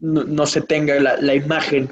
no, 0.00 0.46
se 0.46 0.60
tenga 0.60 0.98
la, 1.00 1.16
la, 1.18 1.34
imagen 1.34 1.90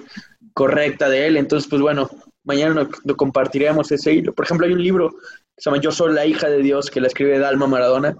correcta 0.54 1.08
de 1.08 1.26
él. 1.26 1.36
Entonces, 1.36 1.68
pues 1.68 1.80
bueno, 1.80 2.10
mañana 2.44 2.88
lo, 3.04 3.16
compartiremos 3.16 3.90
ese 3.92 4.12
hilo. 4.12 4.32
Por 4.34 4.44
ejemplo, 4.44 4.66
hay 4.66 4.72
un 4.72 4.82
libro 4.82 5.10
que 5.10 5.62
se 5.62 5.70
llama 5.70 5.82
Yo 5.82 5.92
soy 5.92 6.12
la 6.14 6.26
hija 6.26 6.48
de 6.48 6.62
Dios, 6.62 6.90
que 6.90 7.00
la 7.00 7.08
escribe 7.08 7.38
Dalma 7.38 7.66
Maradona, 7.66 8.16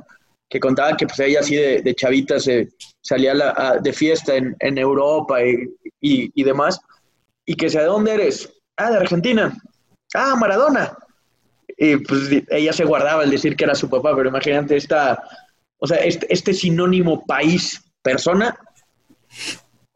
que 0.52 0.60
contaba 0.60 0.94
que 0.98 1.06
pues 1.06 1.18
ella 1.20 1.40
así 1.40 1.56
de, 1.56 1.80
de 1.80 1.94
chavita 1.94 2.38
se 2.38 2.68
salía 3.00 3.32
de 3.80 3.92
fiesta 3.94 4.36
en, 4.36 4.78
Europa 4.78 5.42
y, 5.42 5.66
y, 6.34 6.44
demás, 6.44 6.78
y 7.46 7.54
que 7.54 7.70
sea, 7.70 7.80
¿de 7.80 7.86
dónde 7.86 8.12
eres? 8.12 8.52
Ah, 8.76 8.90
de 8.90 8.98
Argentina. 8.98 9.56
Ah, 10.14 10.36
Maradona. 10.38 10.94
Y 11.78 11.96
pues 11.96 12.44
ella 12.50 12.74
se 12.74 12.84
guardaba 12.84 13.24
el 13.24 13.30
decir 13.30 13.56
que 13.56 13.64
era 13.64 13.74
su 13.74 13.88
papá, 13.88 14.14
pero 14.14 14.28
imagínate 14.28 14.76
esta, 14.76 15.22
o 15.78 15.86
sea, 15.86 15.96
este, 16.04 16.26
este 16.30 16.52
sinónimo 16.52 17.24
país, 17.24 17.82
persona, 18.02 18.54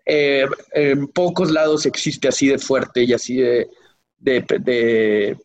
eh, 0.07 0.47
en 0.73 1.07
pocos 1.09 1.51
lados 1.51 1.85
existe 1.85 2.29
así 2.29 2.49
de 2.49 2.59
fuerte 2.59 3.05
y 3.05 3.13
así 3.13 3.37
de, 3.37 3.69
de, 4.19 5.37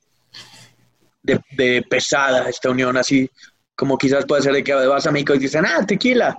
de, 1.21 1.81
pesada 1.89 2.47
esta 2.47 2.69
unión, 2.69 2.95
así 2.95 3.29
como 3.75 3.97
quizás 3.97 4.25
puede 4.25 4.41
ser 4.41 4.53
de 4.53 4.63
que 4.63 4.73
vas 4.73 5.07
a 5.07 5.11
México 5.11 5.33
y 5.33 5.39
dicen, 5.39 5.65
ah, 5.65 5.85
tequila. 5.85 6.37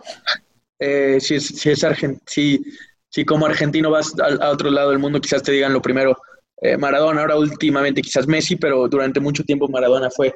Eh, 0.78 1.18
si, 1.20 1.36
es, 1.36 1.46
si, 1.46 1.70
es 1.70 1.86
si, 2.26 2.60
si, 3.08 3.24
como 3.24 3.46
argentino 3.46 3.90
vas 3.90 4.12
a, 4.18 4.50
otro 4.50 4.70
lado 4.70 4.90
del 4.90 4.98
mundo, 4.98 5.20
quizás 5.20 5.42
te 5.42 5.52
digan 5.52 5.72
lo 5.72 5.80
primero, 5.80 6.16
eh, 6.60 6.76
Maradona, 6.76 7.20
ahora 7.20 7.36
últimamente 7.36 8.02
quizás 8.02 8.26
Messi, 8.26 8.56
pero 8.56 8.88
durante 8.88 9.20
mucho 9.20 9.44
tiempo 9.44 9.68
Maradona 9.68 10.10
fue 10.10 10.34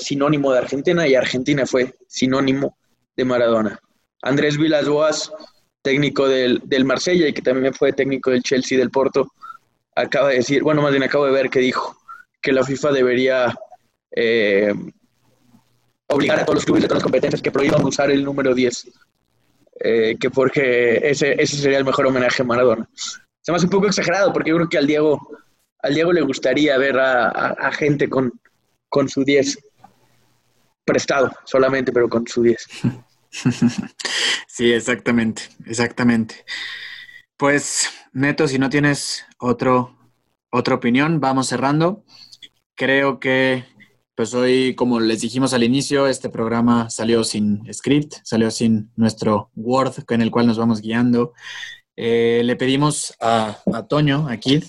sinónimo 0.00 0.52
de 0.52 0.58
Argentina 0.58 1.06
y 1.06 1.14
Argentina 1.14 1.64
fue 1.64 1.94
sinónimo 2.08 2.76
de 3.16 3.24
Maradona. 3.24 3.78
Andrés 4.22 4.58
Vilas 4.58 4.88
Boas 4.88 5.30
técnico 5.82 6.28
del, 6.28 6.60
del 6.64 6.84
Marsella 6.84 7.28
y 7.28 7.32
que 7.32 7.42
también 7.42 7.72
fue 7.72 7.92
técnico 7.92 8.30
del 8.30 8.42
Chelsea 8.42 8.76
del 8.76 8.90
Porto, 8.90 9.32
acaba 9.94 10.28
de 10.28 10.36
decir, 10.36 10.62
bueno, 10.62 10.82
más 10.82 10.90
bien 10.90 11.02
acabo 11.02 11.26
de 11.26 11.32
ver 11.32 11.50
que 11.50 11.60
dijo 11.60 11.96
que 12.40 12.52
la 12.52 12.64
FIFA 12.64 12.92
debería 12.92 13.54
eh, 14.10 14.72
obligar 16.08 16.40
a 16.40 16.44
todos 16.44 16.56
los 16.56 16.64
clubes 16.64 16.82
de 16.82 16.88
todas 16.88 16.98
las 16.98 17.04
competencias 17.04 17.42
que 17.42 17.50
prohíban 17.50 17.84
usar 17.84 18.10
el 18.10 18.24
número 18.24 18.54
10, 18.54 18.88
eh, 19.80 20.16
que 20.18 20.30
porque 20.30 21.00
ese, 21.02 21.40
ese 21.40 21.56
sería 21.56 21.78
el 21.78 21.84
mejor 21.84 22.06
homenaje 22.06 22.42
a 22.42 22.44
Maradona. 22.44 22.88
Se 23.40 23.52
me 23.52 23.56
hace 23.56 23.66
un 23.66 23.70
poco 23.70 23.86
exagerado 23.86 24.32
porque 24.32 24.50
yo 24.50 24.56
creo 24.56 24.68
que 24.68 24.78
al 24.78 24.86
Diego, 24.86 25.20
al 25.82 25.94
Diego 25.94 26.12
le 26.12 26.22
gustaría 26.22 26.76
ver 26.78 26.98
a, 26.98 27.28
a, 27.28 27.72
gente 27.72 28.08
con, 28.08 28.32
con 28.88 29.08
su 29.08 29.24
10 29.24 29.58
prestado 30.84 31.30
solamente, 31.44 31.92
pero 31.92 32.08
con 32.08 32.26
su 32.26 32.42
10. 32.42 32.66
Sí, 34.58 34.72
exactamente, 34.72 35.42
exactamente. 35.66 36.44
Pues, 37.36 37.88
Neto, 38.12 38.48
si 38.48 38.58
no 38.58 38.68
tienes 38.68 39.24
otro, 39.38 39.96
otra 40.50 40.74
opinión, 40.74 41.20
vamos 41.20 41.46
cerrando. 41.46 42.04
Creo 42.74 43.20
que, 43.20 43.64
pues 44.18 44.34
hoy, 44.34 44.74
como 44.74 44.98
les 44.98 45.20
dijimos 45.20 45.54
al 45.54 45.62
inicio, 45.62 46.08
este 46.08 46.28
programa 46.28 46.90
salió 46.90 47.22
sin 47.22 47.72
script, 47.72 48.14
salió 48.24 48.50
sin 48.50 48.90
nuestro 48.96 49.52
Word 49.54 49.92
en 50.08 50.22
el 50.22 50.32
cual 50.32 50.48
nos 50.48 50.58
vamos 50.58 50.80
guiando. 50.80 51.34
Eh, 51.94 52.42
le 52.44 52.56
pedimos 52.56 53.14
a, 53.20 53.58
a, 53.72 53.86
Toño, 53.86 54.28
a 54.28 54.36
Kid, 54.38 54.64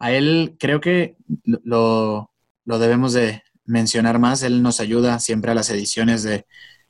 a 0.00 0.10
él 0.10 0.56
creo 0.58 0.80
que 0.80 1.14
lo, 1.44 2.32
lo 2.64 2.78
debemos 2.80 3.12
de 3.12 3.44
mencionar 3.64 4.18
más, 4.18 4.42
él 4.42 4.62
nos 4.62 4.80
ayuda 4.80 5.20
siempre 5.20 5.52
a 5.52 5.54
las 5.54 5.70
ediciones 5.70 6.24
de, 6.24 6.44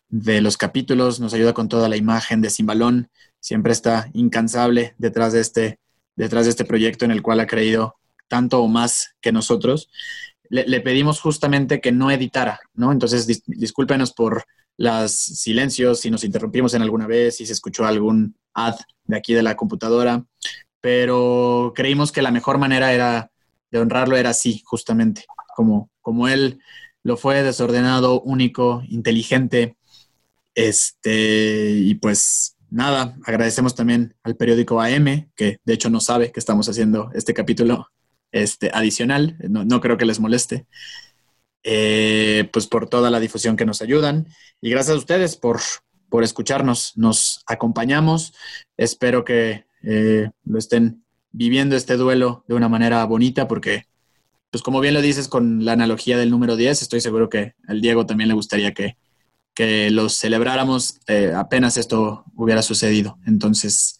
de 0.08 0.40
los 0.40 0.56
capítulos, 0.56 1.20
nos 1.20 1.34
ayuda 1.34 1.52
con 1.52 1.68
toda 1.68 1.90
la 1.90 1.98
imagen 1.98 2.40
de 2.40 2.48
Sin 2.48 2.64
Balón, 2.64 3.10
siempre 3.38 3.74
está 3.74 4.08
incansable 4.14 4.94
detrás 4.96 5.34
de 5.34 5.40
este, 5.40 5.78
detrás 6.16 6.46
de 6.46 6.52
este 6.52 6.64
proyecto 6.64 7.04
en 7.04 7.10
el 7.10 7.20
cual 7.20 7.40
ha 7.40 7.46
creído 7.46 7.96
tanto 8.28 8.62
o 8.62 8.68
más 8.68 9.14
que 9.20 9.30
nosotros. 9.30 9.90
Le, 10.50 10.80
pedimos 10.80 11.20
justamente 11.20 11.80
que 11.80 11.92
no 11.92 12.10
editara, 12.10 12.60
¿no? 12.74 12.90
Entonces, 12.92 13.26
discúlpenos 13.46 14.12
por 14.12 14.44
los 14.76 15.12
silencios, 15.12 16.00
si 16.00 16.10
nos 16.10 16.24
interrumpimos 16.24 16.74
en 16.74 16.82
alguna 16.82 17.06
vez, 17.06 17.36
si 17.36 17.46
se 17.46 17.52
escuchó 17.52 17.84
algún 17.84 18.36
ad 18.54 18.76
de 19.04 19.16
aquí 19.16 19.34
de 19.34 19.42
la 19.42 19.56
computadora, 19.56 20.24
pero 20.80 21.72
creímos 21.74 22.12
que 22.12 22.22
la 22.22 22.30
mejor 22.30 22.58
manera 22.58 22.92
era 22.92 23.30
de 23.70 23.78
honrarlo 23.78 24.16
era 24.16 24.30
así, 24.30 24.62
justamente, 24.64 25.24
como, 25.54 25.90
como 26.00 26.28
él 26.28 26.60
lo 27.02 27.16
fue, 27.16 27.42
desordenado, 27.42 28.20
único, 28.22 28.82
inteligente, 28.88 29.76
este, 30.54 31.70
y 31.70 31.94
pues 31.96 32.56
nada, 32.70 33.16
agradecemos 33.24 33.74
también 33.74 34.14
al 34.22 34.36
periódico 34.36 34.80
AM, 34.80 35.30
que 35.34 35.58
de 35.64 35.72
hecho 35.74 35.90
no 35.90 36.00
sabe 36.00 36.32
que 36.32 36.40
estamos 36.40 36.68
haciendo 36.68 37.10
este 37.14 37.34
capítulo 37.34 37.88
este, 38.32 38.70
adicional, 38.72 39.36
no, 39.48 39.64
no 39.64 39.80
creo 39.80 39.96
que 39.96 40.04
les 40.04 40.20
moleste, 40.20 40.66
eh, 41.62 42.48
pues 42.52 42.66
por 42.66 42.88
toda 42.88 43.10
la 43.10 43.20
difusión 43.20 43.56
que 43.56 43.66
nos 43.66 43.82
ayudan. 43.82 44.26
Y 44.60 44.70
gracias 44.70 44.94
a 44.94 44.98
ustedes 44.98 45.36
por, 45.36 45.60
por 46.08 46.24
escucharnos, 46.24 46.92
nos 46.96 47.42
acompañamos, 47.46 48.34
espero 48.76 49.24
que 49.24 49.66
eh, 49.82 50.30
lo 50.44 50.58
estén 50.58 51.04
viviendo 51.30 51.76
este 51.76 51.96
duelo 51.96 52.44
de 52.48 52.54
una 52.54 52.68
manera 52.68 53.04
bonita, 53.04 53.48
porque, 53.48 53.84
pues 54.50 54.62
como 54.62 54.80
bien 54.80 54.94
lo 54.94 55.02
dices 55.02 55.28
con 55.28 55.64
la 55.64 55.72
analogía 55.72 56.16
del 56.16 56.30
número 56.30 56.56
10, 56.56 56.82
estoy 56.82 57.00
seguro 57.00 57.28
que 57.28 57.54
al 57.66 57.80
Diego 57.80 58.06
también 58.06 58.28
le 58.28 58.34
gustaría 58.34 58.72
que 58.72 58.96
que 59.58 59.90
los 59.90 60.16
celebráramos 60.16 61.00
eh, 61.08 61.32
apenas 61.34 61.76
esto 61.78 62.24
hubiera 62.36 62.62
sucedido. 62.62 63.18
Entonces, 63.26 63.98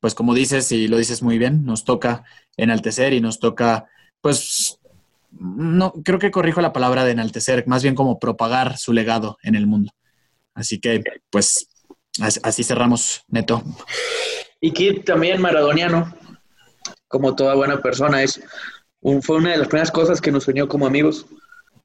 pues 0.00 0.14
como 0.14 0.34
dices 0.34 0.72
y 0.72 0.88
lo 0.88 0.98
dices 0.98 1.22
muy 1.22 1.38
bien, 1.38 1.64
nos 1.64 1.84
toca 1.84 2.24
enaltecer 2.56 3.12
y 3.12 3.20
nos 3.20 3.38
toca, 3.38 3.86
pues, 4.20 4.78
no, 5.30 5.92
creo 6.04 6.18
que 6.18 6.30
corrijo 6.30 6.60
la 6.60 6.72
palabra 6.72 7.04
de 7.04 7.12
enaltecer, 7.12 7.66
más 7.66 7.82
bien 7.82 7.94
como 7.94 8.18
propagar 8.18 8.78
su 8.78 8.92
legado 8.92 9.38
en 9.42 9.54
el 9.54 9.66
mundo. 9.66 9.92
Así 10.54 10.80
que, 10.80 11.04
pues, 11.30 11.68
así 12.42 12.64
cerramos, 12.64 13.22
Neto. 13.28 13.62
Y 14.60 14.72
Kit 14.72 15.04
también 15.04 15.40
maradoniano, 15.40 16.14
como 17.08 17.36
toda 17.36 17.54
buena 17.54 17.80
persona, 17.80 18.22
es 18.22 18.40
fue 19.22 19.36
una 19.36 19.52
de 19.52 19.58
las 19.58 19.68
primeras 19.68 19.90
cosas 19.90 20.20
que 20.20 20.30
nos 20.30 20.46
unió 20.48 20.68
como 20.68 20.86
amigos. 20.86 21.26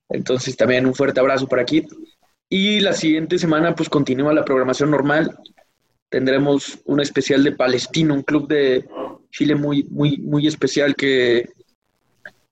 Entonces 0.09 0.55
también 0.57 0.85
un 0.85 0.93
fuerte 0.93 1.19
abrazo 1.19 1.47
para 1.47 1.65
Kit 1.65 1.89
y 2.49 2.79
la 2.79 2.93
siguiente 2.93 3.39
semana 3.39 3.73
pues 3.73 3.89
continúa 3.89 4.33
la 4.33 4.45
programación 4.45 4.91
normal. 4.91 5.37
Tendremos 6.09 6.79
un 6.85 7.01
especial 7.01 7.43
de 7.43 7.51
Palestino, 7.51 8.13
un 8.13 8.23
club 8.23 8.47
de 8.47 8.85
Chile 9.31 9.55
muy, 9.55 9.83
muy, 9.89 10.17
muy 10.17 10.47
especial 10.47 10.95
que, 10.95 11.49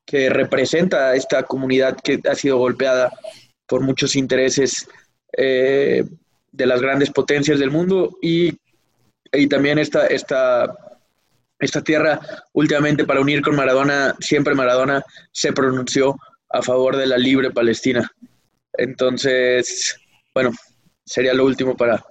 que 0.06 0.30
representa 0.30 1.10
a 1.10 1.16
esta 1.16 1.44
comunidad 1.44 1.98
que 2.04 2.20
ha 2.30 2.36
sido 2.36 2.58
golpeada 2.58 3.12
por 3.68 3.82
muchos 3.82 4.16
intereses 4.16 4.88
eh, 5.38 6.04
de 6.52 6.66
las 6.66 6.82
grandes 6.82 7.10
potencias 7.10 7.60
del 7.60 7.72
mundo 7.72 8.18
y, 8.22 8.54
y 9.32 9.48
también 9.48 9.80
esta, 9.80 10.08
esta, 10.08 10.78
esta 11.60 11.82
tierra 11.82 12.20
últimamente 12.54 13.06
para 13.06 13.22
unir 13.22 13.42
con 13.42 13.56
Maradona, 13.56 14.16
siempre 14.20 14.54
Maradona 14.54 15.04
se 15.32 15.54
pronunció 15.54 16.16
a 16.50 16.62
favor 16.62 16.98
de 16.98 17.08
la 17.08 17.18
libre 17.18 17.50
Palestina. 17.52 18.12
Entonces, 18.74 19.98
bueno, 20.34 20.52
sería 21.06 21.34
lo 21.34 21.46
último 21.46 21.76
para, 21.76 22.04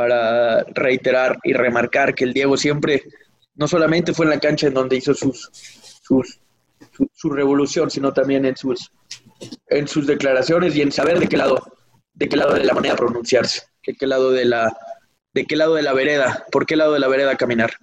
para 0.00 0.64
reiterar 0.72 1.38
y 1.42 1.52
remarcar 1.52 2.14
que 2.14 2.24
el 2.24 2.32
Diego 2.32 2.56
siempre, 2.56 3.02
no 3.54 3.68
solamente 3.68 4.14
fue 4.14 4.24
en 4.24 4.30
la 4.30 4.40
cancha 4.40 4.66
en 4.66 4.72
donde 4.72 4.96
hizo 4.96 5.12
sus, 5.12 5.50
sus 6.02 6.40
su, 7.12 7.28
revolución, 7.28 7.90
sino 7.90 8.10
también 8.10 8.46
en 8.46 8.56
sus, 8.56 8.90
en 9.66 9.86
sus 9.86 10.06
declaraciones 10.06 10.74
y 10.74 10.80
en 10.80 10.90
saber 10.90 11.18
de 11.18 11.28
qué 11.28 11.36
lado, 11.36 11.62
de 12.14 12.30
qué 12.30 12.36
lado 12.38 12.54
de 12.54 12.64
la 12.64 12.72
moneda 12.72 12.96
pronunciarse, 12.96 13.64
de 13.86 13.94
qué 13.94 14.06
lado 14.06 14.30
de 14.30 14.46
la, 14.46 14.74
de 15.34 15.44
qué 15.44 15.54
lado 15.54 15.74
de 15.74 15.82
la 15.82 15.92
vereda, 15.92 16.46
por 16.50 16.64
qué 16.64 16.76
lado 16.76 16.94
de 16.94 17.00
la 17.00 17.08
vereda 17.08 17.36
caminar. 17.36 17.74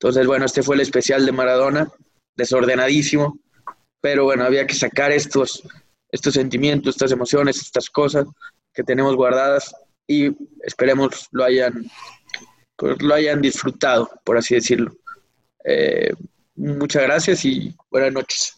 Entonces, 0.00 0.26
bueno, 0.26 0.46
este 0.46 0.62
fue 0.62 0.76
el 0.76 0.80
especial 0.80 1.26
de 1.26 1.32
Maradona, 1.32 1.88
desordenadísimo, 2.36 3.38
pero 4.00 4.24
bueno, 4.24 4.44
había 4.44 4.66
que 4.66 4.74
sacar 4.74 5.12
estos, 5.12 5.62
estos 6.10 6.32
sentimientos, 6.32 6.94
estas 6.94 7.12
emociones, 7.12 7.58
estas 7.58 7.90
cosas 7.90 8.24
que 8.72 8.82
tenemos 8.82 9.14
guardadas 9.14 9.74
y 10.06 10.30
esperemos 10.62 11.28
lo 11.32 11.44
hayan, 11.44 11.84
pues, 12.76 13.00
lo 13.02 13.14
hayan 13.14 13.40
disfrutado, 13.40 14.10
por 14.24 14.36
así 14.36 14.54
decirlo. 14.54 14.92
Eh, 15.64 16.12
muchas 16.54 17.02
gracias 17.02 17.44
y 17.44 17.74
buenas 17.90 18.12
noches. 18.12 18.56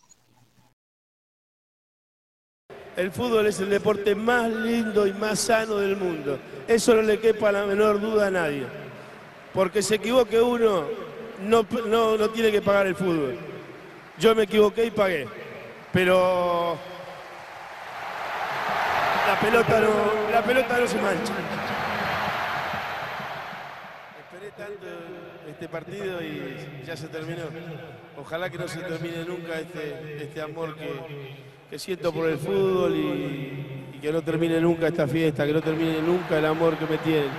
El 2.97 3.13
fútbol 3.13 3.47
es 3.47 3.61
el 3.61 3.71
deporte 3.71 4.15
más 4.15 4.51
lindo 4.51 5.07
y 5.07 5.13
más 5.13 5.39
sano 5.39 5.77
del 5.77 5.97
mundo. 5.97 6.39
Eso 6.67 6.95
no 6.95 7.03
le 7.03 7.21
quepa 7.21 7.53
la 7.53 7.65
menor 7.65 8.01
duda 8.01 8.27
a 8.27 8.31
nadie. 8.31 8.67
Porque 9.55 9.83
se 9.83 9.95
equivoque 9.95 10.41
uno, 10.41 10.85
no, 11.43 11.65
no, 11.87 12.17
no 12.17 12.31
tiene 12.31 12.51
que 12.51 12.61
pagar 12.61 12.89
el 12.89 12.97
fútbol. 12.97 13.39
Yo 14.19 14.35
me 14.35 14.43
equivoqué 14.43 14.87
y 14.87 14.91
pagué. 14.91 15.29
Pero 15.93 16.77
la 19.29 19.39
pelota 19.39 19.81
no, 19.81 20.31
la 20.33 20.43
pelota 20.43 20.81
no 20.81 20.87
se 20.87 20.97
mancha. 21.03 21.35
Esperé 24.25 24.51
tanto 24.57 24.87
este 25.51 25.69
partido 25.69 26.23
y 26.23 26.83
ya 26.87 26.97
se 26.97 27.09
terminó. 27.09 27.43
Ojalá 28.17 28.49
que 28.49 28.57
no 28.57 28.67
se 28.67 28.81
termine 28.81 29.27
nunca 29.27 29.61
este, 29.61 30.25
este 30.25 30.41
amor 30.41 30.75
que, 30.77 30.91
que 31.69 31.79
siento 31.79 32.11
por 32.11 32.27
el 32.31 32.39
fútbol 32.39 32.95
y, 32.97 33.91
y 33.93 33.99
que 34.01 34.11
no 34.13 34.23
termine 34.23 34.63
nunca 34.63 34.89
esta 34.89 35.07
fiesta, 35.07 35.45
que 35.45 35.53
no 35.53 35.61
termine 35.61 36.01
nunca 36.01 36.39
el 36.39 36.47
amor 36.47 36.79
que 36.79 36.87
me 36.87 36.97
tienen. 36.97 37.31